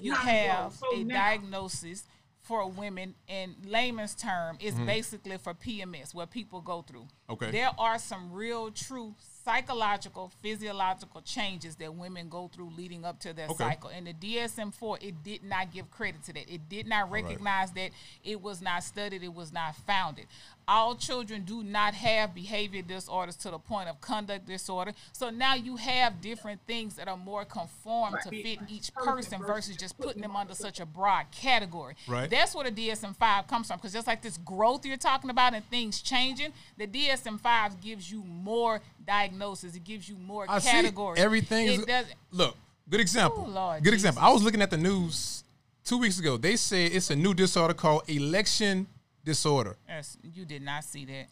you 0.01 0.15
have. 0.15 0.73
So 0.75 0.95
a 0.95 1.05
now- 1.05 1.15
diagnosis 1.15 2.05
for 2.41 2.67
women 2.71 3.15
in 3.29 3.55
layman's 3.67 4.15
term 4.15 4.57
is 4.61 4.75
Mm-hmm. 4.75 4.87
basically 4.87 5.37
for 5.39 5.53
PMS, 5.53 6.15
what 6.15 6.31
people 6.31 6.63
go 6.63 6.81
through. 6.83 7.09
Okay. 7.29 7.51
There 7.51 7.71
are 7.79 7.99
some 7.99 8.33
real, 8.33 8.71
true 8.71 9.15
psychological, 9.45 10.33
physiological 10.41 11.21
changes 11.21 11.77
that 11.77 11.95
women 11.95 12.29
go 12.29 12.49
through 12.49 12.71
leading 12.77 13.05
up 13.05 13.21
to 13.21 13.33
their 13.33 13.47
Okay. 13.47 13.65
cycle. 13.65 13.91
And 13.91 14.07
the 14.07 14.15
DSM-4, 14.15 15.03
it 15.03 15.23
did 15.23 15.45
not 15.45 15.71
give 15.71 15.91
credit 15.91 16.23
to 16.25 16.33
that. 16.33 16.49
It 16.53 16.69
did 16.69 16.87
not 16.87 17.11
recognize 17.11 17.71
that. 17.73 17.91
It 18.23 18.41
was 18.41 18.63
not 18.63 18.83
studied. 18.83 19.23
It 19.23 19.35
was 19.35 19.53
not 19.53 19.77
founded. 19.77 20.27
All 20.67 20.95
children 20.95 21.45
do 21.45 21.63
not 21.63 21.93
have 21.93 22.35
behavior 22.35 22.81
disorders 22.81 23.37
to 23.37 23.51
the 23.51 23.59
point 23.59 23.91
of 23.91 24.01
conduct 24.01 24.47
disorder. 24.47 24.95
So 25.13 25.29
now 25.29 25.55
you 25.55 25.77
have 25.77 26.23
different 26.23 26.63
things 26.67 26.97
that 26.97 27.07
are 27.07 27.19
more 27.19 27.45
conformed 27.45 28.17
to 28.23 28.31
fit 28.31 28.61
each 28.67 28.95
person 28.95 29.43
versus 29.43 29.77
just 29.77 29.99
putting 29.99 30.23
them 30.23 30.35
under 30.35 30.55
such 30.55 30.81
a 30.81 30.87
broad 30.87 31.31
category. 31.33 31.97
Right. 32.09 32.31
That's 32.31 32.55
where 32.55 32.71
the 32.71 32.89
DSM-5 32.89 33.47
comes 33.47 33.67
from. 33.67 33.77
Because 33.77 33.93
just 33.93 34.07
like 34.07 34.23
this 34.23 34.39
growth 34.39 34.87
you're 34.87 34.97
talking 34.97 35.29
about 35.29 35.53
and 35.53 35.63
things 35.69 36.01
changing, 36.01 36.55
the 36.79 36.87
DSM-5 36.87 37.83
gives 37.83 38.11
you 38.11 38.25
more 38.25 38.81
diagnosis. 39.07 39.34
It 39.39 39.85
gives 39.85 40.09
you 40.09 40.17
more 40.17 40.45
I 40.49 40.61
categories. 40.61 41.19
see 41.19 41.25
everything. 41.25 41.67
It 41.67 41.71
Is, 41.81 41.85
does. 41.85 42.07
look, 42.33 42.57
good 42.89 43.01
example. 43.01 43.45
Oh, 43.49 43.51
Lord 43.51 43.83
good 43.85 43.95
example. 43.95 44.23
I 44.23 44.31
was 44.33 44.43
looking 44.43 44.63
at 44.63 44.71
the 44.71 44.77
news 44.79 45.45
two 45.85 45.99
weeks 45.99 46.19
ago. 46.19 46.37
They 46.37 46.57
said 46.57 46.93
it's 46.93 47.11
a 47.11 47.17
new 47.17 47.35
disorder 47.35 47.75
called 47.75 48.03
election 48.09 48.87
disorder. 49.25 49.77
Yes, 49.89 50.17
you 50.23 50.45
did 50.45 50.63
not 50.63 50.85
see 50.85 51.05
that. 51.07 51.27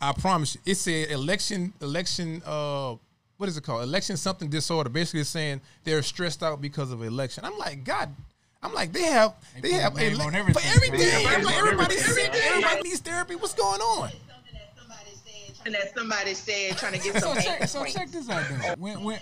I 0.00 0.12
promise 0.12 0.54
you. 0.56 0.60
It 0.64 0.74
said 0.76 1.10
election, 1.10 1.72
election. 1.80 2.42
Uh, 2.44 2.96
what 3.36 3.48
is 3.48 3.56
it 3.56 3.64
called? 3.64 3.82
Election 3.82 4.16
something 4.16 4.48
disorder. 4.48 4.88
Basically, 4.90 5.24
saying 5.24 5.60
they're 5.84 6.02
stressed 6.02 6.42
out 6.42 6.60
because 6.60 6.90
of 6.92 7.02
election. 7.02 7.44
I'm 7.44 7.56
like, 7.58 7.84
God. 7.84 8.08
I'm 8.64 8.72
like, 8.74 8.92
they 8.92 9.02
have, 9.02 9.34
they, 9.60 9.72
put 9.72 9.80
have 9.80 9.96
a 9.96 9.98
name 9.98 10.12
ele- 10.14 10.22
on 10.22 10.30
for 10.32 10.38
everything. 10.38 10.62
everything. 10.76 11.00
Yeah, 11.00 11.30
I'm 11.36 11.42
like, 11.42 11.56
on 11.56 11.64
everybody's 11.66 12.08
everything. 12.08 12.32
sick. 12.32 12.44
Everybody 12.46 12.82
needs 12.82 13.00
therapy. 13.00 13.34
What's 13.34 13.54
going 13.54 13.80
on? 13.80 14.10
Something 15.64 15.72
that 15.72 15.94
somebody 15.94 16.34
said, 16.34 16.70
And 16.70 16.78
that 16.78 16.78
somebody 16.78 16.78
said 16.78 16.78
trying 16.78 16.92
to 16.92 17.12
get 17.12 17.22
some 17.22 17.34
So 17.36 17.40
check, 17.42 17.68
so 17.68 17.84
check 17.84 18.08
this 18.10 18.28
out 18.28 18.44
though. 18.48 18.74
When 18.78 19.02
when 19.02 19.20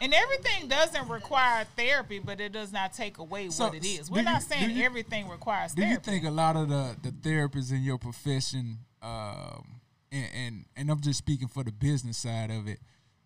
And 0.00 0.14
everything 0.14 0.68
doesn't 0.68 1.08
require 1.08 1.66
therapy, 1.76 2.18
but 2.18 2.40
it 2.40 2.52
does 2.52 2.72
not 2.72 2.92
take 2.92 3.18
away 3.18 3.50
So, 3.50 3.64
what 3.66 3.74
it 3.74 3.84
is. 3.84 4.10
We're 4.10 4.18
you- 4.18 4.24
not 4.24 4.40
do 4.40 4.46
saying 4.48 4.76
you- 4.76 4.84
everything 4.84 5.28
requires 5.28 5.74
do 5.74 5.84
you 5.84 5.96
think 5.96 6.24
a 6.24 6.30
lot 6.30 6.56
of 6.56 6.68
the 6.68 6.96
the 7.02 7.10
therapists 7.10 7.70
in 7.70 7.82
your 7.82 7.98
profession, 7.98 8.78
um, 9.02 9.80
and, 10.12 10.28
and 10.34 10.64
and 10.76 10.90
I'm 10.90 11.00
just 11.00 11.18
speaking 11.18 11.48
for 11.48 11.64
the 11.64 11.72
business 11.72 12.18
side 12.18 12.50
of 12.50 12.66
it, 12.68 12.78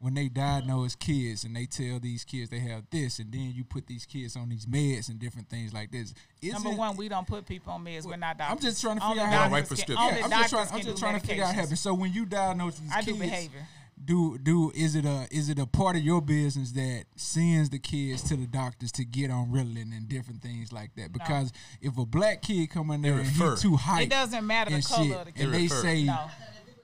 when 0.04 0.12
they 0.12 0.28
diagnose 0.28 0.94
kids 0.94 1.44
and 1.44 1.56
they 1.56 1.64
tell 1.64 1.98
these 1.98 2.24
kids 2.24 2.50
they 2.50 2.58
have 2.58 2.82
this, 2.90 3.18
and 3.20 3.32
then 3.32 3.52
you 3.54 3.64
put 3.64 3.86
these 3.86 4.04
kids 4.04 4.36
on 4.36 4.50
these 4.50 4.66
meds 4.66 5.08
and 5.08 5.18
different 5.18 5.48
things 5.48 5.72
like 5.72 5.90
this. 5.90 6.12
Number 6.42 6.68
isn't- 6.68 6.76
one, 6.78 6.96
we 6.96 7.08
don't 7.08 7.26
put 7.26 7.46
people 7.46 7.72
on 7.72 7.82
meds. 7.82 8.04
We're 8.04 8.16
not 8.16 8.36
I'm 8.38 8.58
just 8.58 8.82
trying 8.82 8.98
to 8.98 9.02
Only 9.04 9.20
figure 9.20 9.26
out 9.28 9.32
how 9.32 9.38
doctors 9.48 9.52
Write 9.52 9.60
can- 9.60 9.68
prescriptions. 9.68 9.98
only 9.98 10.18
Yeah, 10.18 10.24
I'm 10.24 10.30
just 10.30 10.50
trying. 10.50 10.68
I'm 10.72 10.80
just 10.82 10.98
trying 10.98 11.20
to 11.20 11.26
figure 11.26 11.42
out 11.42 11.46
what 11.46 11.54
medications. 11.54 11.60
happens. 11.60 11.80
So 11.80 11.94
when 11.94 12.12
you 12.12 12.26
diagnose 12.26 12.78
these 12.78 12.90
I 12.92 13.00
do 13.00 13.14
behavior. 13.16 13.66
do 14.04 14.36
do 14.36 14.70
is 14.74 14.94
it 14.94 15.06
a 15.06 15.26
is 15.30 15.48
it 15.48 15.58
a 15.58 15.66
part 15.66 15.96
of 15.96 16.02
your 16.02 16.20
business 16.20 16.72
that 16.72 17.04
sends 17.16 17.70
the 17.70 17.78
kids 17.78 18.22
to 18.24 18.36
the 18.36 18.46
doctors 18.46 18.92
to 18.92 19.04
get 19.06 19.30
on 19.30 19.48
Ritalin 19.52 19.96
and 19.96 20.06
different 20.08 20.42
things 20.42 20.70
like 20.70 20.94
that? 20.96 21.12
Because 21.12 21.50
if 21.80 21.96
a 21.96 22.04
black 22.04 22.42
kid 22.42 22.68
come 22.68 22.90
in 22.90 23.00
there 23.00 23.14
and 23.18 23.26
refer. 23.26 23.54
he 23.56 23.62
too 23.62 23.76
high, 23.76 24.02
It 24.02 24.10
doesn't 24.10 24.46
matter 24.46 24.70
the 24.76 24.82
color 24.82 25.04
shit, 25.06 25.16
of 25.16 25.24
the 25.26 25.32
kid. 25.32 25.44
and 25.44 25.52
kid. 25.54 25.60
they 25.62 25.68
say 25.68 26.02
No. 26.04 26.28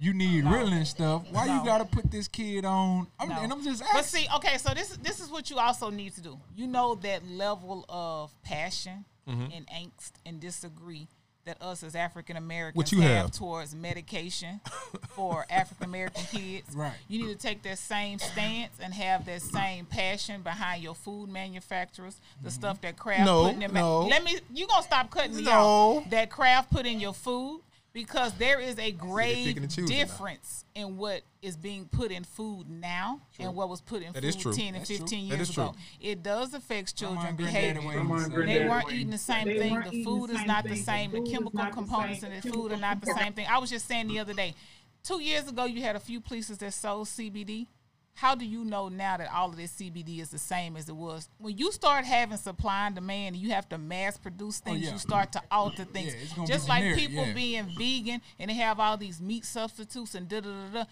You 0.00 0.14
need 0.14 0.44
Ritalin 0.44 0.86
stuff, 0.86 1.24
why 1.30 1.44
you 1.46 1.64
gotta 1.64 1.84
put 1.84 2.10
this 2.10 2.26
kid 2.26 2.64
on? 2.64 3.06
I'm, 3.18 3.28
No. 3.28 3.36
And 3.40 3.52
I'm 3.52 3.62
just 3.62 3.82
asking. 3.82 3.94
But 3.98 4.04
see, 4.06 4.26
okay, 4.36 4.56
so 4.58 4.72
this 4.74 4.96
this 4.96 5.20
is 5.20 5.30
what 5.30 5.50
you 5.50 5.58
also 5.58 5.90
need 5.90 6.14
to 6.14 6.20
do. 6.22 6.38
You 6.56 6.66
know 6.66 6.94
that 6.96 7.26
level 7.28 7.84
of 7.88 8.32
passion 8.42 9.04
Mm-hmm. 9.28 9.52
and 9.54 9.66
angst 9.68 10.12
and 10.26 10.40
disagree 10.40 11.06
that 11.44 11.60
us 11.62 11.84
as 11.84 11.94
African 11.94 12.36
Americans 12.36 12.90
have, 12.90 13.02
have? 13.02 13.30
towards 13.30 13.74
medication 13.76 14.60
for 15.10 15.46
African 15.48 15.84
American 15.84 16.24
kids. 16.24 16.74
Right. 16.74 16.92
You 17.06 17.24
need 17.26 17.38
to 17.38 17.38
take 17.38 17.62
that 17.62 17.78
same 17.78 18.18
stance 18.18 18.72
and 18.82 18.92
have 18.92 19.26
that 19.26 19.42
same 19.42 19.84
passion 19.86 20.42
behind 20.42 20.82
your 20.82 20.94
food 20.96 21.28
manufacturers, 21.28 22.20
the 22.42 22.50
stuff 22.50 22.80
that 22.80 22.96
Kraft 22.98 23.24
No, 23.26 23.44
put 23.44 23.52
in 23.54 23.60
their 23.60 23.68
ma- 23.68 23.80
no. 23.80 24.06
Let 24.06 24.24
me 24.24 24.38
you 24.52 24.66
gonna 24.66 24.82
stop 24.82 25.10
cutting 25.10 25.36
me 25.36 25.42
No. 25.42 25.52
off. 25.52 26.10
That 26.10 26.30
Kraft 26.30 26.70
put 26.72 26.84
in 26.86 26.98
your 26.98 27.14
food 27.14 27.60
because 27.92 28.32
there 28.34 28.60
is 28.60 28.74
a 28.78 28.92
picking 28.92 28.96
grave 28.98 29.56
and 29.56 29.70
choosing 29.70 29.84
now. 29.96 30.04
difference 30.04 30.64
in 30.74 30.96
what 30.96 31.22
is 31.42 31.56
being 31.56 31.86
put 31.86 32.10
in 32.12 32.22
food 32.24 32.68
now 32.68 33.20
and 33.38 33.54
what 33.54 33.68
was 33.68 33.80
put 33.80 34.02
in 34.02 34.12
That 34.12 34.22
food 34.22 34.54
10 34.54 34.66
and 34.68 34.76
That's 34.76 34.88
true. 34.88 34.98
15 34.98 35.28
That 35.28 35.36
years 35.36 35.48
is 35.48 35.54
true. 35.54 35.62
ago. 35.64 35.74
It 36.00 36.22
does 36.22 36.54
affect 36.54 36.96
children 36.96 37.36
behavior. 37.36 37.80
wings. 37.80 38.28
They 38.28 38.66
weren't 38.68 38.92
eating 38.92 39.10
the 39.10 39.18
same 39.18 39.46
They 39.46 39.58
thing. 39.58 39.80
The 39.90 40.04
food 40.04 40.30
is 40.30 40.44
not 40.46 40.64
the 40.64 40.76
same. 40.76 41.10
The 41.10 41.18
The 41.20 41.24
food 41.24 41.26
is 41.28 41.32
chemical 41.32 41.66
components 41.72 42.22
in 42.22 42.32
the 42.34 42.42
food 42.42 42.72
are 42.72 42.76
not 42.76 43.00
the 43.00 43.14
same 43.18 43.32
thing. 43.32 43.46
I 43.50 43.58
was 43.58 43.70
just 43.70 43.86
saying 43.88 44.08
the 44.08 44.18
other 44.18 44.34
day, 44.34 44.54
two 45.02 45.20
years 45.20 45.48
ago, 45.48 45.64
you 45.64 45.82
had 45.82 45.96
a 45.96 46.00
few 46.00 46.20
places 46.20 46.58
that 46.58 46.72
sold 46.72 47.06
CBD. 47.08 47.66
How 48.14 48.34
do 48.34 48.44
you 48.44 48.64
know 48.64 48.88
now 48.88 49.16
that 49.16 49.30
all 49.32 49.48
of 49.48 49.56
this 49.56 49.72
CBD 49.72 50.20
is 50.20 50.28
the 50.28 50.38
same 50.38 50.76
as 50.76 50.88
it 50.88 50.96
was? 50.96 51.28
When 51.38 51.56
you 51.56 51.72
start 51.72 52.04
having 52.04 52.36
supply 52.36 52.86
and 52.86 52.94
demand 52.94 53.34
and 53.34 53.42
you 53.42 53.50
have 53.52 53.68
to 53.70 53.78
mass 53.78 54.18
produce 54.18 54.60
oh, 54.66 54.70
things, 54.70 54.82
Oh, 54.82 54.86
yeah. 54.86 54.92
you 54.92 54.98
start 54.98 55.32
to 55.32 55.42
alter 55.50 55.84
things. 55.84 56.14
Yeah, 56.14 56.20
it's 56.22 56.32
gonna 56.34 56.46
be 56.46 56.52
Just 56.52 56.68
like 56.68 56.82
generic, 56.82 56.98
people 56.98 57.26
yeah. 57.26 57.32
being 57.32 57.74
vegan 57.78 58.20
and 58.38 58.50
they 58.50 58.54
have 58.54 58.78
all 58.78 58.96
these 58.96 59.20
meat 59.22 59.44
substitutes 59.44 60.14
and 60.14 60.28
da 60.28 60.40
da 60.40 60.50
da 60.50 60.68
da. 60.80 60.84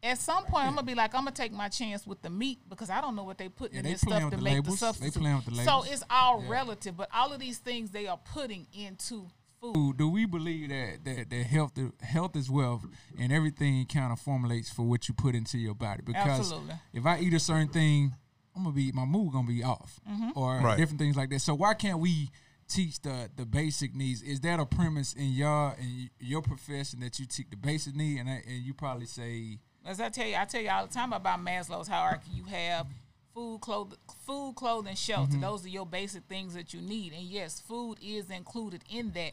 At 0.00 0.18
some 0.18 0.44
point, 0.44 0.66
I'm 0.66 0.74
gonna 0.74 0.84
be 0.84 0.94
like, 0.94 1.14
I'm 1.14 1.22
gonna 1.22 1.32
take 1.32 1.52
my 1.52 1.68
chance 1.68 2.06
with 2.06 2.22
the 2.22 2.30
meat 2.30 2.60
because 2.68 2.90
I 2.90 3.00
don't 3.00 3.16
know 3.16 3.24
what 3.24 3.38
they 3.38 3.48
put 3.48 3.72
in 3.72 3.82
they 3.82 3.92
this 3.92 4.02
stuff 4.02 4.30
to 4.30 4.36
the 4.36 4.42
make 4.42 4.62
the 4.64 4.70
labels. 4.70 4.80
They 4.80 4.86
substitute. 4.86 5.44
the 5.46 5.64
So 5.64 5.84
it's 5.86 6.04
all 6.10 6.42
relative, 6.42 6.96
but 6.96 7.08
all 7.12 7.32
of 7.32 7.40
these 7.40 7.58
things 7.58 7.90
they 7.90 8.06
are 8.06 8.20
putting 8.32 8.66
into 8.72 9.26
food. 9.60 9.74
do, 9.74 9.94
do 9.94 10.08
we 10.10 10.26
believe 10.26 10.68
that 10.70 11.04
that, 11.04 11.30
that 11.30 11.44
health 11.46 11.72
health 12.00 12.36
is 12.36 12.50
wealth 12.50 12.84
and 13.18 13.32
everything 13.32 13.84
kind 13.86 14.12
of 14.12 14.20
formulates 14.20 14.70
for 14.70 14.82
what 14.82 15.08
you 15.08 15.14
put 15.14 15.34
into 15.34 15.58
your 15.58 15.74
body? 15.74 16.02
Because 16.04 16.40
Absolutely. 16.40 16.74
if 16.92 17.06
I 17.06 17.18
eat 17.20 17.34
a 17.34 17.40
certain 17.40 17.68
thing, 17.68 18.14
I'm 18.56 18.64
gonna 18.64 18.74
be 18.74 18.92
my 18.92 19.04
mood 19.04 19.32
gonna 19.32 19.46
be 19.46 19.62
off, 19.62 20.00
Mm-hmm. 20.10 20.30
or 20.36 20.58
Right. 20.58 20.76
different 20.76 20.98
things 21.00 21.16
like 21.16 21.30
that. 21.30 21.40
So 21.40 21.54
why 21.54 21.74
can't 21.74 21.98
we 22.00 22.30
teach 22.68 23.00
the 23.00 23.30
the 23.36 23.46
basic 23.46 23.94
needs? 23.94 24.20
Is 24.22 24.40
that 24.40 24.60
a 24.60 24.66
premise 24.66 25.12
in 25.12 25.30
your 25.32 25.74
in 25.80 26.10
your 26.18 26.42
profession 26.42 27.00
that 27.00 27.18
you 27.18 27.26
teach 27.26 27.48
the 27.50 27.56
basic 27.56 27.94
need, 27.94 28.18
and 28.18 28.28
I, 28.28 28.42
and 28.46 28.62
you 28.62 28.74
probably 28.74 29.06
say 29.06 29.58
As 29.84 30.00
I 30.00 30.08
tell 30.08 30.26
you, 30.26 30.36
I 30.36 30.44
tell 30.44 30.60
you 30.60 30.70
all 30.70 30.86
the 30.86 30.92
time 30.92 31.12
about 31.12 31.38
Maslow's 31.44 31.88
hierarchy. 31.88 32.30
You 32.34 32.44
have 32.44 32.86
food, 33.38 33.60
clothing, 33.60 33.98
food, 34.26 34.54
clothing, 34.56 34.96
shelter. 34.96 35.32
Mm-hmm. 35.32 35.42
Those 35.42 35.64
are 35.64 35.68
your 35.68 35.86
basic 35.86 36.24
things 36.24 36.54
that 36.54 36.74
you 36.74 36.80
need. 36.80 37.12
And 37.12 37.22
yes, 37.22 37.60
food 37.60 37.98
is 38.02 38.30
included 38.30 38.82
in 38.90 39.12
that. 39.12 39.30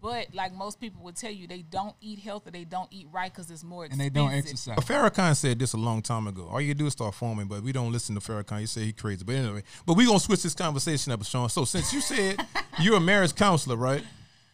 But 0.00 0.28
like 0.32 0.54
most 0.54 0.80
people 0.80 1.02
would 1.02 1.16
tell 1.16 1.32
you, 1.32 1.48
they 1.48 1.62
don't 1.62 1.96
eat 2.00 2.20
healthy. 2.20 2.50
They 2.50 2.64
don't 2.64 2.86
eat 2.92 3.08
right 3.10 3.32
because 3.32 3.50
it's 3.50 3.64
more 3.64 3.84
and 3.84 3.94
expensive. 3.94 4.14
they 4.14 4.20
don't 4.20 4.32
exercise. 4.32 4.76
But 4.76 4.84
Farrakhan 4.84 5.34
said 5.34 5.58
this 5.58 5.72
a 5.72 5.76
long 5.76 6.02
time 6.02 6.28
ago. 6.28 6.48
All 6.48 6.60
you 6.60 6.72
do 6.74 6.86
is 6.86 6.92
start 6.92 7.14
forming, 7.14 7.46
but 7.46 7.62
we 7.62 7.72
don't 7.72 7.90
listen 7.90 8.14
to 8.14 8.20
Farrakhan. 8.20 8.60
You 8.60 8.66
say 8.68 8.84
he 8.84 8.92
crazy. 8.92 9.24
But 9.24 9.34
anyway, 9.34 9.64
but 9.84 9.96
we're 9.96 10.06
gonna 10.06 10.20
switch 10.20 10.42
this 10.44 10.54
conversation 10.54 11.10
up, 11.10 11.24
Shawn. 11.24 11.48
So 11.48 11.64
since 11.64 11.92
you 11.92 12.00
said 12.00 12.38
you're 12.80 12.98
a 12.98 13.00
marriage 13.00 13.34
counselor, 13.34 13.76
right? 13.76 14.04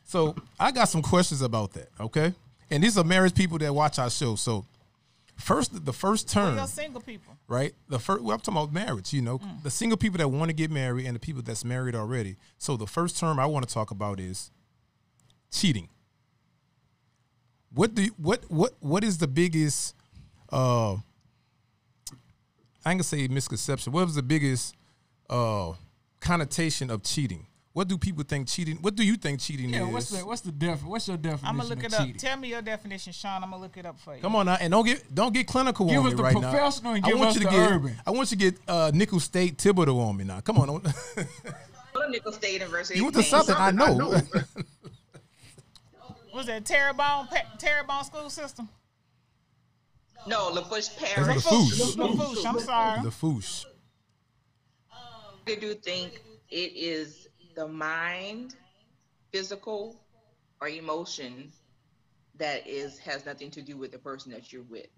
So 0.05 0.35
I 0.59 0.71
got 0.71 0.89
some 0.89 1.03
questions 1.03 1.43
about 1.43 1.73
that, 1.75 1.89
okay? 2.01 2.33
And 2.71 2.83
these 2.83 2.97
are 2.97 3.05
marriage 3.05 3.35
people 3.35 3.59
that 3.59 3.75
watch 3.75 3.99
our 3.99 4.09
show. 4.09 4.37
So 4.37 4.65
first, 5.37 5.85
the 5.85 5.93
first 5.93 6.29
term, 6.29 6.57
your 6.57 6.67
single 6.67 7.01
people. 7.01 7.37
right? 7.49 7.75
The 7.89 7.99
first, 7.99 8.23
well, 8.23 8.35
I'm 8.35 8.41
talking 8.41 8.57
about 8.61 8.73
marriage. 8.73 9.13
You 9.13 9.23
know, 9.23 9.39
Mm. 9.39 9.63
the 9.63 9.71
single 9.71 9.97
people 9.99 10.19
that 10.19 10.29
want 10.29 10.49
to 10.51 10.55
get 10.55 10.71
married 10.71 11.07
and 11.07 11.15
the 11.17 11.21
people 11.21 11.43
that's 11.43 11.65
married 11.65 11.95
already. 11.95 12.37
So 12.59 12.77
the 12.77 12.87
first 12.87 13.19
term 13.19 13.39
I 13.39 13.47
want 13.47 13.67
to 13.69 13.73
talk 13.75 13.91
about 13.91 14.21
is 14.21 14.51
cheating. 15.51 15.89
What 17.73 17.95
do 17.95 18.03
you, 18.05 18.11
what 18.17 18.45
what 18.51 18.75
what 18.81 19.03
is 19.03 19.19
the 19.19 19.27
biggest? 19.27 19.95
Uh, 20.53 20.95
I 22.87 22.93
gonna 22.93 23.03
say 23.03 23.27
misconception. 23.29 23.93
What 23.93 24.05
was 24.05 24.15
the 24.15 24.23
biggest 24.23 24.75
uh, 25.29 25.73
connotation 26.21 26.91
of 26.91 27.03
cheating? 27.03 27.47
What 27.75 27.89
do 27.89 27.99
people 27.99 28.23
think 28.23 28.47
cheating? 28.47 28.77
What 28.81 28.95
do 28.95 29.05
you 29.05 29.17
think 29.17 29.41
cheating 29.41 29.71
Yeah, 29.71 29.89
is? 29.89 29.93
what's 29.93 30.11
the 30.11 30.19
what's 30.25 30.41
the 30.43 30.53
def? 30.53 30.85
What's 30.85 31.09
your 31.09 31.17
definition 31.17 31.49
I'm 31.49 31.57
gonna 31.57 31.69
look 31.69 31.79
of 31.81 31.85
it 31.87 31.95
up. 31.95 32.09
Tell 32.19 32.37
me 32.37 32.49
your 32.49 32.63
definition, 32.63 33.13
Shawn. 33.13 33.43
I'm 33.43 33.51
gonna 33.51 33.61
look 33.63 33.77
it 33.77 33.85
up 33.85 33.99
for 33.99 34.15
you. 34.15 34.23
Come 34.23 34.37
on 34.37 34.47
now, 34.47 34.57
and 34.61 34.71
don't 34.71 34.87
get 34.87 35.13
don't 35.13 35.35
get 35.35 35.49
clinical 35.49 35.85
Give 35.87 35.99
on 35.99 36.07
us 36.07 36.13
me 36.13 36.17
the 36.19 36.23
right 36.23 36.35
now. 36.41 36.51
professional 36.53 36.93
and 36.93 37.05
I 37.05 37.09
give 37.09 37.19
want 37.19 37.31
us 37.31 37.35
you 37.35 37.41
to 37.41 37.47
the 37.49 37.53
get 37.53 37.71
urban. 37.73 37.97
I 38.07 38.11
want 38.13 38.31
you 38.31 38.37
to 38.37 38.51
get 38.53 38.61
uh, 38.69 38.91
Nicholls 38.95 39.25
State 39.25 39.59
Thibodaux 39.59 39.99
on 40.09 40.17
me 40.17 40.23
now. 40.23 40.39
Come 40.41 40.59
on, 40.59 40.69
don't- 40.69 40.85
Go 41.95 42.31
to 42.31 42.33
State 42.33 42.53
University. 42.55 42.97
you 42.99 43.05
went 43.07 43.17
to 43.17 43.23
Thanks. 43.23 43.31
something 43.47 43.57
I 43.59 43.71
know. 43.73 43.97
Was 46.33 46.47
that 46.47 46.65
Terrebonne 46.65 47.29
Terrebonne 47.59 48.05
school 48.05 48.31
system? 48.31 48.69
No, 50.29 50.49
Lafourche 50.53 50.89
That's 50.89 51.13
Parish. 51.15 51.43
the 51.45 51.51
foosh. 51.51 51.97
Lafourche, 51.97 52.47
I'm 52.47 52.61
sorry. 52.61 53.03
The 53.03 53.11
foosh. 53.11 53.65
I 55.47 55.55
do 55.57 55.75
think 55.75 56.21
it 56.51 56.73
is 56.77 57.29
the 57.55 57.67
mind, 57.67 58.55
physical, 59.33 60.01
or 60.61 60.69
emotion 60.69 61.53
that 62.37 62.67
is 62.67 62.99
has 62.99 63.25
nothing 63.27 63.51
to 63.51 63.63
do 63.63 63.77
with 63.77 63.93
the 63.93 63.99
person 63.99 64.33
that 64.33 64.53
you're 64.53 64.63
with. 64.63 64.89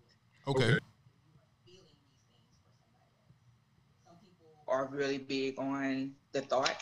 Okay. 0.49 0.79
Are 4.69 4.87
really 4.87 5.19
big 5.19 5.59
on 5.59 6.13
the 6.33 6.41
thought. 6.41 6.77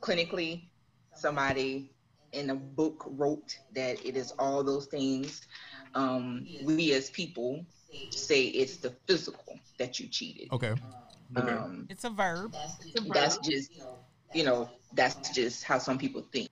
Clinically, 0.00 0.68
somebody 1.14 1.90
in 2.32 2.50
a 2.50 2.54
book 2.54 3.04
wrote 3.06 3.56
that 3.74 4.04
it 4.04 4.16
is 4.16 4.32
all 4.38 4.62
those 4.62 4.86
things. 4.86 5.46
Um, 5.94 6.46
we 6.62 6.92
as 6.92 7.10
people 7.10 7.64
say 8.10 8.44
it's 8.44 8.76
the 8.76 8.90
physical 9.06 9.58
that 9.78 9.98
you 9.98 10.08
cheated. 10.08 10.48
Okay. 10.52 10.74
Um, 11.36 11.86
It's 11.90 12.04
a 12.04 12.10
verb. 12.10 12.54
that's 13.12 13.38
just 13.38 13.70
you 14.34 14.44
know 14.44 14.70
that's 14.94 15.30
just 15.30 15.64
how 15.64 15.78
some 15.78 15.98
people 15.98 16.24
think 16.32 16.48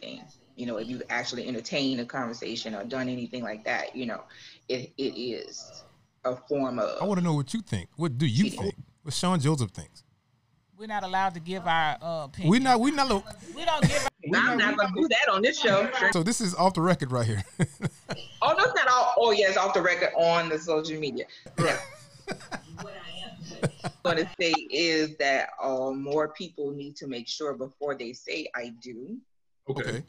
Thing. 0.00 0.22
you 0.56 0.66
know 0.66 0.76
if 0.76 0.88
you 0.88 1.02
actually 1.08 1.48
entertain 1.48 2.00
a 2.00 2.04
conversation 2.04 2.74
or 2.74 2.84
done 2.84 3.08
anything 3.08 3.42
like 3.42 3.64
that 3.64 3.96
you 3.96 4.04
know 4.06 4.22
it, 4.68 4.92
it 4.98 5.18
is 5.18 5.84
a 6.26 6.36
form 6.36 6.78
of. 6.78 7.00
I 7.00 7.04
want 7.04 7.18
to 7.18 7.24
know 7.24 7.34
what 7.34 7.54
you 7.54 7.60
think. 7.62 7.88
What 7.96 8.18
do 8.18 8.26
you 8.26 8.50
think? 8.50 8.74
What 9.02 9.14
Shawn 9.14 9.40
Joseph 9.40 9.70
thinks? 9.70 10.02
We're 10.76 10.88
not 10.88 11.04
allowed 11.04 11.34
to 11.34 11.40
give 11.40 11.66
our 11.66 11.96
uh, 12.02 12.24
opinion. 12.24 12.50
We 12.50 12.58
not 12.58 12.80
We're 12.80 12.94
not. 12.94 13.08
lo- 13.08 13.24
We 13.54 13.64
don't 13.64 13.82
give. 13.82 14.08
i'm 14.34 14.58
not 14.58 14.76
gonna 14.76 14.92
do 14.96 15.06
that 15.06 15.32
on 15.32 15.40
this 15.40 15.60
show 15.60 15.88
So 16.12 16.24
this 16.24 16.40
is 16.40 16.52
off 16.56 16.74
the 16.74 16.80
record 16.80 17.12
right 17.12 17.24
here. 17.24 17.44
oh 18.42 18.54
no 18.58 18.64
it's 18.64 18.74
not 18.74 18.88
all 18.88 19.14
oh 19.18 19.30
yes 19.30 19.56
off 19.56 19.72
the 19.72 19.80
record 19.80 20.10
on 20.16 20.48
the 20.48 20.58
social 20.58 20.98
media 20.98 21.26
yeah 21.60 21.78
going 24.04 24.16
to 24.18 24.28
say 24.40 24.52
is 24.70 25.16
that 25.16 25.50
uh, 25.62 25.90
more 25.90 26.28
people 26.28 26.70
need 26.72 26.96
to 26.96 27.06
make 27.06 27.28
sure 27.28 27.54
before 27.54 27.94
they 27.94 28.12
say 28.12 28.48
I 28.54 28.72
do 28.82 29.18
okay. 29.68 30.02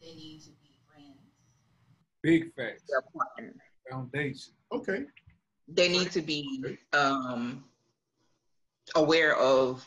They 0.00 0.14
need 0.14 0.40
to 0.42 0.50
be 0.50 0.76
friends. 0.86 1.18
Big 2.22 2.54
facts. 2.54 2.82
their 2.88 3.02
partner. 3.16 3.54
Foundation. 3.90 4.52
Okay. 4.72 5.04
They 5.68 5.88
need 5.88 6.10
to 6.10 6.20
be 6.20 6.78
um, 6.92 7.64
aware 8.94 9.36
of 9.36 9.86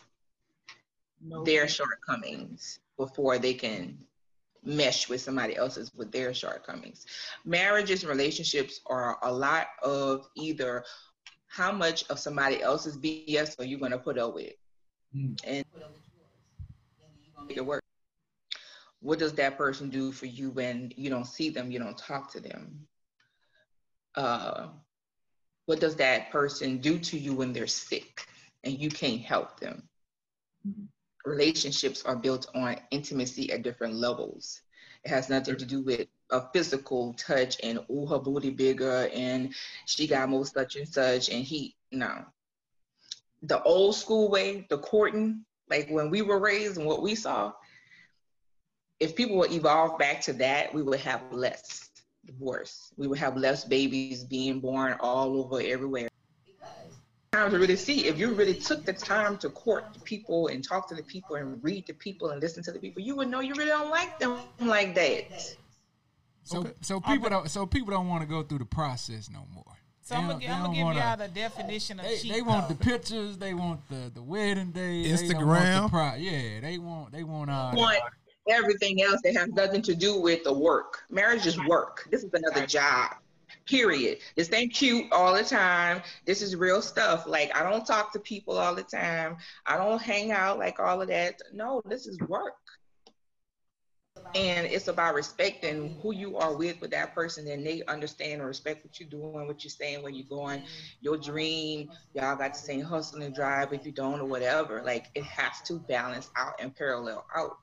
their 1.46 1.68
shortcomings 1.68 2.80
before 2.98 3.38
they 3.38 3.54
can 3.54 3.98
mesh 4.64 5.08
with 5.08 5.22
somebody 5.22 5.56
else's 5.56 5.94
with 5.96 6.12
their 6.12 6.34
shortcomings. 6.34 7.06
Marriages 7.46 8.04
and 8.04 8.10
relationships 8.10 8.82
are 8.88 9.18
a 9.24 9.32
lot 9.32 9.68
of 9.84 10.28
either 10.36 10.84
how 11.48 11.72
much 11.72 12.06
of 12.10 12.20
somebody 12.20 12.62
else's 12.62 12.98
BS 12.98 13.60
are 13.60 13.66
you 13.66 13.78
going 13.78 13.92
to 13.92 13.98
put 13.98 14.18
up 14.18 14.36
with, 14.36 14.54
Mm. 15.16 15.40
and 15.46 15.66
make 17.48 17.58
it 17.58 17.66
work. 17.66 17.84
What 19.00 19.20
does 19.20 19.34
that 19.34 19.58
person 19.58 19.90
do 19.90 20.12
for 20.12 20.26
you 20.26 20.50
when 20.50 20.92
you 20.96 21.10
don't 21.10 21.26
see 21.26 21.50
them, 21.50 21.72
you 21.72 21.80
don't 21.80 21.98
talk 21.98 22.32
to 22.34 22.40
them? 22.42 22.88
Uh, 24.16 24.68
what 25.66 25.80
does 25.80 25.96
that 25.96 26.32
person 26.32 26.80
do 26.80 26.98
to 27.00 27.18
you 27.18 27.34
when 27.34 27.54
they're 27.54 27.68
sick 27.68 28.28
and 28.64 28.78
you 28.78 28.90
can't 28.90 29.22
help 29.22 29.60
them? 29.60 29.88
Relationships 31.26 32.04
are 32.04 32.16
built 32.16 32.48
on 32.56 32.78
intimacy 32.92 33.52
at 33.52 33.62
different 33.62 33.94
levels. 33.94 34.62
It 35.04 35.10
has 35.10 35.30
nothing 35.30 35.58
to 35.58 35.66
do 35.66 35.82
with 35.82 36.08
a 36.32 36.42
physical 36.52 37.14
touch 37.14 37.58
and 37.64 37.80
oh 37.90 38.06
her 38.06 38.20
booty 38.20 38.50
bigger 38.50 39.10
and 39.14 39.54
she 39.86 40.08
got 40.08 40.30
more 40.30 40.46
such 40.46 40.76
and 40.76 40.88
such 40.88 41.30
and 41.30 41.44
he 41.44 41.76
no. 41.92 42.26
The 43.44 43.62
old 43.64 43.96
school 43.96 44.30
way, 44.30 44.66
the 44.70 44.78
courting, 44.78 45.46
like 45.70 45.90
when 45.90 46.10
we 46.10 46.22
were 46.22 46.40
raised 46.40 46.78
and 46.78 46.86
what 46.86 47.02
we 47.02 47.16
saw, 47.16 47.54
if 49.00 49.16
people 49.16 49.38
would 49.38 49.52
evolve 49.52 49.98
back 50.00 50.22
to 50.22 50.34
that, 50.34 50.74
we 50.74 50.82
would 50.82 51.00
have 51.02 51.22
less 51.32 51.90
divorce. 52.26 52.92
We 52.98 53.08
would 53.08 53.20
have 53.20 53.38
less 53.38 53.64
babies 53.64 54.24
being 54.24 54.60
born 54.60 54.98
all 55.00 55.40
over 55.40 55.62
everywhere. 55.62 56.10
Time 57.32 57.52
to 57.52 57.60
really 57.60 57.76
see 57.76 58.06
if 58.06 58.18
you 58.18 58.34
really 58.34 58.56
took 58.56 58.86
the 58.86 58.94
time 58.94 59.38
to 59.38 59.50
court 59.50 59.86
the 59.94 60.00
people 60.00 60.48
and 60.48 60.64
talk 60.64 60.90
to 60.90 60.96
the 60.96 61.04
people 61.04 61.36
and 61.36 61.64
read 61.64 61.86
the 61.86 61.94
people 61.94 62.32
and 62.32 62.42
listen 62.42 62.64
to 62.64 62.72
the 62.72 62.80
people, 62.80 63.02
you 63.02 63.16
would 63.16 63.28
know 63.28 63.40
you 63.40 63.54
really 63.54 63.70
don't 63.70 63.92
like 63.92 64.18
them 64.20 64.40
like 64.60 64.96
that. 64.96 65.56
So 66.48 66.60
Okay. 66.60 66.72
so 66.82 67.00
people 67.02 67.30
don't 67.30 67.50
so 67.52 67.66
people 67.66 67.92
don't 67.92 68.08
want 68.08 68.22
to 68.22 68.28
go 68.28 68.42
through 68.44 68.60
the 68.60 68.66
process 68.66 69.30
no 69.30 69.44
more. 69.54 69.64
So 70.02 70.16
They 70.16 70.22
I'm 70.22 70.28
gonna, 70.30 70.46
I'm 70.46 70.62
gonna 70.64 70.76
give 70.76 70.84
wanna- 70.86 71.00
y'all 71.02 71.18
the 71.18 71.28
definition 71.28 72.00
of 72.00 72.06
They, 72.06 72.18
cheat. 72.18 72.32
they 72.32 72.42
want 72.42 72.70
the 72.70 72.76
pictures. 72.76 73.38
They 73.38 73.54
want 73.54 73.82
the, 73.90 74.10
the 74.14 74.24
wedding 74.24 74.72
day. 74.72 75.04
They 75.04 75.10
Instagram. 75.10 75.84
the 75.84 75.90
pri- 75.90 76.16
yeah, 76.16 76.60
they 76.62 76.78
want 76.78 77.12
they 77.12 77.24
want 77.26 77.50
uh. 77.52 77.72
want 77.76 78.00
everything 78.50 79.02
else 79.02 79.20
that 79.26 79.36
has 79.36 79.50
nothing 79.50 79.82
to 79.82 79.94
do 79.94 80.22
with 80.22 80.46
the 80.46 80.54
work. 80.54 81.00
Marriage 81.10 81.46
is 81.46 81.60
work. 81.66 82.08
This 82.10 82.24
is 82.24 82.30
another 82.34 82.66
job. 82.66 83.16
Period. 83.66 84.20
This 84.38 84.52
ain't 84.54 84.74
cute 84.74 85.12
all 85.12 85.34
the 85.34 85.44
time. 85.44 86.02
This 86.26 86.42
is 86.42 86.56
real 86.56 86.82
stuff. 86.82 87.28
Like 87.28 87.54
I 87.54 87.70
don't 87.70 87.86
talk 87.86 88.14
to 88.14 88.20
people 88.20 88.58
all 88.58 88.74
the 88.74 88.84
time. 88.84 89.36
I 89.66 89.76
don't 89.76 90.02
hang 90.02 90.32
out 90.32 90.58
like 90.58 90.80
all 90.80 91.02
of 91.02 91.10
that. 91.10 91.42
No, 91.54 91.82
this 91.86 92.08
is 92.08 92.18
work. 92.30 92.54
And 94.36 94.68
it's 94.68 94.88
about 94.88 95.16
respecting 95.16 95.98
who 96.02 96.14
you 96.14 96.38
are 96.38 96.56
with 96.56 96.82
with 96.82 96.92
that 96.92 97.14
person 97.16 97.48
and 97.48 97.66
they 97.66 97.84
understand 97.88 98.40
and 98.40 98.48
respect 98.48 98.86
what 98.86 99.00
you're 99.00 99.10
doing, 99.10 99.36
what 99.36 99.54
you're 99.54 99.60
saying, 99.60 99.94
where 99.94 100.02
you're 100.02 100.16
going, 100.20 100.54
your 100.94 101.12
dream. 101.12 101.90
Y'all 102.14 102.36
got 102.36 102.54
the 102.54 102.60
same 102.60 102.82
hustle 102.82 103.22
and 103.22 103.34
drive 103.34 103.74
if 103.74 103.86
you 103.86 103.92
don't 103.92 104.20
or 104.20 104.26
whatever. 104.26 104.82
Like 104.84 105.08
it 105.16 105.24
has 105.24 105.62
to 105.68 105.80
balance 105.80 106.30
out 106.38 106.54
and 106.60 106.76
parallel 106.76 107.26
out. 107.36 107.54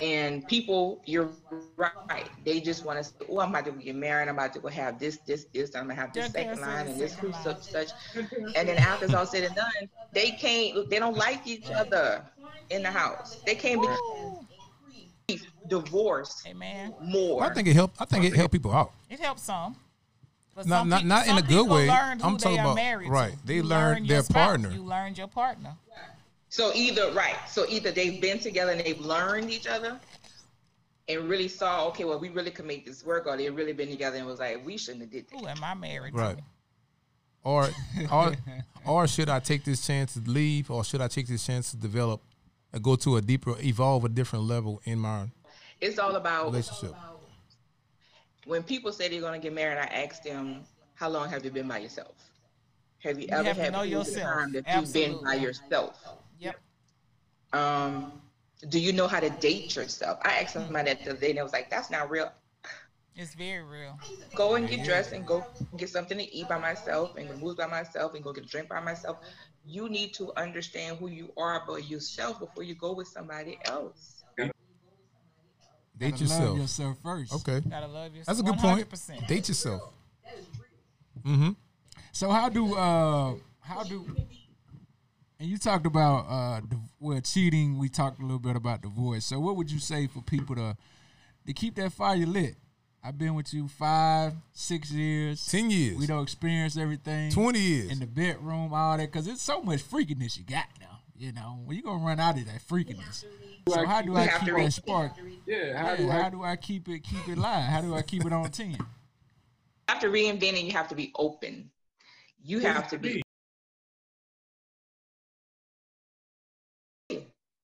And 0.00 0.46
people, 0.46 1.02
you're 1.06 1.30
right. 1.48 1.62
They 1.98 2.10
just 2.10 2.34
want 2.34 2.48
to 2.48 2.58
say, 2.58 2.66
"Oh, 2.80 3.38
I'm 3.40 3.50
about 3.50 3.64
to 3.66 3.72
get 3.72 3.94
married. 3.94 4.28
I'm 4.28 4.34
about 4.36 4.52
to 4.54 4.60
go 4.60 4.68
have 4.68 4.98
this, 4.98 5.18
this, 5.26 5.46
this. 5.52 5.52
I'm 5.52 5.52
gonna 5.64 5.64
have 5.64 5.68
this 5.86 6.00
second 6.02 6.24
line 6.24 6.60
and 6.60 6.70
this 6.70 6.82
line. 6.86 7.32
such 7.32 7.42
such." 7.42 7.70
And 8.32 8.68
then 8.68 8.78
after 8.78 9.04
it's 9.04 9.14
all 9.14 9.24
said 9.26 9.44
and 9.44 9.54
done, 9.54 9.88
they 10.12 10.32
can't. 10.32 10.88
They 10.90 10.98
don't 10.98 11.16
like 11.16 11.46
each 11.46 11.70
other 11.78 12.24
in 12.70 12.82
the 12.82 12.90
house. 12.90 13.38
They 13.46 13.54
can't 13.54 13.80
be 13.80 13.88
divorced 15.68 16.46
Hey 16.46 16.52
man, 16.54 16.94
more. 17.02 17.42
I 17.44 17.52
think 17.52 17.68
it 17.68 17.74
helped. 17.74 18.00
I 18.00 18.04
think 18.04 18.24
it 18.24 18.34
helped 18.34 18.52
people 18.52 18.72
out. 18.72 18.92
it 19.10 19.18
helps 19.20 19.42
some. 19.42 19.76
But 20.54 20.66
Not 20.66 20.78
some 20.80 20.88
not 20.88 20.98
peop- 21.00 21.08
not 21.08 21.26
in 21.26 21.36
a 21.38 21.42
good 21.42 21.68
way. 21.68 21.86
learned 21.88 22.22
who 22.22 22.28
I'm 22.28 22.34
they 22.34 22.38
talking 22.44 22.58
are 22.60 22.64
about 22.64 22.74
married 22.76 23.10
right. 23.10 23.32
to. 23.32 23.46
They 23.46 23.56
You 23.56 23.62
learned 23.64 24.08
their 24.08 24.22
spouse. 24.22 24.46
partner. 24.46 24.70
You 24.72 24.82
learned 24.84 25.18
your 25.18 25.26
partner. 25.28 25.74
So 26.48 26.72
either 26.74 27.10
right. 27.12 27.36
So 27.48 27.66
either 27.68 27.90
they've 27.90 28.20
been 28.20 28.38
together 28.38 28.70
and 28.72 28.80
they've 28.80 29.00
learned 29.00 29.50
each 29.50 29.66
other 29.66 30.00
and 31.08 31.28
really 31.28 31.48
saw, 31.48 31.86
okay, 31.88 32.04
well, 32.04 32.18
we 32.18 32.30
really 32.30 32.50
could 32.50 32.64
make 32.64 32.86
this 32.86 33.04
work, 33.04 33.26
or 33.26 33.36
they've 33.36 33.54
really 33.54 33.72
been 33.74 33.90
together 33.90 34.16
and 34.16 34.26
was 34.26 34.38
like, 34.40 34.64
we 34.64 34.76
shouldn't 34.78 35.02
have 35.02 35.10
did 35.10 35.28
that. 35.28 35.38
Who 35.38 35.46
am 35.46 35.62
I 35.62 35.74
married 35.74 36.14
Right. 36.14 36.38
to? 36.38 36.42
Or 37.44 37.68
or 38.10 38.32
or 38.86 39.06
should 39.08 39.28
I 39.28 39.40
take 39.40 39.64
this 39.64 39.84
chance 39.86 40.14
to 40.14 40.20
leave, 40.20 40.70
or 40.70 40.84
should 40.84 41.00
I 41.02 41.08
take 41.08 41.26
this 41.26 41.44
chance 41.44 41.72
to 41.72 41.76
develop 41.76 42.22
and 42.72 42.82
go 42.82 42.96
to 42.96 43.16
a 43.16 43.22
deeper, 43.22 43.54
evolve 43.60 44.04
a 44.04 44.08
different 44.08 44.44
level 44.44 44.80
in 44.84 44.98
my 44.98 45.26
It's 45.80 45.98
all 45.98 46.16
about 46.16 46.46
relationship? 46.46 46.94
when 48.44 48.62
people 48.62 48.92
say 48.92 49.08
they're 49.08 49.20
gonna 49.20 49.38
get 49.38 49.52
married. 49.52 49.78
I 49.78 49.84
ask 50.04 50.22
them, 50.22 50.62
how 50.94 51.08
long 51.08 51.28
have 51.30 51.44
you 51.44 51.50
been 51.50 51.68
by 51.68 51.78
yourself? 51.78 52.14
Have 53.00 53.18
you, 53.18 53.24
You 53.28 53.34
ever 53.34 53.48
have 53.48 53.56
had 53.56 53.72
know 53.72 53.82
periods 53.82 54.10
yourself. 54.10 54.34
time 54.34 54.52
that 54.52 54.64
you've 54.74 54.92
been 54.92 55.22
by 55.22 55.34
yourself? 55.34 56.02
Yep. 56.38 56.56
Um, 57.52 58.20
do 58.68 58.78
you 58.78 58.92
know 58.92 59.06
how 59.06 59.20
to 59.20 59.30
date 59.30 59.76
yourself? 59.76 60.18
I 60.22 60.40
asked 60.40 60.54
somebody 60.54 60.90
that 60.92 61.04
the 61.04 61.10
other 61.10 61.20
day 61.20 61.30
and 61.30 61.38
it 61.38 61.42
was 61.42 61.52
like, 61.52 61.70
that's 61.70 61.90
not 61.90 62.10
real. 62.10 62.32
It's 63.14 63.34
very 63.34 63.62
real. 63.62 63.98
Go 64.34 64.56
and 64.56 64.68
get 64.68 64.84
dressed 64.84 65.12
and 65.12 65.26
go 65.26 65.44
get 65.78 65.88
something 65.88 66.18
to 66.18 66.34
eat 66.34 66.48
by 66.48 66.58
myself 66.58 67.16
and 67.16 67.40
move 67.40 67.56
by 67.56 67.66
myself 67.66 68.14
and 68.14 68.22
go 68.22 68.32
get 68.32 68.44
a 68.44 68.46
drink 68.46 68.68
by 68.68 68.80
myself. 68.80 69.18
You 69.66 69.88
need 69.88 70.14
to 70.14 70.32
understand 70.36 70.98
who 70.98 71.08
you 71.08 71.32
are 71.36 71.64
by 71.66 71.78
yourself 71.78 72.38
before 72.38 72.62
you 72.62 72.74
go 72.74 72.92
with 72.94 73.08
somebody 73.08 73.58
else. 73.66 74.22
Date 75.98 76.10
Gotta 76.10 76.22
yourself. 76.24 76.48
Love 76.50 76.58
yourself 76.58 76.96
first. 77.02 77.34
Okay, 77.34 77.60
Gotta 77.68 77.86
love 77.86 78.14
yourself. 78.14 78.26
that's 78.26 78.40
a 78.40 78.42
good 78.42 78.58
point. 78.58 78.90
100%. 78.90 79.26
Date 79.26 79.48
yourself. 79.48 79.82
Mm-hmm. 81.24 81.50
So 82.12 82.30
how 82.30 82.48
do 82.48 82.74
uh 82.74 83.34
how 83.60 83.82
do 83.82 84.06
and 85.40 85.48
you 85.48 85.58
talked 85.58 85.86
about 85.86 86.26
uh 86.28 86.60
well 87.00 87.20
cheating. 87.20 87.78
We 87.78 87.88
talked 87.88 88.20
a 88.20 88.22
little 88.22 88.38
bit 88.38 88.56
about 88.56 88.82
divorce. 88.82 89.24
So 89.24 89.40
what 89.40 89.56
would 89.56 89.70
you 89.70 89.78
say 89.78 90.06
for 90.06 90.20
people 90.22 90.54
to 90.56 90.76
to 91.46 91.52
keep 91.52 91.74
that 91.76 91.92
fire 91.92 92.16
lit? 92.26 92.56
I've 93.06 93.16
been 93.16 93.34
with 93.36 93.54
you 93.54 93.68
five, 93.68 94.32
six 94.52 94.90
years. 94.90 95.46
Ten 95.46 95.70
years. 95.70 95.96
We 95.96 96.08
don't 96.08 96.24
experience 96.24 96.76
everything. 96.76 97.30
Twenty 97.30 97.60
years. 97.60 97.92
in 97.92 98.00
the 98.00 98.06
bedroom, 98.06 98.74
all 98.74 98.96
that, 98.96 99.12
because 99.12 99.28
it's 99.28 99.42
so 99.42 99.62
much 99.62 99.88
freakiness 99.88 100.36
you 100.36 100.42
got 100.42 100.64
now. 100.80 100.98
You 101.16 101.32
know, 101.32 101.60
when 101.64 101.76
you 101.76 101.84
gonna 101.84 102.04
run 102.04 102.18
out 102.18 102.36
of 102.36 102.44
that 102.46 102.60
freakiness. 102.68 103.24
So 103.68 103.86
how 103.86 104.02
do 104.02 104.16
I 104.16 104.26
keep 104.26 104.56
that 104.56 104.72
spark? 104.72 105.12
Yeah, 105.46 105.78
how 105.78 105.90
Yeah, 105.90 105.96
do 105.96 106.10
I? 106.10 106.22
how 106.22 106.30
do 106.30 106.42
I 106.42 106.56
keep 106.56 106.88
it 106.88 107.04
keep 107.04 107.28
it 107.28 107.38
live? 107.38 107.70
How 107.70 107.80
do 107.80 107.94
I 107.94 108.02
keep 108.02 108.24
it 108.24 108.32
on 108.32 108.50
ten? 108.50 108.76
After 109.88 109.88
have 109.88 110.00
to 110.00 110.08
reinvent 110.08 110.58
and 110.58 110.66
you 110.66 110.72
have 110.72 110.88
to 110.88 110.96
be 110.96 111.12
open. 111.14 111.70
You 112.42 112.58
have 112.58 112.88
to 112.88 112.98
be 112.98 113.22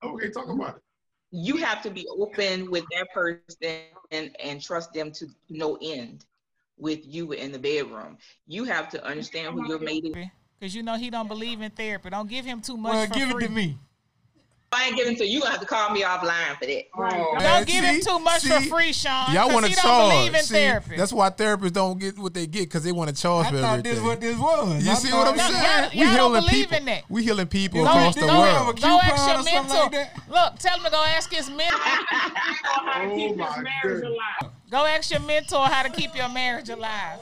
Okay, 0.04 0.30
talk 0.30 0.48
about 0.48 0.76
it. 0.76 0.82
You 1.32 1.56
have 1.56 1.82
to 1.82 1.90
be 1.90 2.06
open 2.08 2.70
with 2.70 2.84
that 2.92 3.08
person 3.12 3.40
and, 4.10 4.36
and 4.38 4.62
trust 4.62 4.92
them 4.92 5.10
to 5.12 5.26
no 5.48 5.78
end 5.82 6.26
with 6.78 7.00
you 7.04 7.32
in 7.32 7.50
the 7.50 7.58
bedroom. 7.58 8.18
You 8.46 8.64
have 8.64 8.88
to 8.90 9.04
understand 9.04 9.54
who 9.54 9.66
you're 9.66 9.78
mated. 9.78 10.30
Because 10.60 10.74
you 10.74 10.82
know 10.82 10.96
he 10.96 11.10
don't 11.10 11.28
believe 11.28 11.60
in 11.62 11.70
therapy. 11.70 12.10
Don't 12.10 12.28
give 12.28 12.44
him 12.44 12.60
too 12.60 12.76
much 12.76 12.92
Well, 12.92 13.06
for 13.06 13.14
give 13.14 13.30
free. 13.30 13.44
it 13.44 13.48
to 13.48 13.54
me. 13.54 13.78
If 14.72 14.78
I 14.78 14.86
ain't 14.86 14.96
giving 14.96 15.16
to 15.16 15.26
you, 15.26 15.32
you 15.34 15.40
gonna 15.40 15.50
have 15.50 15.60
to 15.60 15.66
call 15.66 15.90
me 15.90 16.00
offline 16.02 16.56
for 16.58 16.64
that. 16.64 16.84
Oh, 16.96 17.34
Don't 17.34 17.38
Man, 17.42 17.64
give 17.64 17.84
him 17.84 18.00
too 18.00 18.18
much 18.20 18.42
for 18.46 18.58
free, 18.62 18.94
Shawn. 18.94 19.34
Y'all 19.34 19.52
want 19.52 19.66
to 19.66 19.72
to 19.74 19.78
don't 19.82 20.08
believe 20.08 20.28
in 20.28 20.32
charge. 20.32 20.44
See, 20.46 20.54
therapy. 20.54 20.96
that's 20.96 21.12
why 21.12 21.28
therapists 21.28 21.72
don't 21.74 22.00
get 22.00 22.18
what 22.18 22.32
they 22.32 22.46
get 22.46 22.62
because 22.62 22.82
they 22.82 22.90
want 22.92 23.14
to 23.14 23.14
charge 23.14 23.48
I 23.48 23.50
for 23.50 23.58
thought 23.58 23.78
everything. 23.80 23.94
this 23.96 24.02
what 24.02 24.20
this 24.22 24.38
was. 24.38 24.82
you 24.82 24.90
I 24.90 24.94
see 24.94 25.08
thought- 25.08 25.26
what 25.36 25.40
I'm 25.40 25.52
saying? 25.52 25.62
y'all- 25.62 25.90
we 25.92 25.98
y'all 25.98 26.06
don't 26.06 26.14
healing 26.34 26.40
believe 26.46 26.64
people. 26.70 26.76
in 26.78 26.84
that. 26.86 27.04
We 27.10 27.22
healing 27.22 27.46
people 27.48 27.84
Go- 27.84 27.90
across 27.90 28.14
go- 28.14 28.20
the 28.22 28.26
go- 28.28 28.40
world. 28.40 28.80
Go 28.80 28.98
ask 29.02 29.14
coupon 29.14 29.28
your 29.28 29.44
mentor. 29.44 29.76
like 29.76 29.92
that? 29.92 30.16
Look, 30.30 30.58
tell 30.58 30.76
him 30.78 30.84
to 30.84 30.90
go 30.90 31.04
ask 31.04 31.30
his 31.34 31.50
mentor. 31.50 31.76
oh 31.82 32.82
my 32.86 33.04
goodness. 33.04 34.14
go 34.70 34.86
ask 34.86 35.10
your 35.10 35.20
mentor 35.20 35.66
how 35.66 35.82
to 35.82 35.90
keep 35.90 36.16
your 36.16 36.30
marriage 36.30 36.70
alive. 36.70 37.18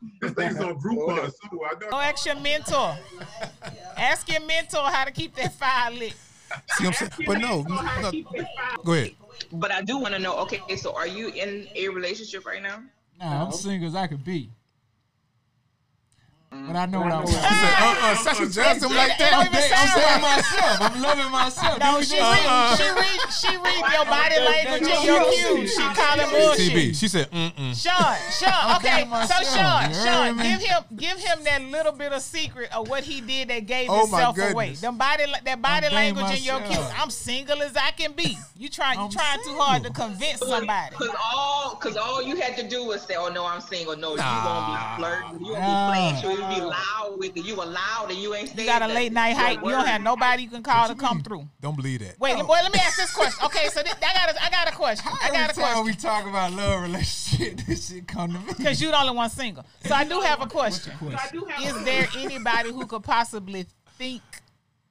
Wow, 0.00 0.08
no. 0.22 0.28
This 0.28 0.32
thing's 0.32 0.60
on 0.60 0.80
Groupon 0.80 1.32
too. 1.50 1.60
I 1.64 1.74
Go 1.78 1.88
know. 1.90 2.00
ask 2.00 2.26
your 2.26 2.36
mentor. 2.36 2.96
ask 3.96 4.28
your 4.30 4.40
mentor 4.40 4.82
how 4.84 5.04
to 5.04 5.10
keep 5.10 5.34
that 5.36 5.54
fire 5.54 5.90
lit. 5.92 6.14
See 6.76 6.84
what 6.86 7.00
I'm 7.02 7.08
saying? 7.10 7.26
But 7.26 7.38
no, 7.40 7.62
no, 7.62 8.12
go 8.84 8.92
ahead. 8.94 9.14
But 9.52 9.70
I 9.70 9.82
do 9.82 9.98
want 9.98 10.14
to 10.14 10.18
know. 10.20 10.36
Okay, 10.38 10.60
so 10.76 10.94
are 10.94 11.06
you 11.06 11.28
in 11.28 11.68
a 11.74 11.88
relationship 11.88 12.46
right 12.46 12.62
now? 12.62 12.82
Nah, 13.20 13.44
I'm 13.46 13.52
single 13.52 13.88
as 13.88 13.94
I 13.94 14.06
could 14.06 14.24
be. 14.24 14.50
But 16.50 16.76
I 16.76 16.86
know 16.86 17.00
what 17.00 17.12
I'm 17.12 17.26
She 17.26 17.32
said, 17.32 17.44
uh-uh, 17.44 18.14
Sasha 18.16 18.48
Johnson 18.48 18.88
like 18.94 19.12
It 19.12 19.30
don't 19.30 19.52
that. 19.52 19.52
even 19.52 19.56
I'm 19.56 19.68
sound 19.68 19.90
saying 19.90 20.08
right. 20.08 20.36
myself. 20.36 20.80
I'm 20.80 21.02
loving 21.02 21.30
myself. 21.32 21.78
No, 21.78 21.96
Dude, 21.98 22.08
she 22.08 22.16
just- 22.16 22.28
read, 22.32 22.76
she 22.76 22.84
uh-uh. 22.88 22.94
read, 22.96 23.20
she 23.32 23.52
read 23.56 23.92
your 23.92 24.04
body 24.04 24.36
language 24.40 24.88
and 24.90 25.04
your 25.04 25.24
cues. 25.32 25.74
She 25.74 25.82
calling 25.82 26.26
TB. 26.26 26.30
bullshit. 26.32 26.96
She 26.96 27.08
said, 27.08 27.30
mm-mm. 27.30 27.72
Shawn, 27.76 28.16
Shawn, 28.32 28.76
okay, 28.76 29.04
so 29.28 29.36
Shawn, 29.44 29.92
Shawn, 29.92 30.36
give 30.38 30.60
him, 30.60 30.82
give 30.96 31.18
him 31.18 31.44
that 31.44 31.62
little 31.70 31.92
bit 31.92 32.12
of 32.12 32.22
secret 32.22 32.74
of 32.74 32.88
what 32.88 33.04
he 33.04 33.20
did 33.20 33.48
that 33.48 33.66
gave 33.66 33.88
Oh, 33.90 34.06
my 34.06 34.20
himself 34.24 34.38
away. 34.38 34.64
goodness. 34.66 34.80
Them 34.80 34.96
body, 34.96 35.24
that 35.44 35.60
body 35.62 35.88
language 35.90 36.26
and 36.30 36.44
your 36.44 36.60
cues. 36.60 36.78
I'm 36.98 37.10
single 37.10 37.62
as 37.62 37.76
I 37.76 37.90
can 37.92 38.12
be. 38.12 38.36
You 38.56 38.68
try, 38.68 38.92
you 38.94 39.08
trying 39.10 39.38
too 39.44 39.54
hard 39.58 39.84
to 39.84 39.90
convince 39.90 40.40
somebody. 40.40 40.96
Cause 40.96 41.08
all, 41.32 41.76
cause 41.76 41.96
all 41.96 42.22
you 42.22 42.36
had 42.36 42.56
to 42.56 42.66
do 42.68 42.84
was 42.86 43.02
say, 43.02 43.14
"Oh 43.16 43.28
no, 43.28 43.46
I'm 43.46 43.60
single." 43.60 43.96
No, 43.96 44.12
you 44.12 44.16
gonna 44.16 44.96
be 44.96 45.02
flirting, 45.02 45.46
you 45.46 45.52
Nah. 45.52 45.60
gonna 45.60 46.12
be 46.14 46.20
playing, 46.22 46.37
you 46.38 46.54
be 46.54 46.60
loud 46.60 47.14
with 47.18 47.36
it. 47.36 47.44
You 47.44 47.56
were 47.56 47.66
loud 47.66 48.10
and 48.10 48.18
you 48.18 48.34
ain't. 48.34 48.56
You 48.56 48.64
got 48.64 48.82
a 48.82 48.88
late 48.88 49.12
night 49.12 49.36
hype. 49.36 49.62
You 49.62 49.70
don't 49.70 49.86
have 49.86 50.02
nobody 50.02 50.44
you 50.44 50.50
can 50.50 50.62
call 50.62 50.88
to 50.88 50.94
come 50.94 51.22
through. 51.22 51.48
Don't 51.60 51.76
believe 51.76 52.00
that. 52.00 52.18
Wait, 52.18 52.36
boy, 52.36 52.46
let 52.62 52.72
me 52.72 52.78
ask 52.80 52.96
this 52.96 53.12
question. 53.12 53.44
Okay, 53.46 53.68
so 53.68 53.82
this, 53.82 53.94
I 53.94 54.14
got, 54.14 54.34
a, 54.34 54.44
I 54.44 54.50
got 54.50 54.68
a 54.72 54.76
question. 54.76 55.10
I 55.22 55.28
got 55.28 55.34
a 55.34 55.38
Every 55.50 55.62
time 55.62 55.72
question. 55.74 55.84
we 55.84 55.94
talk 55.94 56.26
about 56.26 56.52
love 56.52 56.82
relationship, 56.82 57.60
this 57.66 57.88
shit 57.88 58.06
come 58.06 58.32
to 58.32 58.38
me. 58.38 58.44
Because 58.56 58.80
you're 58.80 58.92
the 58.92 59.00
only 59.00 59.14
one 59.14 59.30
single. 59.30 59.64
So 59.84 59.94
I 59.94 60.04
do 60.04 60.20
have 60.20 60.40
a 60.40 60.46
question. 60.46 60.96
question? 60.98 61.42
Is 61.62 61.84
there 61.84 62.06
anybody 62.16 62.70
who 62.70 62.86
could 62.86 63.02
possibly 63.02 63.66
think 63.96 64.22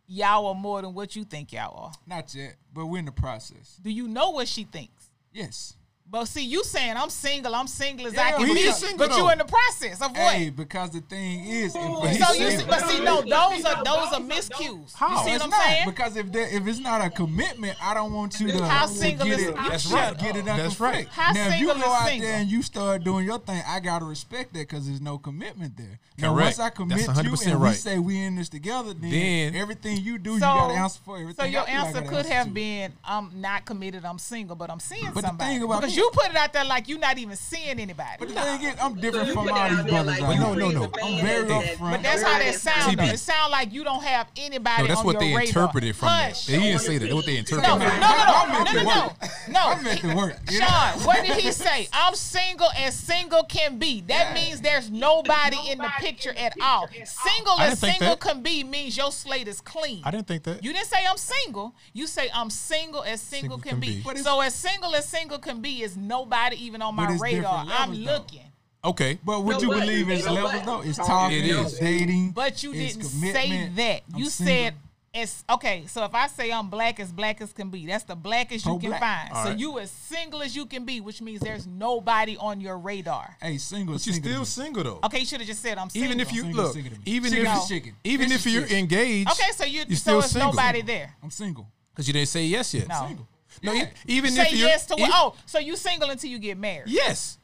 y'all 0.08 0.48
are 0.48 0.56
more 0.56 0.82
than 0.82 0.94
what 0.94 1.16
you 1.16 1.24
think 1.24 1.54
y'all 1.54 1.86
are? 1.86 1.92
Not 2.06 2.34
yet, 2.36 2.56
but 2.74 2.86
we're 2.88 3.00
in 3.00 3.06
the 3.06 3.12
process. 3.12 3.80
Do 3.82 3.90
you 3.90 4.08
know 4.08 4.32
what 4.32 4.48
she 4.48 4.64
thinks? 4.64 5.10
Yes. 5.32 5.77
But 6.10 6.26
see, 6.26 6.46
you 6.46 6.64
saying 6.64 6.96
I'm 6.96 7.10
single, 7.10 7.54
I'm 7.54 7.68
single 7.68 8.08
as 8.08 8.14
Yeah, 8.14 8.22
I 8.28 8.32
can 8.32 8.44
well, 8.44 8.54
be. 8.54 8.62
he 8.62 8.68
is 8.68 8.78
single, 8.78 8.98
but 8.98 9.10
you 9.18 9.24
though. 9.24 9.30
in 9.30 9.38
the 9.40 9.44
process 9.44 10.02
of 10.02 10.12
what? 10.12 10.34
Hey, 10.36 10.50
because 10.50 10.92
the 10.92 11.02
thing 11.02 11.44
is, 11.46 11.76
if 11.76 11.82
he's 12.10 12.26
so 12.26 12.34
you 12.34 12.50
see, 12.52 12.66
but 12.66 12.80
see, 12.88 13.04
no, 13.04 13.22
those 13.24 13.66
are 13.66 13.84
those 13.84 14.14
are 14.14 14.22
miscues. 14.22 14.94
How? 14.96 15.10
You 15.12 15.24
see 15.26 15.32
it's 15.32 15.44
what 15.44 15.44
I'm 15.44 15.50
not, 15.50 15.62
saying? 15.64 15.86
Because 15.90 16.16
if 16.16 16.32
there, 16.32 16.48
if 16.48 16.66
it's 16.66 16.80
not 16.80 17.02
a 17.06 17.10
commitment, 17.10 17.78
I 17.84 17.94
don't 17.94 18.14
want 18.14 18.40
you 18.40 18.48
to, 18.54 18.64
How 18.64 18.86
to 18.86 18.92
single 18.94 19.28
get 19.28 19.40
is- 19.40 19.48
it. 19.48 19.56
That's 19.56 19.88
right. 19.92 20.18
Get 20.18 20.38
it 20.38 20.46
That's 20.46 20.80
right. 20.80 21.08
How 21.10 21.34
now, 21.34 21.48
if 21.50 21.60
you 21.60 21.68
single 21.68 21.76
go 21.86 21.92
is 21.94 22.00
out 22.02 22.08
single? 22.08 22.28
there 22.30 22.38
and 22.40 22.50
you 22.50 22.62
start 22.64 23.04
doing 23.04 23.26
your 23.26 23.40
thing, 23.40 23.62
I 23.68 23.82
gotta 23.82 24.06
respect 24.06 24.54
that 24.54 24.60
because 24.60 24.88
there's 24.88 25.02
no 25.02 25.18
commitment 25.18 25.76
there. 25.76 26.00
Now, 26.20 26.34
Correct. 26.34 26.46
once 26.58 26.60
I 26.60 26.70
commit 26.70 27.06
That's 27.06 27.20
to 27.20 27.26
you 27.26 27.32
100% 27.32 27.52
and 27.52 27.62
we 27.62 27.74
say 27.74 28.00
we 28.00 28.18
in 28.24 28.36
this 28.38 28.48
together, 28.50 28.94
then, 28.94 29.12
Then- 29.12 29.56
everything 29.56 29.98
you 29.98 30.18
do, 30.18 30.32
you 30.36 30.40
So- 30.40 30.46
gotta 30.46 30.74
answer 30.74 31.00
for 31.04 31.18
everything. 31.18 31.44
So 31.46 31.52
your 31.52 31.64
I 31.64 31.66
do, 31.66 31.72
answer 31.72 31.94
gotta 31.96 32.08
could 32.08 32.18
answer 32.20 32.34
have 32.34 32.48
to. 32.48 32.52
been, 32.54 32.94
I'm 33.04 33.42
not 33.42 33.66
committed, 33.66 34.06
I'm 34.06 34.18
single, 34.20 34.56
but 34.56 34.72
I'm 34.72 34.80
seeing 34.80 35.04
But 35.14 35.22
the 35.22 35.28
somebody. 35.28 35.60
Thing 35.98 36.04
about 36.04 36.04
because 36.04 36.04
me- 36.04 36.04
you 36.04 36.10
put 36.14 36.30
it 36.32 36.36
out 36.36 36.54
there 36.54 36.66
like 36.66 36.88
you're 36.88 37.00
not 37.00 37.18
even 37.18 37.36
seeing 37.36 37.80
anybody. 37.80 38.10
But 38.20 38.28
the 38.30 38.34
thing 38.36 38.62
is, 38.64 38.76
I'm 38.82 38.96
different 38.96 39.28
you 39.28 39.34
from 39.34 39.50
all 39.50 39.70
these 39.70 39.84
brothers 39.84 40.20
like 40.22 40.40
no, 40.40 40.54
no, 40.54 40.70
no. 40.70 40.92
I'm 41.04 41.26
very 41.26 41.46
upfront. 41.50 41.92
But 41.92 42.04
that's 42.04 42.22
how 42.24 42.40
that 42.40 42.56
sound. 42.56 43.00
It 43.02 43.20
sound 43.20 43.52
like 43.52 43.74
you 43.74 43.84
don't 43.84 44.04
have 44.04 44.28
anybody. 44.38 44.84
No, 44.84 44.88
that's 44.88 45.00
on 45.00 45.06
what 45.06 45.14
your 45.14 45.22
they 45.22 45.28
radar. 45.36 45.44
interpreted 45.44 45.96
from 45.96 46.08
that. 46.08 46.28
Hush. 46.30 46.46
They 46.48 46.60
didn't 46.60 46.80
say 46.80 46.98
that. 46.98 47.06
That's 47.06 47.14
what 47.16 47.26
they 47.26 47.38
interpreted. 47.38 47.70
no, 47.70 47.78
no, 47.78 47.90
from 47.90 48.00
no, 48.00 48.08
that. 48.08 48.28
no, 48.28 48.34
I 48.38 48.58
no, 48.58 48.64
meant 48.64 48.76
no, 48.76 48.94
no, 48.94 49.00
work. 49.08 49.14
no. 49.50 49.60
I 49.60 49.82
meant 49.82 50.02
the 50.02 50.16
work. 50.16 50.40
you 50.52 50.60
know? 50.60 50.66
Shawn, 50.68 51.00
what 51.06 51.26
did 51.26 51.38
he 51.38 51.52
say? 51.52 51.88
I'm 51.94 52.16
single 52.16 52.70
as 52.78 52.96
single 52.96 53.44
can 53.44 53.78
be. 53.80 54.02
That 54.02 54.34
means 54.34 54.62
there's 54.62 54.90
nobody 54.92 55.58
in 55.70 55.78
the 55.78 55.90
picture 56.00 56.34
at 56.38 56.54
all. 56.62 56.88
Single 57.06 57.60
as 57.60 57.80
single 57.80 58.16
can 58.18 58.42
be 58.42 58.64
means 58.64 58.96
your 58.98 59.12
slate 59.12 59.48
is 59.48 59.62
clean. 59.62 60.02
I 60.04 60.12
didn't 60.12 60.28
think 60.28 60.44
that. 60.44 60.64
You 60.64 60.74
didn't 60.74 60.88
say 60.88 60.98
I'm 61.10 61.18
single. 61.18 61.74
You 61.94 62.08
say 62.08 62.30
I'm 62.34 62.50
single 62.50 63.04
as 63.04 63.22
single, 63.22 63.58
Single 63.58 63.58
can, 63.60 63.70
can 63.72 63.80
be. 63.80 63.98
be. 63.98 64.02
But 64.04 64.12
it's- 64.12 64.26
So 64.26 64.42
as 64.42 64.54
single 64.56 64.96
as 64.96 65.08
single 65.08 65.38
can 65.40 65.62
be 65.62 65.84
is 65.92 65.98
nobody 65.98 66.56
even 66.66 66.82
on 66.82 66.96
my 66.96 67.18
radar. 67.20 67.66
I'm 67.68 67.90
levels, 67.90 68.06
though. 68.06 68.12
looking. 68.14 68.42
Okay. 68.86 69.18
But 69.26 69.44
would 69.44 69.56
No, 69.58 69.62
you 69.62 69.68
but- 69.70 69.80
believe 69.82 70.10
it's 70.10 70.26
you 70.26 70.32
levels 70.32 70.54
what? 70.54 70.66
though? 70.66 70.82
It's 70.82 70.98
talking, 70.98 71.44
it's 71.44 71.80
dating. 71.80 72.32
But 72.32 72.62
you 72.64 72.74
it's 72.74 72.96
didn't 72.96 73.34
say 73.34 73.70
that. 73.76 74.02
I'm 74.14 74.20
You 74.20 74.30
single. 74.30 74.56
said 74.56 74.74
it's 75.14 75.44
okay. 75.50 75.86
So 75.88 76.04
if 76.06 76.14
I 76.14 76.28
say 76.28 76.52
I'm 76.52 76.70
black 76.70 77.00
as 77.00 77.12
black 77.12 77.42
as 77.42 77.52
can 77.52 77.70
be, 77.70 77.88
that's 77.88 78.04
the 78.04 78.16
blackest 78.16 78.66
you 78.66 78.74
can 78.78 78.92
Pro-black. 78.92 79.00
find. 79.00 79.34
All 79.34 79.44
so 79.46 79.50
right. 79.50 79.60
you 79.60 79.80
as 79.80 79.90
single 79.90 80.44
as 80.44 80.56
you 80.56 80.66
can 80.68 80.86
be, 80.86 81.02
which 81.02 81.22
means 81.22 81.40
there's 81.42 81.66
nobody 81.66 82.38
on 82.38 82.62
your 82.62 82.78
radar. 82.78 83.36
Hey, 83.42 83.58
single. 83.58 83.96
But 83.96 84.06
you 84.06 84.14
single 84.14 84.30
still 84.32 84.40
me. 84.42 84.46
single 84.46 84.84
though. 84.84 85.00
Okay, 85.06 85.20
you 85.20 85.26
should 85.26 85.40
have 85.40 85.48
just 85.48 85.62
said 85.62 85.78
I'm 85.80 85.90
single. 85.90 86.08
Even 86.08 86.20
if 86.20 86.32
you 86.32 86.42
Single, 86.44 86.64
look, 86.66 86.74
single 86.74 86.94
even 87.06 87.32
Chicken 87.32 87.48
if 87.48 87.58
is 87.64 87.68
chicken. 87.68 87.94
even 88.04 88.30
Fish 88.30 88.46
if 88.46 88.54
you're 88.54 88.62
fish. 88.64 88.78
engaged, 88.78 89.32
okay, 89.32 89.52
so 89.56 89.66
you 89.66 89.80
you're 89.80 89.86
so 89.90 89.96
still 89.96 90.20
it's 90.20 90.32
single. 90.32 90.52
nobody 90.54 90.82
there. 90.84 91.16
I'm 91.24 91.32
single. 91.32 91.68
because 91.92 92.08
you 92.08 92.14
didn't 92.14 92.30
say 92.30 92.44
yes 92.46 92.74
yet. 92.76 92.88
No. 92.88 93.06
Single. 93.08 93.28
No, 93.64 93.74
e- 93.74 93.84
even 94.08 94.32
Say 94.32 94.44
if 94.44 94.52
you're 94.54 94.68
yes 94.68 94.86
to 94.88 94.96
what? 94.96 95.12
Oh, 95.14 95.36
so 95.46 95.60
you 95.60 95.76
single 95.76 96.10
until 96.10 96.30
you 96.30 96.40
get 96.40 96.58
married? 96.58 96.90
yes. 96.90 97.38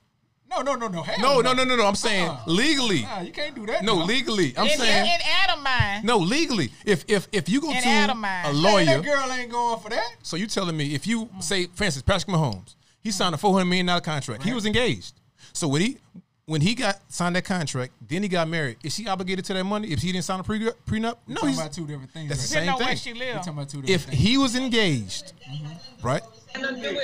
No, 0.50 0.62
no, 0.62 0.76
no, 0.76 0.88
no. 0.88 1.02
Hell 1.02 1.16
No, 1.20 1.42
no, 1.42 1.54
no, 1.54 1.64
no, 1.64 1.76
no. 1.76 1.88
I'm 1.88 1.96
saying 1.96 2.30
Uh-uh. 2.30 2.44
legally. 2.46 3.02
Nah, 3.02 3.22
you 3.22 3.32
can't 3.32 3.56
do 3.56 3.66
that. 3.66 3.84
No, 3.84 4.00
now. 4.00 4.06
legally. 4.06 4.54
I'm 4.56 4.68
in, 4.68 4.78
saying 4.78 5.08
in, 5.08 5.14
in 5.16 5.20
Adam 5.42 5.64
mind, 5.64 6.04
no, 6.06 6.18
legally. 6.18 6.70
If 6.86 7.06
if 7.08 7.28
if 7.32 7.50
you 7.50 7.60
go 7.60 7.72
In 7.72 7.82
to 7.82 7.88
Adam 7.88 8.20
mind. 8.20 8.50
a 8.50 8.54
Man, 8.54 8.62
lawyer, 8.62 8.86
that 8.86 9.04
girl 9.04 9.32
ain't 9.32 9.50
going 9.52 9.80
for 9.80 9.90
that. 9.90 10.08
so 10.22 10.36
you 10.38 10.46
telling 10.46 10.78
me 10.78 10.94
if 10.94 11.08
you 11.08 11.26
mm. 11.26 11.42
say, 11.42 11.66
for 11.74 11.86
instance, 11.86 12.04
Patrick 12.04 12.28
Mahomes, 12.36 12.76
he 13.02 13.10
signed 13.10 13.34
a 13.34 13.38
four 13.40 13.54
hundred 13.54 13.66
million 13.66 13.88
dollar 13.88 14.02
contract. 14.02 14.44
He 14.44 14.54
was 14.54 14.68
engaged. 14.68 15.14
So 15.54 15.68
when 15.68 15.82
he 15.82 15.98
when 16.46 16.60
he 16.62 16.76
got 16.76 17.00
signed 17.08 17.36
that 17.36 17.46
contract, 17.46 17.94
then 18.06 18.22
he 18.22 18.28
got 18.30 18.48
married. 18.48 18.78
Is 18.84 18.94
she 18.94 19.08
obligated 19.08 19.46
to 19.46 19.54
that 19.54 19.64
money 19.64 19.90
if 19.90 20.02
he 20.02 20.12
didn't 20.12 20.26
sign 20.26 20.40
a 20.40 20.44
pre- 20.44 20.60
prenup? 20.60 20.76
We're 20.88 21.00
No, 21.00 21.36
talking 21.36 21.50
he's 21.50 21.60
about 21.60 21.74
two 21.74 21.88
different 21.88 22.12
things. 22.12 22.30
That's 22.30 22.54
right 22.54 22.60
the 22.60 22.66
there. 22.66 22.66
depending 22.66 22.74
on 22.74 22.80
same 22.80 22.88
thing. 22.88 22.98
she 22.98 23.20
We're 23.20 23.34
talking 23.38 23.54
about 23.54 23.70
two 23.70 23.84
if 23.86 24.02
things. 24.04 24.18
he 24.20 24.38
was 24.38 24.56
engaged, 24.56 25.34
mm-hmm. 25.50 26.06
right? 26.08 26.22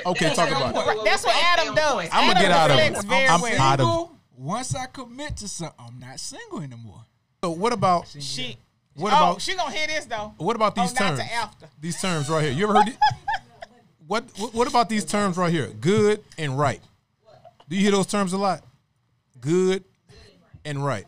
Okay, 0.06 0.34
talk 0.34 0.50
about 0.50 0.76
it. 0.98 1.04
That's 1.06 1.24
what 1.26 1.36
Adam 1.44 1.74
does. 1.76 2.10
I'ma 2.12 2.34
get 2.34 2.52
out 2.52 2.72
of 2.72 2.78
it. 2.80 2.84
reflects 2.90 3.06
Very 3.06 3.28
I'm 3.28 3.42
well. 3.42 3.62
out 3.62 3.80
of- 3.80 3.86
single, 3.88 4.16
once 4.38 4.76
I 4.76 4.86
commit 4.88 5.38
to 5.38 5.48
something, 5.48 5.76
I'm 5.80 6.00
not 6.00 6.20
single 6.20 6.62
anymore. 6.62 7.06
So 7.44 7.52
what 7.52 7.72
about 7.74 8.08
She. 8.20 8.58
what 8.96 9.14
oh, 9.14 9.16
about 9.16 9.42
she 9.42 9.56
gonna 9.56 9.72
hear 9.74 9.88
this 9.88 10.06
though. 10.06 10.34
what 10.38 10.56
about 10.58 10.78
Oh, 10.78 10.82
these 10.82 10.94
not 11.00 11.16
terms? 11.16 11.20
to 11.20 11.34
after. 11.34 11.70
These 11.80 12.02
terms 12.02 12.30
right 12.30 12.44
here. 12.44 12.52
You 12.52 12.66
ever 12.66 12.74
heard 12.76 12.90
it? 12.90 12.98
What, 14.08 14.26
what 14.38 14.54
what 14.54 14.68
about 14.68 14.90
these 14.90 15.06
terms 15.06 15.38
right 15.38 15.52
here? 15.52 15.68
Good 15.68 16.24
and 16.38 16.58
right. 16.60 16.82
Do 17.70 17.76
you 17.78 17.84
hear 17.84 17.92
those 17.92 18.08
terms 18.08 18.34
a 18.34 18.38
lot? 18.38 18.62
Good 19.42 19.84
and 20.66 20.84
right. 20.84 21.06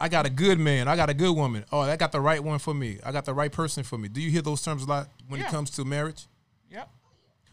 I 0.00 0.08
got 0.08 0.26
a 0.26 0.30
good 0.30 0.58
man. 0.58 0.88
I 0.88 0.96
got 0.96 1.08
a 1.08 1.14
good 1.14 1.34
woman. 1.34 1.64
Oh, 1.72 1.80
I 1.80 1.96
got 1.96 2.12
the 2.12 2.20
right 2.20 2.42
one 2.42 2.58
for 2.58 2.74
me. 2.74 2.98
I 3.04 3.12
got 3.12 3.24
the 3.24 3.32
right 3.34 3.50
person 3.50 3.84
for 3.84 3.96
me. 3.96 4.08
Do 4.08 4.20
you 4.20 4.30
hear 4.30 4.42
those 4.42 4.60
terms 4.62 4.82
a 4.82 4.86
lot 4.86 5.08
when 5.28 5.40
Yeah. 5.40 5.46
it 5.46 5.50
comes 5.50 5.70
to 5.70 5.84
marriage? 5.84 6.26
Yep. 6.70 6.90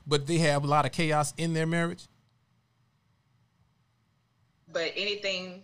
But 0.06 0.28
they 0.28 0.38
have 0.40 0.64
a 0.64 0.68
lot 0.68 0.86
of 0.86 0.92
chaos 0.92 1.34
in 1.38 1.54
their 1.54 1.68
marriage. 1.68 2.08
But 4.72 4.94
anything 4.96 5.64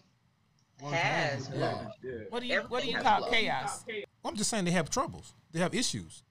has 0.84 1.48
flaws. 1.48 1.88
What 2.30 2.42
do 2.42 2.48
you 2.48 2.62
What 2.68 2.84
do 2.84 2.90
you 2.90 2.98
call 3.00 3.24
has 3.24 3.32
chaos? 3.32 3.86
I'm 4.24 4.36
just 4.36 4.50
saying 4.50 4.66
they 4.66 4.72
have 4.72 4.90
troubles. 4.90 5.34
They 5.52 5.60
have 5.60 5.74
issues. 5.74 6.24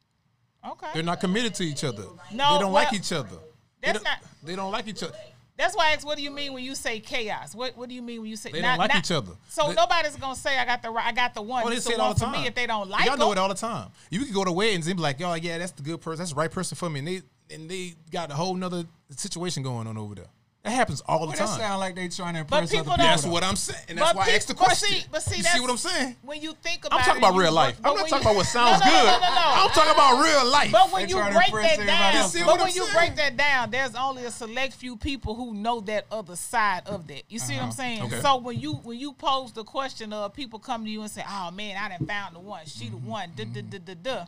Okay. 0.66 0.88
They're 0.94 1.02
not 1.02 1.20
committed 1.20 1.54
to 1.54 1.64
each 1.64 1.84
other. 1.84 2.02
No, 2.02 2.54
they 2.54 2.60
don't 2.60 2.72
well, 2.72 2.84
like 2.84 2.92
each 2.92 3.12
other. 3.12 3.36
That's 3.82 3.98
don't, 3.98 4.04
not- 4.04 4.18
They 4.42 4.56
don't 4.56 4.72
like 4.72 4.88
each 4.88 5.02
other. 5.02 5.14
That's 5.56 5.74
why 5.74 5.88
I 5.88 5.92
asked, 5.92 6.04
what 6.04 6.18
do 6.18 6.22
you 6.22 6.30
mean 6.30 6.52
when 6.52 6.62
you 6.62 6.74
say 6.74 7.00
chaos? 7.00 7.54
What 7.54 7.76
What 7.76 7.88
do 7.88 7.94
you 7.94 8.02
mean 8.02 8.20
when 8.20 8.30
you 8.30 8.36
say 8.36 8.52
They 8.52 8.60
don't 8.60 8.78
like 8.78 8.94
each 8.94 9.10
other. 9.10 9.32
So 9.48 9.68
They- 9.68 9.74
nobody's 9.74 10.16
gonna 10.16 10.36
say 10.36 10.58
I 10.58 10.64
got 10.64 10.82
the 10.82 10.90
right, 10.90 11.06
I 11.06 11.12
got 11.12 11.34
the 11.34 11.42
one. 11.42 11.64
Oh, 11.64 11.70
they 11.70 11.80
say 11.80 11.90
the 11.90 11.94
it 11.94 12.00
all 12.00 12.14
the 12.14 12.20
time. 12.20 12.32
me 12.32 12.46
if 12.46 12.54
they 12.54 12.66
don't 12.66 12.90
like 12.90 13.06
Y'all 13.06 13.16
know 13.16 13.32
it 13.32 13.38
all 13.38 13.48
the 13.48 13.54
time. 13.54 13.90
You 14.10 14.24
can 14.24 14.34
go 14.34 14.44
to 14.44 14.52
weddings 14.52 14.86
and 14.86 14.96
be 14.96 15.02
like, 15.02 15.18
"Yo, 15.18 15.32
yeah, 15.34 15.58
that's 15.58 15.72
the 15.72 15.82
good 15.82 16.00
person. 16.00 16.18
That's 16.18 16.30
the 16.30 16.36
right 16.36 16.50
person 16.50 16.76
for 16.76 16.90
me." 16.90 16.98
And 16.98 17.08
they 17.08 17.22
and 17.48 17.70
they 17.70 17.94
got 18.10 18.30
a 18.30 18.34
whole 18.34 18.54
nother 18.54 18.84
situation 19.10 19.62
going 19.62 19.86
on 19.86 19.96
over 19.96 20.14
there. 20.14 20.26
That 20.66 20.72
happens 20.72 21.00
all 21.06 21.20
the 21.20 21.26
Well, 21.28 21.36
that 21.36 21.48
sound 21.60 21.78
like 21.78 21.94
they 21.94 22.08
trying 22.08 22.34
to 22.34 22.42
But 22.42 22.64
impress 22.64 22.70
people 22.72 22.92
other 22.92 22.96
people. 23.00 23.06
That's 23.06 23.24
what 23.24 23.44
I'm 23.44 23.54
saying, 23.54 23.84
and 23.88 23.98
that's 23.98 24.08
But 24.10 24.16
why 24.16 24.22
I 24.22 24.26
peop- 24.26 24.34
asked 24.34 24.48
the 24.48 24.54
but 24.54 24.64
question. 24.64 24.88
see- 24.88 25.04
but 25.12 25.22
see, 25.22 25.36
you 25.36 25.42
see 25.44 25.60
what 25.60 25.70
I'm 25.70 25.76
saying? 25.76 26.16
When 26.22 26.42
you 26.42 26.54
think 26.60 26.84
about 26.84 26.98
I'm 26.98 27.04
talking 27.06 27.22
about 27.22 27.36
real 27.36 27.52
life. 27.52 27.78
I'm 27.84 27.94
not 27.94 28.08
talking 28.08 28.14
you- 28.14 28.20
about 28.22 28.34
what 28.34 28.46
sounds 28.46 28.80
No, 28.80 28.86
no, 28.86 28.90
good. 28.90 29.06
no, 29.06 29.12
no, 29.12 29.34
no. 29.34 29.42
I'm 29.62 29.70
talking 29.70 29.92
about 29.92 30.22
real 30.24 30.44
life. 30.50 30.72
But 30.72 30.90
when 30.92 31.08
you 31.08 31.14
break 31.22 31.52
that 31.78 31.86
down, 31.86 32.14
else. 32.16 32.32
See 32.32 32.40
but 32.40 32.46
what 32.48 32.58
when 32.58 32.70
I'm 32.70 32.74
you 32.74 32.82
saying? 32.82 32.94
break 32.96 33.14
that 33.14 33.36
down, 33.36 33.70
there's 33.70 33.94
only 33.94 34.24
a 34.24 34.30
select 34.32 34.74
few 34.74 34.96
people 34.96 35.36
who 35.36 35.54
know 35.54 35.78
that 35.82 36.06
other 36.10 36.34
side 36.34 36.82
of 36.86 37.06
that. 37.06 37.22
You 37.28 37.38
see 37.38 37.54
what 37.54 37.62
I'm 37.62 37.68
uh-huh. 37.68 37.76
saying? 37.76 38.02
Okay. 38.02 38.20
So 38.20 38.36
when 38.38 38.58
you 38.58 38.72
when 38.82 38.98
you 38.98 39.12
pose 39.12 39.52
the 39.52 39.62
question 39.62 40.12
of 40.12 40.32
people 40.34 40.58
come 40.58 40.84
to 40.84 40.90
you 40.90 41.00
and 41.02 41.10
say, 41.12 41.22
"Oh 41.30 41.52
man, 41.52 41.76
I 41.76 41.90
didn't 41.96 42.08
found 42.08 42.34
the 42.34 42.40
one. 42.40 42.66
She 42.66 42.88
the 42.88 42.96
one." 42.96 43.30
Duh, 43.36 43.44
duh, 43.44 43.60
duh, 43.60 43.78
duh, 43.78 43.94
duh. 43.94 44.24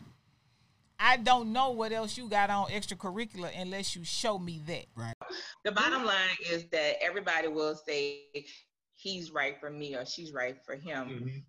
I 0.99 1.17
don't 1.17 1.53
know 1.53 1.71
what 1.71 1.93
else 1.93 2.19
you 2.19 2.29
got 2.29 2.51
on 2.51 2.69
extracurricular 2.69 3.51
unless 3.57 3.95
you 3.95 4.05
show 4.05 4.39
me 4.39 4.61
that. 4.67 4.87
Right. 4.97 5.15
The 5.65 5.73
bottom 5.73 6.05
line 6.05 6.37
is 6.51 6.65
that 6.71 6.97
everybody 7.03 7.49
will 7.49 7.75
say 7.75 8.25
he's 8.97 9.31
right 9.31 9.59
for 9.61 9.71
me 9.71 9.95
or 9.95 10.05
she's 10.05 10.33
right 10.33 10.57
for 10.65 10.75
him. 10.75 11.09
Mhm. 11.09 11.45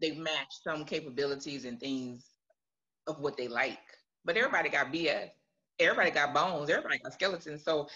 They 0.00 0.12
match 0.12 0.54
some 0.62 0.84
capabilities 0.84 1.64
and 1.64 1.78
things 1.78 2.30
of 3.06 3.20
what 3.20 3.36
they 3.36 3.48
like. 3.48 3.78
But 4.24 4.36
everybody 4.36 4.68
got 4.68 4.92
BS. 4.92 5.30
Everybody 5.78 6.10
got 6.10 6.32
bones. 6.32 6.70
Everybody 6.70 6.98
got 6.98 7.12
skeletons. 7.12 7.64
So 7.64 7.88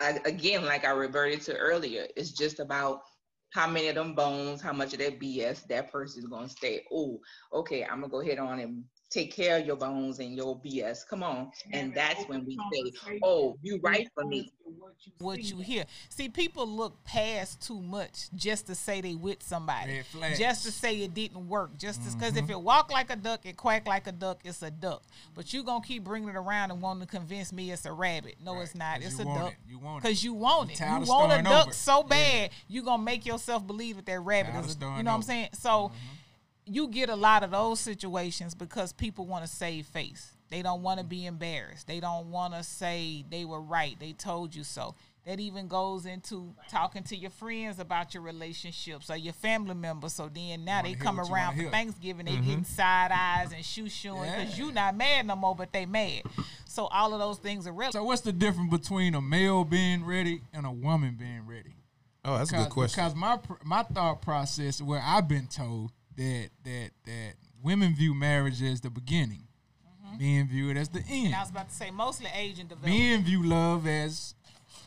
I, 0.00 0.18
again, 0.24 0.64
like 0.64 0.84
I 0.84 0.90
reverted 0.90 1.42
to 1.42 1.56
earlier, 1.56 2.06
it's 2.16 2.32
just 2.32 2.60
about 2.60 3.02
how 3.50 3.66
many 3.66 3.88
of 3.88 3.94
them 3.94 4.14
bones, 4.14 4.62
how 4.62 4.72
much 4.72 4.92
of 4.92 5.00
that 5.00 5.20
BS 5.20 5.66
that 5.68 5.92
person's 5.92 6.26
gonna 6.26 6.48
stay. 6.48 6.86
Oh, 6.92 7.20
okay, 7.52 7.84
I'm 7.84 8.00
gonna 8.00 8.08
go 8.08 8.20
ahead 8.20 8.38
on 8.38 8.60
and 8.60 8.84
take 9.10 9.32
care 9.34 9.58
of 9.58 9.66
your 9.66 9.76
bones 9.76 10.20
and 10.20 10.34
your 10.36 10.56
BS. 10.60 11.06
Come 11.06 11.22
on. 11.22 11.50
And 11.72 11.92
that's 11.92 12.24
when 12.28 12.46
we 12.46 12.56
say, 12.72 13.18
Oh, 13.22 13.56
you 13.62 13.80
right 13.82 14.08
for 14.14 14.24
me. 14.24 14.52
What 15.18 15.42
you 15.42 15.58
hear. 15.58 15.84
See, 16.10 16.28
people 16.28 16.64
look 16.66 17.02
past 17.02 17.60
too 17.66 17.80
much 17.80 18.30
just 18.36 18.68
to 18.68 18.74
say 18.76 19.00
they 19.00 19.16
with 19.16 19.42
somebody. 19.42 20.02
Just 20.38 20.64
to 20.64 20.70
say 20.70 21.02
it 21.02 21.12
didn't 21.12 21.48
work. 21.48 21.76
Just 21.76 22.00
because 22.04 22.30
Mm-hmm. 22.34 22.44
if 22.44 22.50
it 22.50 22.60
walk 22.60 22.92
like 22.92 23.10
a 23.10 23.16
duck, 23.16 23.40
it 23.44 23.56
quack 23.56 23.88
like 23.88 24.06
a 24.06 24.12
duck, 24.12 24.40
it's 24.44 24.62
a 24.62 24.70
duck. 24.70 25.02
But 25.34 25.52
you 25.52 25.64
gonna 25.64 25.84
keep 25.84 26.04
bringing 26.04 26.28
it 26.28 26.36
around 26.36 26.70
and 26.70 26.80
wanting 26.80 27.06
to 27.06 27.08
convince 27.08 27.52
me 27.52 27.72
it's 27.72 27.84
a 27.86 27.92
rabbit. 27.92 28.36
No, 28.44 28.54
Right, 28.54 28.62
it's 28.62 28.74
not. 28.76 29.02
It's 29.02 29.18
a 29.18 29.24
duck. 29.24 29.52
it. 29.52 29.56
You 29.68 29.78
want 29.80 29.98
it. 29.98 30.02
Because 30.02 30.22
you 30.24 30.34
want 30.34 30.70
it. 30.70 30.78
You 30.80 31.00
want 31.06 31.32
a 31.32 31.42
duck 31.42 31.66
over. 31.66 31.72
so 31.74 32.02
Yeah. 32.02 32.06
bad, 32.08 32.50
you 32.68 32.82
gonna 32.82 33.02
make 33.02 33.26
yourself 33.26 33.66
believe 33.66 33.96
that 33.96 34.06
that 34.06 34.20
rabbit 34.20 34.52
Tired 34.52 34.64
is. 34.66 34.66
A, 34.66 34.68
you 34.68 34.74
starting 34.80 35.04
know 35.04 35.10
what 35.10 35.16
I'm 35.16 35.22
saying? 35.22 35.48
So 35.54 35.90
you 36.70 36.88
get 36.88 37.10
a 37.10 37.16
lot 37.16 37.42
of 37.42 37.50
those 37.50 37.80
situations 37.80 38.54
because 38.54 38.92
people 38.92 39.26
want 39.26 39.44
to 39.44 39.50
save 39.50 39.86
face. 39.86 40.32
They 40.50 40.62
don't 40.62 40.82
want 40.82 40.98
to 40.98 41.04
be 41.04 41.26
embarrassed. 41.26 41.86
They 41.86 42.00
don't 42.00 42.30
want 42.30 42.54
to 42.54 42.62
say 42.62 43.24
they 43.28 43.44
were 43.44 43.60
right. 43.60 43.98
They 43.98 44.12
told 44.12 44.54
you 44.54 44.64
so. 44.64 44.94
That 45.26 45.38
even 45.38 45.68
goes 45.68 46.06
into 46.06 46.54
talking 46.70 47.02
to 47.04 47.16
your 47.16 47.30
friends 47.30 47.78
about 47.78 48.14
your 48.14 48.22
relationships 48.22 49.10
or 49.10 49.16
your 49.16 49.34
family 49.34 49.74
members. 49.74 50.14
So 50.14 50.30
then 50.32 50.64
now 50.64 50.82
they 50.82 50.94
come 50.94 51.20
around 51.20 51.54
for 51.56 51.62
hear. 51.62 51.70
Thanksgiving, 51.70 52.24
they 52.24 52.32
mm-hmm. 52.32 52.48
getting 52.48 52.64
side 52.64 53.10
eyes 53.12 53.52
and 53.52 53.64
shoe 53.64 53.88
shoeing 53.88 54.22
because 54.22 54.58
Yeah. 54.58 54.64
you 54.64 54.72
not 54.72 54.96
mad 54.96 55.26
no 55.26 55.36
more, 55.36 55.54
but 55.54 55.72
they 55.72 55.86
mad. 55.86 56.22
So 56.64 56.86
all 56.86 57.12
of 57.12 57.20
those 57.20 57.38
things 57.38 57.66
are 57.66 57.72
real. 57.72 57.92
So 57.92 58.02
what's 58.02 58.22
the 58.22 58.32
difference 58.32 58.70
between 58.70 59.14
a 59.14 59.20
male 59.20 59.64
being 59.64 60.04
ready 60.04 60.40
and 60.52 60.64
a 60.64 60.72
woman 60.72 61.16
being 61.18 61.46
ready? 61.46 61.74
Oh, 62.24 62.38
that's 62.38 62.52
a 62.52 62.56
good 62.56 62.70
question. 62.70 63.04
Because 63.04 63.14
my 63.14 63.38
my 63.62 63.82
thought 63.82 64.22
process, 64.22 64.80
where 64.80 65.02
I've 65.04 65.28
been 65.28 65.46
told 65.48 65.92
that 66.20 66.50
that 66.64 66.90
that 67.06 67.32
women 67.62 67.94
view 67.94 68.14
marriage 68.14 68.62
as 68.62 68.80
the 68.80 68.90
beginning, 68.90 69.42
men 70.18 70.46
view 70.48 70.70
it 70.70 70.76
as 70.76 70.88
the 70.90 70.98
end. 70.98 71.08
Mm-hmm. 71.08 71.26
And 71.26 71.34
I 71.34 71.40
was 71.40 71.50
about 71.50 71.68
to 71.70 71.74
say 71.74 71.90
mostly 71.90 72.28
age 72.36 72.58
and 72.58 72.68
development. 72.68 72.98
Men 72.98 73.24
view 73.24 73.42
love 73.42 73.86
as 73.86 74.34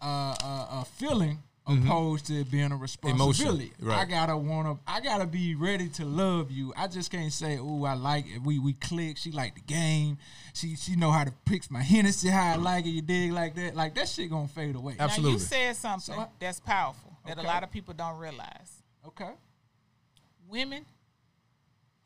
uh, 0.01 0.05
a, 0.07 0.67
a 0.81 0.85
feeling 0.97 1.39
opposed 1.65 2.27
to 2.27 2.43
being 2.45 2.71
a 2.71 2.75
responsibility. 2.75 3.71
Mm-hmm. 3.77 3.87
right. 3.87 3.99
I 3.99 4.05
gotta 4.05 4.37
wanna, 4.37 4.77
I 4.85 5.01
gotta 5.01 5.25
be 5.25 5.55
ready 5.55 5.89
to 5.89 6.05
love 6.05 6.51
you. 6.51 6.71
I 6.77 6.87
just 6.87 7.09
can't 7.09 7.33
say, 7.33 7.57
"Oh, 7.59 7.83
I 7.83 7.95
like 7.95 8.25
it." 8.27 8.43
We 8.43 8.59
we 8.59 8.73
click. 8.73 9.17
She 9.17 9.31
like 9.31 9.55
the 9.55 9.61
game. 9.61 10.19
She 10.53 10.75
she 10.75 10.95
know 10.95 11.09
how 11.09 11.23
to 11.23 11.33
pick 11.45 11.69
my 11.71 11.81
Hennessy 11.81 12.29
how 12.29 12.53
I 12.53 12.55
like 12.57 12.85
it. 12.85 12.89
You 12.89 13.01
dig 13.01 13.31
like 13.31 13.55
that? 13.55 13.75
Like 13.75 13.95
that 13.95 14.07
shit 14.07 14.29
gonna 14.29 14.47
fade 14.47 14.75
away. 14.75 14.97
Now 14.99 15.09
you 15.17 15.39
said 15.39 15.75
something 15.77 16.13
So 16.13 16.21
I- 16.21 16.27
that's 16.37 16.59
powerful 16.59 17.17
that 17.25 17.39
a 17.39 17.41
lot 17.41 17.63
of 17.63 17.71
people 17.71 17.95
don't 17.95 18.19
realize. 18.19 18.83
Okay. 19.07 19.31
Women 20.47 20.85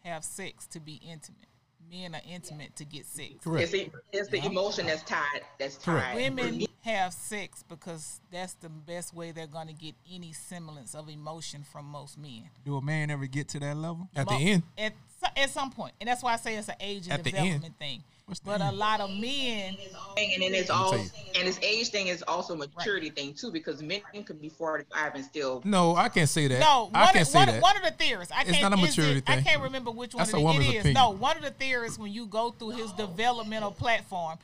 have 0.07 0.23
sex 0.23 0.65
to 0.67 0.79
be 0.79 1.01
intimate. 1.07 1.47
Men 1.89 2.15
are 2.15 2.21
intimate 2.29 2.75
to 2.77 2.85
get 2.85 3.05
sex. 3.05 3.35
Correct. 3.43 3.63
It's 3.63 3.71
the, 3.71 3.91
it's 4.11 4.29
the 4.29 4.45
emotion 4.45 4.87
that's 4.87 5.03
tied. 5.03 5.41
That's 5.57 5.77
Correct. 5.77 6.05
tied. 6.05 6.15
Women 6.15 6.65
have 6.81 7.13
sex 7.13 7.63
because 7.67 8.19
that's 8.29 8.53
the 8.55 8.67
best 8.67 9.13
way 9.13 9.31
they're 9.31 9.47
going 9.47 9.67
to 9.67 9.73
get 9.73 9.95
any 10.11 10.33
semblance 10.33 10.93
of 10.95 11.07
emotion 11.07 11.63
from 11.63 11.85
most 11.85 12.17
men. 12.17 12.49
Do 12.65 12.75
a 12.75 12.81
man 12.81 13.09
ever 13.09 13.25
get 13.25 13.47
to 13.49 13.59
that 13.61 13.77
level? 13.77 14.09
At 14.15 14.27
the 14.27 14.35
end, 14.35 14.63
At, 14.77 14.93
so- 14.93 15.16
at 15.37 15.49
some. 15.49 15.71
And 16.01 16.07
that's 16.07 16.23
why 16.23 16.33
I 16.33 16.37
say 16.37 16.55
it's 16.55 16.67
an 16.69 16.75
age 16.79 17.07
and 17.09 17.23
development 17.23 17.63
end. 17.65 17.77
thing. 17.79 18.03
What's 18.25 18.41
But 18.41 18.59
a 18.59 18.71
lot 18.73 18.99
of 18.99 19.09
men, 19.11 19.77
and 20.17 20.41
then 20.41 20.53
it's 20.53 20.69
all 20.69 20.93
and 20.93 21.09
this 21.47 21.57
age 21.61 21.87
thing 21.91 22.07
is 22.07 22.21
also 22.27 22.55
a 22.55 22.57
maturity 22.57 23.09
thing 23.09 23.33
too 23.33 23.51
because 23.53 23.81
men 23.81 24.01
can 24.25 24.35
be 24.35 24.49
45 24.49 25.15
and 25.15 25.23
still 25.23 25.61
no, 25.63 25.95
I 25.95 26.09
can't 26.09 26.27
say 26.27 26.47
that. 26.49 26.59
no, 26.59 26.89
I 26.93 27.03
one, 27.05 27.13
can't 27.13 27.21
of, 27.21 27.27
say 27.27 27.39
one, 27.39 27.47
that. 27.47 27.61
one 27.61 27.77
of 27.77 27.83
the 27.83 27.91
theories. 27.91 28.29
I 28.29 28.41
It's 28.41 28.51
can't, 28.51 28.63
not 28.63 28.73
a 28.77 28.83
is 28.83 28.97
it- 28.97 29.01
maturity 29.01 29.23
I 29.27 29.41
can't 29.41 29.61
remember 29.61 29.91
which 29.91 30.13
one 30.13 30.19
That's 30.19 30.33
it, 30.33 30.37
a 30.37 30.41
woman's 30.41 30.65
it 30.67 30.69
is. 30.73 30.75
opinion. 30.81 30.93
No, 30.95 31.11
one 31.11 31.37
of 31.37 31.43
the 31.43 31.51
theories 31.51 31.97
when 31.97 32.11
you 32.11 32.25
go 32.25 32.51
through 32.51 32.71
his 32.71 32.91
developmental 32.91 33.71
platform, 33.71 34.37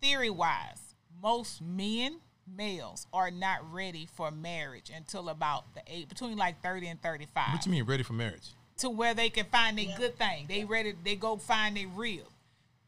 theory 0.00 0.30
wise, 0.30 0.94
most 1.20 1.62
men, 1.62 2.18
males, 2.46 3.08
are 3.12 3.32
not 3.32 3.58
ready 3.72 4.06
for 4.14 4.30
marriage 4.30 4.92
until 4.94 5.30
about 5.30 5.64
the 5.74 5.82
age 5.88 6.08
between 6.08 6.36
like 6.36 6.62
30 6.62 6.86
and 6.86 7.02
35 7.02 7.54
What 7.54 7.66
you 7.66 7.72
mean 7.72 7.84
ready 7.86 8.04
for 8.04 8.12
marriage? 8.12 8.50
To 8.78 8.90
where 8.90 9.14
they 9.14 9.30
can 9.30 9.46
find 9.46 9.78
a 9.78 9.86
good 9.96 10.16
thing. 10.18 10.46
They 10.48 10.64
ready, 10.64 10.94
they 11.04 11.16
go 11.16 11.36
find 11.36 11.76
a 11.78 11.86
real. 11.86 12.24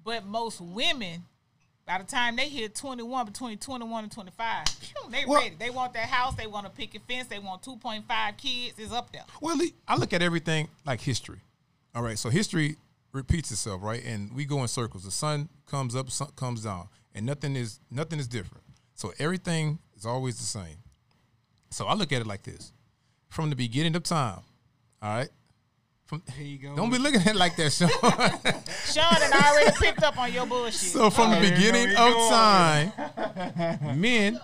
But 0.05 0.25
most 0.27 0.61
women, 0.61 1.25
by 1.87 1.99
the 1.99 2.05
time 2.05 2.37
they 2.37 2.49
hit 2.49 2.75
21, 2.75 3.27
between 3.27 3.59
21 3.59 4.05
and 4.05 4.13
25, 4.13 4.65
they 5.11 5.25
Well- 5.25 5.43
ready. 5.43 5.55
They 5.57 5.71
want 5.71 5.93
that 5.95 6.09
house, 6.09 6.35
they 6.35 6.47
want 6.47 6.67
a 6.67 6.71
picket 6.71 7.03
fence, 7.07 7.29
they 7.29 7.39
want 7.39 7.63
2.5 7.63 8.37
kids, 8.37 8.79
it's 8.79 8.93
up 8.93 9.13
there. 9.13 9.25
Well, 9.41 9.59
I 9.87 9.97
look 9.97 10.13
at 10.13 10.23
everything 10.23 10.69
like 10.85 11.01
history. 11.01 11.41
All 11.95 12.03
right, 12.03 12.19
so 12.19 12.29
history 12.31 12.77
repeats 13.13 13.51
itself, 13.51 13.83
right? 13.83 14.05
And 14.05 14.33
we 14.35 14.45
go 14.45 14.61
in 14.63 14.69
circles. 14.69 15.05
The 15.05 15.11
sun 15.11 15.49
comes 15.67 15.97
up, 15.97 16.11
sun 16.11 16.29
comes 16.37 16.65
down, 16.65 16.89
and 17.15 17.25
nothing 17.25 17.57
is 17.57 17.81
nothing 17.91 18.19
is 18.19 18.29
different. 18.29 18.65
So 18.95 19.15
everything 19.19 19.79
is 19.97 20.05
always 20.05 20.37
the 20.39 20.45
same. 20.45 20.77
So 21.71 21.87
I 21.87 21.95
look 21.95 22.13
at 22.13 22.21
it 22.21 22.27
like 22.27 22.43
this: 22.43 22.73
from 23.29 23.49
the 23.51 23.57
beginning 23.57 23.97
of 23.97 24.03
time. 24.03 24.41
All 25.03 25.17
right. 25.17 25.31
From 26.07 26.23
Here 26.37 26.47
you 26.47 26.59
go. 26.59 26.77
don't 26.77 26.91
be 26.91 26.99
looking 26.99 27.21
at 27.21 27.27
it 27.27 27.37
like 27.37 27.57
that, 27.57 27.73
Shawn. 27.73 27.91
Shawn 28.87 29.23
and 29.23 29.35
I 29.35 29.51
already 29.51 29.77
picked 29.77 30.03
up 30.05 30.17
on 30.19 30.33
your 30.33 30.47
bullshit. 30.47 30.75
so 30.75 31.11
from 31.11 31.31
the 31.31 31.37
I 31.37 31.41
didn't 31.41 31.55
know 31.55 31.57
beginning 31.73 31.91
of 31.97 31.97
going. 31.97 32.31
time, 32.31 34.01
men. 34.01 34.41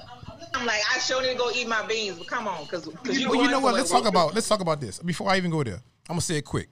I'm 0.54 0.66
like 0.66 0.82
I 0.94 0.98
sure 0.98 1.22
need 1.22 1.32
to 1.32 1.38
go 1.38 1.50
eat 1.52 1.66
my 1.68 1.86
beans 1.86 2.18
but 2.18 2.26
come 2.26 2.46
on 2.48 2.64
because 2.64 2.86
because 2.86 3.18
you 3.18 3.30
Well, 3.30 3.42
you 3.42 3.50
know 3.50 3.60
what? 3.60 3.74
Let's 3.74 3.90
talk 3.90 4.04
about 4.06 4.34
let's 4.34 4.48
talk 4.48 4.60
about 4.60 4.80
this 4.80 4.98
before 4.98 5.30
I 5.30 5.36
even 5.36 5.50
go 5.50 5.62
there. 5.62 5.76
I'm 5.76 6.14
gonna 6.14 6.20
say 6.20 6.36
it 6.38 6.44
quick. 6.44 6.68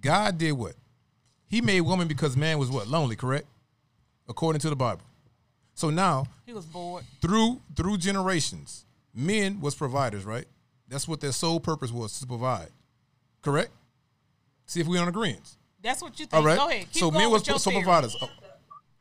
God 0.00 0.36
did 0.36 0.52
what? 0.52 0.74
He 1.46 1.60
made 1.60 1.80
woman 1.82 2.08
because 2.08 2.36
man 2.36 2.58
was 2.58 2.70
what 2.70 2.88
lonely, 2.88 3.16
correct? 3.16 3.46
According 4.28 4.60
to 4.60 4.68
the 4.70 4.76
Bible. 4.76 5.02
So 5.74 5.90
now 5.90 6.26
he 6.44 6.52
was 6.52 6.66
bored. 6.66 7.04
through 7.22 7.60
through 7.76 7.98
generations, 7.98 8.84
men 9.14 9.60
was 9.60 9.74
providers, 9.74 10.24
right? 10.24 10.46
That's 10.88 11.06
what 11.08 11.20
their 11.20 11.32
sole 11.32 11.60
purpose 11.60 11.92
was 11.92 12.18
to 12.20 12.26
provide, 12.26 12.68
correct? 13.42 13.70
See 14.66 14.80
if 14.80 14.86
we 14.86 14.98
on 14.98 15.08
agreement. 15.08 15.56
That's 15.82 16.02
what 16.02 16.18
you 16.18 16.26
think. 16.26 16.34
All 16.34 16.42
right. 16.44 16.56
Go 16.56 16.68
ahead. 16.68 16.86
Keep 16.92 17.00
so 17.00 17.10
going 17.10 17.22
men 17.22 17.30
was 17.30 17.42
with 17.42 17.48
your 17.48 17.58
so 17.58 17.70
providers. 17.70 18.16
Oh, 18.20 18.28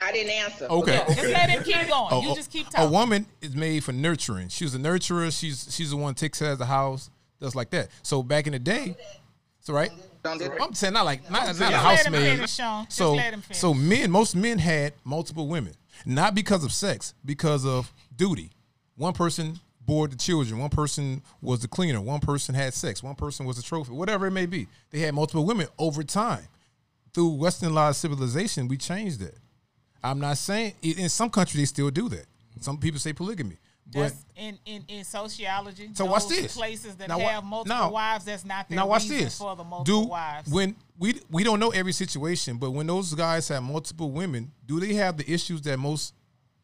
I 0.02 0.12
didn't 0.12 0.32
answer 0.32 0.66
Okay. 0.66 0.94
Yeah, 0.94 1.06
just 1.08 1.24
let 1.30 1.50
him 1.50 1.64
keep 1.64 1.76
going. 1.88 2.08
Oh, 2.12 2.22
you 2.22 2.32
oh, 2.32 2.36
just 2.36 2.52
keep 2.52 2.70
talking. 2.70 2.88
A 2.88 2.92
woman 2.92 3.26
is 3.42 3.56
made 3.56 3.84
for 3.84 3.94
nurturing. 3.94 4.50
She's 4.50 4.76
a 4.76 4.78
nurturer. 4.78 5.38
She's 5.38 5.74
she's 5.74 5.92
the 5.92 5.98
one 5.98 6.14
that 6.14 6.20
takes 6.20 6.40
care 6.40 6.52
of 6.52 6.58
the 6.60 6.66
house, 6.66 7.10
does 7.40 7.56
like 7.56 7.70
that. 7.70 7.90
So 8.02 8.22
back 8.22 8.46
in 8.48 8.54
the 8.54 8.60
day, 8.60 8.98
so 9.62 9.74
right. 9.74 9.92
Don't 10.24 10.38
do 10.38 10.46
that. 10.46 10.62
I'm 10.62 10.74
saying 10.74 10.94
not 10.94 11.06
like 11.06 11.24
not, 11.30 11.32
not 11.32 11.44
a 11.44 11.48
Just 11.48 11.60
let 11.62 11.72
him 11.72 11.80
housemaid. 11.80 12.36
finish, 12.36 12.54
Shawn. 12.54 12.86
Just 12.86 12.98
So 12.98 13.14
let 13.14 13.34
him 13.34 13.42
finish. 13.42 13.60
so 13.60 13.74
men, 13.74 14.12
most 14.12 14.36
men 14.36 14.58
had 14.58 14.94
multiple 15.04 15.48
women, 15.48 15.74
not 16.06 16.36
because 16.36 16.64
of 16.64 16.72
sex, 16.72 17.14
because 17.26 17.66
of 17.66 17.94
duty. 18.16 18.52
One 18.96 19.14
person 19.14 19.60
bore 19.86 20.08
the 20.08 20.16
children. 20.16 20.60
One 20.60 20.70
person 20.70 21.22
was 21.42 21.60
the 21.62 21.68
cleaner. 21.68 22.00
One 22.02 22.20
person 22.20 22.56
had 22.56 22.74
sex. 22.74 23.04
One 23.04 23.16
person 23.16 23.46
was 23.46 23.58
a 23.58 23.64
trophy. 23.64 23.92
Whatever 23.92 24.28
it 24.28 24.32
may 24.32 24.46
be, 24.46 24.68
they 24.92 25.00
had 25.00 25.14
multiple 25.14 25.46
women 25.46 25.68
over 25.78 26.04
time. 26.04 26.48
Through 27.14 27.32
Westernized 27.38 27.96
civilization, 27.96 28.68
we 28.68 28.78
changed 28.78 29.20
that. 29.20 29.36
I'm 30.04 30.20
not 30.20 30.38
saying 30.38 30.74
in 30.82 31.10
some 31.10 31.30
countries 31.30 31.62
they 31.62 31.66
still 31.66 31.90
do 31.92 32.10
that. 32.10 32.26
Some 32.60 32.78
people 32.78 33.00
say 33.00 33.14
polygamy, 33.14 33.58
but 33.92 34.02
That's 34.02 34.26
in, 34.36 34.58
in, 34.66 34.84
in 34.88 35.04
sociology. 35.04 35.90
So 35.94 36.06
watch 36.06 36.28
this. 36.28 36.56
Places 36.56 36.96
that 36.96 37.08
Now 37.08 37.20
have 37.20 37.44
multiple 37.44 37.78
now- 37.78 37.92
wives, 37.92 38.26
that's 38.26 38.46
not 38.46 38.68
their 38.70 38.76
now 38.78 38.88
watch 38.88 39.04
reason 39.04 39.18
this. 39.26 39.38
for 39.38 39.56
the 39.56 39.64
multiple 39.64 40.04
do 40.04 40.10
wives. 40.10 40.50
when 40.52 40.76
we 40.98 41.20
we 41.30 41.44
don't 41.44 41.60
know 41.60 41.70
every 41.70 41.92
situation, 41.94 42.58
but 42.58 42.72
when 42.72 42.88
those 42.88 43.14
guys 43.14 43.48
have 43.48 43.64
multiple 43.64 44.12
women, 44.12 44.52
do 44.66 44.80
they 44.80 44.94
have 44.96 45.18
the 45.18 45.32
issues 45.32 45.62
that 45.64 45.78
most 45.78 46.14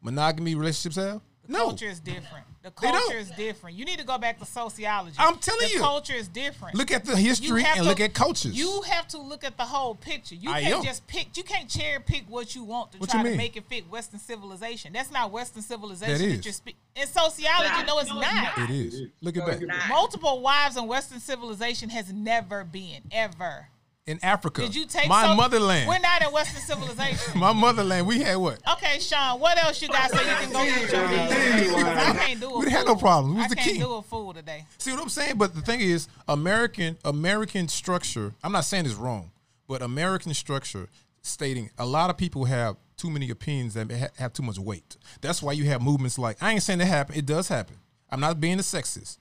monogamy 0.00 0.54
relationships 0.54 0.96
have? 0.96 1.20
the 1.46 1.52
no. 1.52 1.66
culture 1.66 1.86
is 1.86 2.00
different. 2.00 2.44
The 2.62 2.70
culture 2.70 3.16
is 3.16 3.30
different. 3.30 3.74
You 3.78 3.86
need 3.86 3.98
to 4.00 4.04
go 4.04 4.18
back 4.18 4.38
to 4.38 4.44
sociology. 4.44 5.16
I'm 5.18 5.38
telling 5.38 5.66
the 5.68 5.74
you. 5.74 5.80
culture 5.80 6.12
is 6.12 6.28
different. 6.28 6.74
Look 6.74 6.90
at 6.90 7.06
the 7.06 7.12
You 7.12 7.28
history 7.28 7.62
have 7.62 7.76
and 7.78 7.84
to- 7.84 7.88
look 7.88 8.00
at 8.00 8.12
cultures. 8.12 8.52
You 8.54 8.82
have 8.82 9.08
to 9.08 9.18
look 9.18 9.44
at 9.44 9.56
the 9.56 9.64
whole 9.64 9.94
picture. 9.94 10.34
You 10.34 10.50
I 10.50 10.60
can't 10.60 10.74
am. 10.74 10.82
just 10.84 11.06
pick. 11.06 11.34
You 11.38 11.42
can't 11.42 11.70
cherry 11.70 12.00
pick 12.00 12.24
what 12.28 12.54
you 12.54 12.62
want 12.64 12.92
to 12.92 12.98
What 12.98 13.08
try 13.08 13.22
to 13.22 13.28
mean? 13.30 13.38
make 13.38 13.56
it 13.56 13.64
fit 13.66 13.88
Western 13.88 14.20
civilization. 14.20 14.92
That's 14.92 15.10
not 15.10 15.30
Western 15.30 15.62
civilization. 15.62 16.12
That 16.12 16.18
That 16.18 16.24
is. 16.38 16.44
you're 16.44 16.52
spe- 16.52 16.76
in 16.96 17.06
sociology, 17.06 17.86
no, 17.86 17.98
it's 17.98 18.10
not. 18.10 18.58
it 18.58 18.70
is. 18.70 19.02
Look 19.22 19.38
at 19.38 19.46
that. 19.46 19.88
Multiple 19.88 20.40
wives 20.42 20.76
in 20.76 20.86
Western 20.86 21.20
civilization 21.20 21.88
has 21.88 22.12
never 22.12 22.62
been 22.64 23.02
ever. 23.10 23.68
In 24.10 24.18
Africa, 24.24 24.62
Did 24.62 24.74
you 24.74 24.86
take 24.86 25.08
my 25.08 25.22
so- 25.24 25.36
motherland? 25.36 25.86
We're 25.88 26.00
not 26.00 26.20
in 26.20 26.32
Western 26.32 26.60
civilization. 26.62 27.38
my 27.38 27.52
motherland, 27.52 28.08
we 28.08 28.18
had 28.20 28.38
what? 28.38 28.58
Okay, 28.72 28.98
Shawn, 28.98 29.38
what 29.38 29.56
else 29.62 29.80
you 29.80 29.86
got 29.86 30.10
so 30.10 30.20
you 30.20 30.26
can 30.26 30.52
go 30.52 30.64
get 30.64 30.92
your 30.92 31.08
beans? 31.08 31.84
I 31.84 32.14
can't 32.18 32.40
do 32.40 32.50
a 32.50 32.58
We 32.58 32.70
had 32.72 32.86
no 32.86 32.96
problem. 32.96 33.34
We 33.34 33.42
was 33.42 33.44
I 33.46 33.48
the 33.50 33.54
can't 33.54 33.70
king. 33.70 33.80
do 33.80 33.92
a 33.94 34.02
fool 34.02 34.34
today. 34.34 34.64
See 34.78 34.90
what 34.90 35.00
I'm 35.00 35.08
saying? 35.08 35.38
But 35.38 35.54
the 35.54 35.60
thing 35.60 35.80
is, 35.80 36.08
American 36.26 36.98
American 37.04 37.68
structure. 37.68 38.34
I'm 38.42 38.50
not 38.50 38.64
saying 38.64 38.86
it's 38.86 38.96
wrong, 38.96 39.30
but 39.68 39.80
American 39.80 40.34
structure 40.34 40.88
stating 41.22 41.70
a 41.78 41.86
lot 41.86 42.10
of 42.10 42.16
people 42.16 42.46
have 42.46 42.74
too 42.96 43.10
many 43.10 43.30
opinions 43.30 43.74
that 43.74 44.10
have 44.18 44.32
too 44.32 44.42
much 44.42 44.58
weight. 44.58 44.96
That's 45.20 45.40
why 45.40 45.52
you 45.52 45.66
have 45.66 45.82
movements 45.82 46.18
like 46.18 46.36
I 46.42 46.50
ain't 46.52 46.64
saying 46.64 46.80
it 46.80 46.86
happen. 46.88 47.14
It 47.14 47.26
does 47.26 47.46
happen. 47.46 47.76
I'm 48.10 48.18
not 48.18 48.40
being 48.40 48.58
a 48.58 48.62
sexist. 48.62 49.18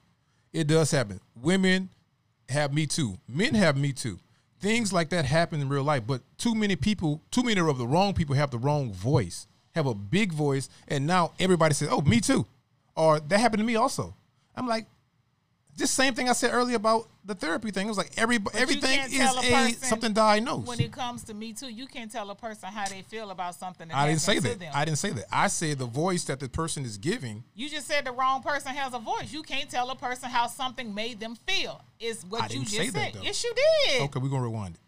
It 0.52 0.66
does 0.66 0.90
happen. 0.90 1.20
Women 1.40 1.90
have 2.50 2.74
me 2.74 2.88
too. 2.88 3.20
Men 3.28 3.54
have 3.54 3.78
me 3.78 3.94
too. 3.94 4.18
Things 4.60 4.92
like 4.92 5.10
that 5.10 5.26
happen 5.26 5.62
in 5.62 5.70
real 5.70 5.84
life, 5.84 6.04
but 6.06 6.22
too 6.38 6.54
many 6.54 6.76
people, 6.76 7.22
too 7.32 7.44
many 7.44 7.62
of 7.62 7.78
the 7.78 7.88
wrong 7.88 8.14
people 8.14 8.36
have 8.36 8.52
the 8.52 8.58
wrong 8.58 8.92
voice, 8.92 9.48
have 9.74 9.86
a 9.86 9.94
big 9.96 10.34
voice, 10.34 10.68
and 10.88 11.08
now 11.08 11.32
everybody 11.40 11.74
says, 11.74 11.88
"Oh, 11.90 12.02
me 12.02 12.20
too," 12.20 12.46
or 12.96 13.20
that 13.20 13.40
happened 13.40 13.62
to 13.62 13.66
me 13.66 13.76
also. 13.76 14.16
I'm 14.56 14.68
like, 14.68 14.88
just 15.78 15.94
same 15.94 16.14
thing 16.14 16.30
I 16.30 16.34
said 16.34 16.54
earlier 16.54 16.76
about 16.76 17.08
the 17.24 17.36
therapy 17.36 17.72
thing. 17.72 17.86
It 17.86 17.90
was 17.90 17.98
like 17.98 18.12
every 18.18 18.40
everything 18.54 19.00
is 19.12 19.36
a 19.36 19.54
a 19.54 19.72
something 19.74 20.14
diagnosed. 20.14 20.68
When 20.68 20.80
it 20.80 20.92
comes 20.92 21.24
to 21.26 21.34
me 21.34 21.54
too, 21.54 21.70
you 21.70 21.88
can't 21.88 22.12
tell 22.12 22.30
a 22.32 22.36
person 22.36 22.70
how 22.70 22.88
they 22.88 23.02
feel 23.04 23.32
about 23.32 23.56
something. 23.56 23.88
That 23.88 23.96
I 23.98 24.08
didn't 24.08 24.22
say 24.22 24.36
to 24.36 24.42
that. 24.42 24.60
them. 24.60 24.72
I 24.74 24.86
didn't 24.86 24.98
say 24.98 25.12
that. 25.12 25.26
I 25.32 25.48
said 25.48 25.80
the 25.80 25.86
voice 25.86 26.26
that 26.26 26.40
the 26.40 26.50
person 26.50 26.84
is 26.84 26.98
giving. 26.98 27.44
You 27.56 27.70
just 27.70 27.88
said 27.88 28.06
the 28.06 28.12
wrong 28.12 28.42
person 28.42 28.74
has 28.74 28.94
a 28.94 29.00
voice. 29.00 29.32
You 29.32 29.44
can't 29.44 29.70
tell 29.70 29.90
a 29.90 29.96
person 29.96 30.30
how 30.30 30.48
something 30.48 30.94
made 30.94 31.20
them 31.20 31.36
feel. 31.48 31.82
Is 32.00 32.26
what 32.26 32.44
I 32.44 32.54
you 32.54 32.62
just 32.62 32.76
say 32.76 32.88
said. 32.88 33.14
that, 33.14 33.24
yes, 33.24 33.44
you 33.44 33.54
did. 33.86 34.02
Okay, 34.04 34.20
we're 34.20 34.30
gonna 34.30 34.44
rewind 34.44 34.76
it. 34.76 34.82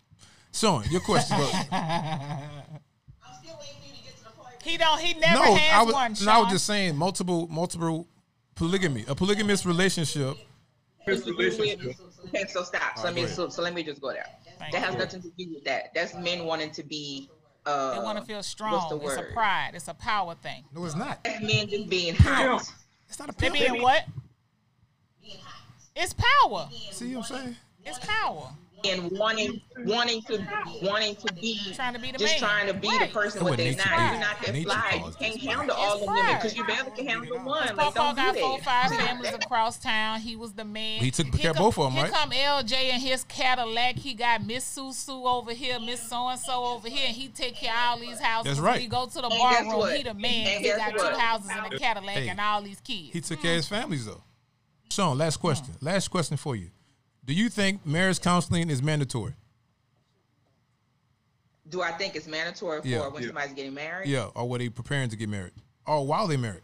Shawn, 0.53 0.83
your 0.89 1.01
question. 1.01 1.37
He 4.63 4.77
don't. 4.77 4.99
He 4.99 5.13
never 5.15 5.43
no, 5.43 5.55
has 5.55 5.73
I 5.73 5.83
was, 5.83 5.93
one. 5.93 6.15
no, 6.23 6.31
I 6.31 6.37
was 6.39 6.51
just 6.51 6.65
saying 6.65 6.95
multiple, 6.95 7.47
multiple 7.47 8.07
polygamy, 8.55 9.05
a 9.07 9.15
polygamous 9.15 9.65
relationship. 9.65 10.37
His 11.05 11.25
relationship. 11.25 11.95
Okay, 12.27 12.45
so 12.47 12.63
stop. 12.63 12.97
So 12.97 13.07
All 13.07 13.13
let 13.13 13.15
me 13.15 13.27
so, 13.27 13.49
so 13.49 13.61
let 13.61 13.73
me 13.73 13.83
just 13.83 14.01
go 14.01 14.11
there. 14.11 14.25
Thank 14.59 14.73
That 14.73 14.83
has 14.83 14.93
you. 14.93 14.99
nothing 14.99 15.21
to 15.23 15.29
do 15.37 15.53
with 15.55 15.63
that. 15.65 15.93
That's 15.95 16.13
men 16.15 16.45
wanting 16.45 16.71
to 16.71 16.83
be. 16.83 17.29
Uh, 17.65 17.95
They 17.97 18.03
want 18.03 18.17
to 18.19 18.23
feel 18.25 18.37
What's 18.37 18.47
strong. 18.47 18.89
the 18.99 19.05
It's 19.05 19.15
a 19.17 19.33
pride. 19.33 19.71
It's 19.73 19.87
a 19.87 19.93
power 19.93 20.35
thing. 20.35 20.63
No, 20.73 20.85
it's 20.85 20.95
not. 20.95 21.23
That's 21.23 21.41
men 21.41 21.67
just 21.67 21.89
being 21.89 22.15
hot 22.15 22.61
It's 23.09 23.19
not 23.19 23.29
a 23.29 23.33
They 23.33 23.49
pimp. 23.49 23.53
being 23.71 23.81
what? 23.81 24.05
It's 25.95 26.13
power. 26.13 26.69
See 26.91 27.15
what 27.15 27.31
I'm 27.31 27.37
saying? 27.37 27.55
It's 27.85 27.99
power. 27.99 28.51
And 28.83 29.11
wanting 29.11 29.61
wanting 29.85 30.21
to 30.23 30.43
wanting 30.81 31.15
to 31.15 31.33
be 31.33 31.59
Trying 31.75 31.93
to 31.93 31.99
be 31.99 32.11
the 32.11 32.17
just 32.17 32.33
man. 32.33 32.49
trying 32.49 32.67
to 32.67 32.73
be 32.73 32.87
Right. 32.87 33.07
the 33.09 33.13
person 33.13 33.39
That's 33.39 33.41
what 33.43 33.49
what 33.51 33.57
they're 33.57 33.75
not. 33.75 34.11
You're 34.11 34.19
not 34.19 34.41
that 34.41 34.63
fly. 34.63 35.03
You 35.05 35.13
can't 35.19 35.41
handle 35.41 35.75
all 35.75 35.97
the 35.99 36.03
It's 36.03 36.07
women 36.11 36.35
because 36.35 36.57
you 36.57 36.63
barely 36.65 36.91
can 36.91 37.07
handle 37.07 37.37
one. 37.37 37.45
Like 37.45 37.75
Papa 37.75 37.93
don't 37.95 38.15
got 38.15 38.33
do 38.33 38.39
four, 38.41 38.57
that. 38.57 38.65
five 38.89 38.99
families 39.07 39.33
across 39.33 39.77
town. 39.77 40.19
He 40.21 40.35
was 40.35 40.53
the 40.53 40.65
man. 40.65 40.99
He 40.99 41.11
took 41.11 41.31
care 41.31 41.51
of 41.51 41.57
both 41.57 41.77
of 41.77 41.85
them, 41.85 41.95
right? 42.01 42.05
Here 42.11 42.11
come 42.11 42.31
LJ 42.31 42.73
and 42.73 43.01
his 43.01 43.23
Cadillac. 43.25 43.97
He 43.97 44.13
got 44.15 44.43
Miss 44.45 44.65
Susu 44.77 45.25
over 45.31 45.53
here, 45.53 45.79
Miss 45.79 46.01
So 46.01 46.27
and 46.29 46.39
So 46.39 46.63
over 46.65 46.89
here, 46.89 47.05
and 47.07 47.15
he 47.15 47.27
take 47.27 47.55
care 47.55 47.71
of 47.73 47.79
all 47.91 47.99
these 47.99 48.19
houses. 48.19 48.51
That's 48.51 48.59
right. 48.59 48.81
He 48.81 48.87
go 48.87 49.05
to 49.05 49.13
the 49.13 49.27
And 49.27 49.37
bar 49.39 49.61
room. 49.61 49.77
what? 49.77 49.95
He 49.97 50.03
the 50.03 50.13
man. 50.15 50.47
And 50.47 50.65
He 50.65 50.71
got 50.71 50.93
what? 50.93 51.13
two 51.13 51.19
houses 51.19 51.49
and 51.51 51.73
a 51.73 51.77
Cadillac 51.77 52.15
Hey. 52.15 52.29
and 52.29 52.39
all 52.39 52.61
these 52.63 52.79
kids. 52.79 53.09
He 53.13 53.21
took 53.21 53.41
care 53.41 53.51
of 53.51 53.57
his 53.57 53.67
families 53.67 54.05
though. 54.07 54.23
Shawn, 54.89 55.17
last 55.17 55.37
question. 55.37 55.75
Last 55.81 56.07
question 56.09 56.35
for 56.37 56.55
you. 56.55 56.69
Do 57.25 57.33
you 57.33 57.49
think 57.49 57.85
marriage 57.85 58.19
counseling 58.19 58.69
is 58.69 58.81
mandatory? 58.81 59.35
Do 61.69 61.81
I 61.81 61.91
think 61.91 62.15
it's 62.15 62.27
mandatory 62.27 62.81
for 62.81 62.87
Yeah. 62.87 63.07
when 63.07 63.21
Yeah. 63.21 63.29
somebody's 63.29 63.53
getting 63.53 63.73
married? 63.73 64.09
Yeah, 64.09 64.25
or 64.35 64.49
were 64.49 64.57
they 64.57 64.69
preparing 64.69 65.09
to 65.09 65.15
get 65.15 65.29
married? 65.29 65.53
Or 65.85 66.05
while 66.05 66.27
they're 66.27 66.37
married? 66.37 66.63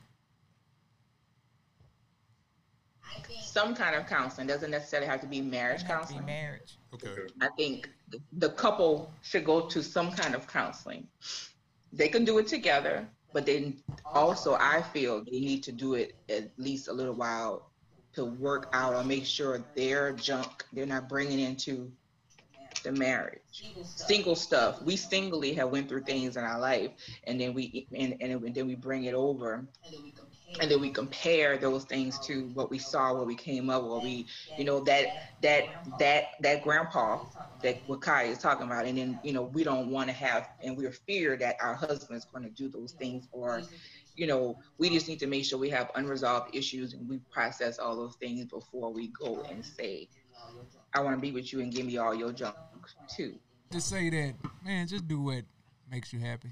Some 3.41 3.73
kind 3.73 3.95
of 3.95 4.05
counseling 4.07 4.45
doesn't 4.45 4.69
necessarily 4.69 5.07
have 5.07 5.19
to 5.21 5.27
be 5.27 5.41
marriage 5.41 5.81
Have 5.81 6.01
to 6.01 6.07
be 6.09 6.13
counseling. 6.19 6.25
marriage. 6.25 6.77
Okay. 6.93 7.27
I 7.41 7.47
think 7.57 7.89
the- 8.09 8.21
the 8.33 8.49
couple 8.51 9.11
should 9.21 9.45
go 9.45 9.67
to 9.67 9.81
some 9.81 10.11
kind 10.11 10.35
of 10.35 10.45
counseling. 10.47 11.07
They 11.91 12.07
can 12.07 12.23
do 12.23 12.37
it 12.37 12.47
together, 12.47 13.09
but 13.33 13.47
then 13.47 13.81
also 14.05 14.53
I 14.55 14.83
feel 14.83 15.23
they 15.23 15.39
need 15.39 15.63
to 15.63 15.71
do 15.71 15.95
it 15.95 16.15
at 16.29 16.51
least 16.59 16.87
a 16.87 16.93
little 16.93 17.15
while 17.15 17.71
to 18.17 18.25
work 18.25 18.67
out 18.73 18.95
or 18.95 19.03
make 19.03 19.25
sure 19.25 19.63
their 19.75 20.11
junk 20.11 20.65
they're 20.73 20.87
not 20.87 21.07
bringing 21.07 21.39
into 21.39 21.91
the 22.83 22.91
marriage. 22.91 23.63
Single 23.83 24.35
stuff. 24.35 24.81
We 24.81 24.95
singly 24.95 25.53
have 25.53 25.69
went 25.69 25.87
through 25.87 26.03
things 26.03 26.35
in 26.35 26.43
our 26.43 26.59
life, 26.59 26.91
and 27.25 27.39
then 27.39 27.53
we 27.53 27.87
and, 27.95 28.15
and 28.19 28.55
then 28.55 28.67
we 28.67 28.75
bring 28.75 29.03
it 29.05 29.13
over, 29.13 29.67
and 30.59 30.71
then 30.71 30.81
we 30.81 30.89
compare 30.89 31.57
those 31.57 31.83
things 31.85 32.19
to 32.21 32.49
what 32.55 32.71
we 32.71 32.79
saw, 32.79 33.13
what 33.13 33.27
we 33.27 33.35
came 33.35 33.69
up, 33.69 33.83
what 33.83 34.01
we, 34.01 34.27
you 34.55 34.65
know, 34.65 34.79
that 34.85 35.07
that 35.41 35.65
that 35.99 36.23
that 36.41 36.63
grandpa 36.63 37.19
that 37.61 37.83
what 37.87 38.01
Kai 38.01 38.23
is 38.23 38.39
talking 38.39 38.65
about, 38.65 38.85
and 38.85 38.97
then 38.97 39.19
you 39.23 39.33
know 39.33 39.43
we 39.43 39.63
don't 39.63 39.89
want 39.91 40.09
to 40.09 40.13
have, 40.13 40.47
and 40.63 40.75
we're 40.75 40.91
fear 40.91 41.37
that 41.37 41.55
our 41.61 41.75
husband's 41.75 42.25
going 42.25 42.43
to 42.43 42.49
do 42.51 42.67
those 42.67 42.93
things, 42.93 43.27
or 43.31 43.67
you 44.17 44.27
know 44.27 44.59
we 44.77 44.89
just 44.89 45.07
need 45.07 45.19
to 45.19 45.27
make 45.27 45.45
sure 45.45 45.57
we 45.57 45.69
have 45.69 45.89
unresolved 45.95 46.53
issues 46.55 46.93
and 46.93 47.07
we 47.07 47.19
process 47.31 47.79
all 47.79 47.95
those 47.95 48.15
things 48.15 48.45
before 48.45 48.91
we 48.91 49.07
go 49.09 49.45
and 49.49 49.63
say, 49.63 50.09
I 50.93 50.99
want 51.01 51.15
to 51.15 51.21
be 51.21 51.31
with 51.31 51.53
you 51.53 51.61
and 51.61 51.71
give 51.71 51.85
me 51.85 51.97
all 51.97 52.13
your 52.13 52.33
junk 52.33 52.55
too. 53.15 53.35
Just 53.71 53.89
say 53.89 54.09
that, 54.09 54.33
man. 54.65 54.87
Just 54.87 55.07
do 55.07 55.21
what 55.21 55.43
makes 55.89 56.11
you 56.11 56.19
happy. 56.19 56.49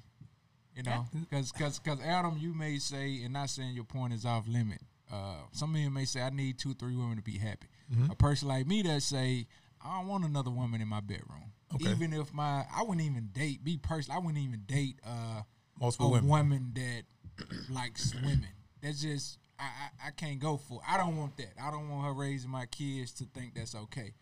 You 0.76 0.84
know, 0.84 1.05
because 1.13 1.51
because 1.51 1.80
because 1.80 1.99
Adam, 2.01 2.38
you 2.38 2.53
may 2.53 2.78
say, 2.78 3.22
and 3.24 3.34
not 3.34 3.49
saying 3.49 3.74
your 3.74 3.86
point 3.86 4.13
is 4.13 4.26
off 4.26 4.47
limit. 4.47 4.80
Uh, 5.11 5.36
some 5.51 5.72
men 5.72 5.93
may 5.93 6.03
say, 6.05 6.22
I 6.22 6.30
need 6.30 6.57
two, 6.57 6.74
three 6.74 6.95
women 6.95 7.16
to 7.18 7.22
be 7.22 7.38
happy. 7.38 7.68
A 8.09 8.16
person 8.16 8.47
like 8.47 8.68
me 8.68 8.82
that 8.82 9.03
say, 9.03 9.45
I 9.80 9.99
don't 9.99 10.07
want 10.07 10.26
another 10.26 10.49
woman 10.49 10.82
in 10.82 10.88
my 10.88 10.99
bedroom. 10.99 11.51
Okay. 11.76 11.91
Even 11.91 12.11
if 12.13 12.34
my, 12.34 12.66
I 12.76 12.82
wouldn't 12.82 13.05
even 13.05 13.30
date. 13.32 13.63
Be 13.63 13.78
personal, 13.78 14.18
I 14.20 14.22
wouldn't 14.26 14.43
even 14.43 14.63
date 14.66 14.99
uh, 15.05 15.41
Multiple 15.80 16.07
a 16.07 16.09
women. 16.11 16.28
woman 16.28 16.72
that 16.76 17.03
likes 17.69 18.13
women. 18.15 18.47
That's 18.81 19.01
just 19.01 19.38
I, 19.59 19.63
I 19.63 20.07
I 20.07 20.11
can't 20.11 20.39
go 20.39 20.57
for. 20.57 20.81
I 20.88 20.97
don't 20.97 21.17
want 21.17 21.38
that. 21.38 21.53
I 21.61 21.71
don't 21.71 21.89
want 21.89 22.05
her 22.05 22.13
raising 22.13 22.49
my 22.51 22.65
kids 22.65 23.11
to 23.13 23.25
think 23.25 23.55
that's 23.55 23.75
okay. 23.75 24.13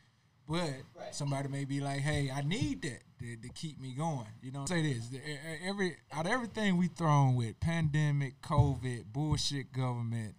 But 0.47 0.74
somebody 1.11 1.47
may 1.47 1.64
be 1.66 1.80
like, 1.80 2.01
"Hey, 2.01 2.30
I 2.30 2.41
need 2.41 2.82
that 2.82 3.01
to, 3.20 3.38
to 3.38 3.49
keep 3.49 3.80
me 3.80 3.93
going." 3.93 4.28
You 4.41 4.51
know, 4.51 4.66
say 4.66 4.82
this: 4.82 5.07
the- 5.07 5.22
every 5.66 5.95
out 6.11 6.26
of 6.26 6.32
everything 6.32 6.78
we 6.78 6.88
thrown 6.88 7.36
with 7.36 7.59
pandemic, 7.61 8.41
COVID, 8.41 9.05
bullshit, 9.14 9.72
government, 9.72 10.36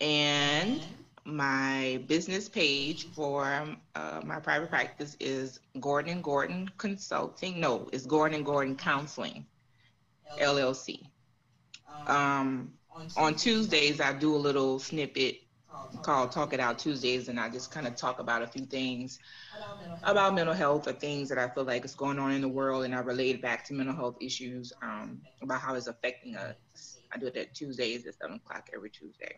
And 0.00 0.82
my 1.24 2.02
business 2.06 2.48
page 2.48 3.06
for 3.08 3.66
uh, 3.94 4.20
my 4.24 4.40
private 4.40 4.70
practice 4.70 5.16
is 5.20 5.60
Gordon 5.80 6.22
Gordon 6.22 6.70
Consulting. 6.78 7.60
No, 7.60 7.90
it's 7.92 8.06
Gordon 8.06 8.42
Gordon 8.42 8.76
Counseling, 8.76 9.44
LLC. 10.38 11.02
Um, 12.06 12.72
on 13.16 13.34
Tuesdays, 13.34 14.00
I 14.00 14.12
do 14.12 14.34
a 14.34 14.36
little 14.36 14.78
snippet 14.78 15.42
called 16.02 16.32
Talk 16.32 16.52
It 16.52 16.60
Out 16.60 16.78
Tuesdays, 16.78 17.28
and 17.28 17.38
I 17.38 17.48
just 17.48 17.70
kind 17.70 17.86
of 17.86 17.96
talk 17.96 18.18
about 18.18 18.42
a 18.42 18.46
few 18.46 18.64
things 18.64 19.18
about 20.02 20.34
mental 20.34 20.54
health 20.54 20.88
or 20.88 20.92
things 20.92 21.28
that 21.28 21.38
I 21.38 21.48
feel 21.48 21.64
like 21.64 21.84
is 21.84 21.94
going 21.94 22.18
on 22.18 22.32
in 22.32 22.40
the 22.40 22.48
world, 22.48 22.84
and 22.84 22.94
I 22.94 23.00
relate 23.00 23.36
it 23.36 23.42
back 23.42 23.64
to 23.66 23.74
mental 23.74 23.94
health 23.94 24.16
issues 24.20 24.72
um, 24.82 25.20
about 25.42 25.60
how 25.60 25.74
it's 25.74 25.86
affecting 25.86 26.36
us. 26.36 26.98
I 27.14 27.18
do 27.18 27.26
it 27.26 27.36
at 27.36 27.54
Tuesdays 27.54 28.06
at 28.06 28.14
7 28.14 28.36
o'clock 28.36 28.70
every 28.74 28.90
Tuesday. 28.90 29.36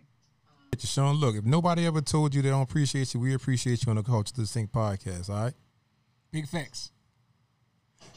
Shawn, 0.79 1.17
look, 1.17 1.37
if 1.37 1.45
nobody 1.45 1.87
ever 1.87 2.01
told 2.01 2.35
you 2.35 2.43
they 2.43 2.51
don't 2.51 2.63
appreciate 2.63 3.15
you, 3.15 3.21
we 3.21 3.35
appreciate 3.35 3.85
you 3.85 3.91
on 3.91 3.97
the 3.97 4.03
Culture 4.03 4.35
Distinct 4.35 4.73
podcast. 4.73 5.31
All 5.31 5.45
right. 5.45 5.55
big 6.31 6.47
facts. 6.49 6.91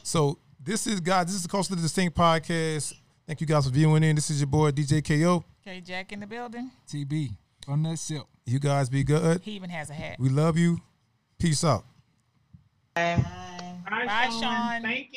So 0.02 0.38
this 0.60 0.86
is 0.86 1.00
guys. 1.00 1.26
This 1.26 1.36
is 1.36 1.42
the 1.44 1.48
Culture 1.48 1.76
Distinct 1.76 2.16
podcast. 2.16 2.94
Thank 3.26 3.40
you 3.40 3.46
guys 3.46 3.64
for 3.64 3.70
viewing 3.70 4.02
in. 4.02 4.16
This 4.16 4.30
is 4.30 4.40
your 4.40 4.48
boy 4.48 4.70
DJ 4.70 5.04
KO. 5.06 5.44
Okay, 5.66 5.80
Jack 5.80 6.12
in 6.12 6.20
the 6.20 6.26
building. 6.26 6.70
TB 6.88 7.36
on 7.68 7.82
that 7.84 7.98
silk. 7.98 8.28
You 8.46 8.58
guys 8.58 8.88
be 8.88 9.04
good. 9.04 9.42
He 9.42 9.52
even 9.52 9.70
has 9.70 9.90
a 9.90 9.94
hat. 9.94 10.16
We 10.18 10.28
love 10.28 10.56
you. 10.56 10.80
Peace 11.38 11.62
out. 11.64 11.84
Bye. 12.94 13.24
Bye, 13.88 14.28
Shawn. 14.40 14.82
Thank 14.82 15.06
you. 15.06 15.16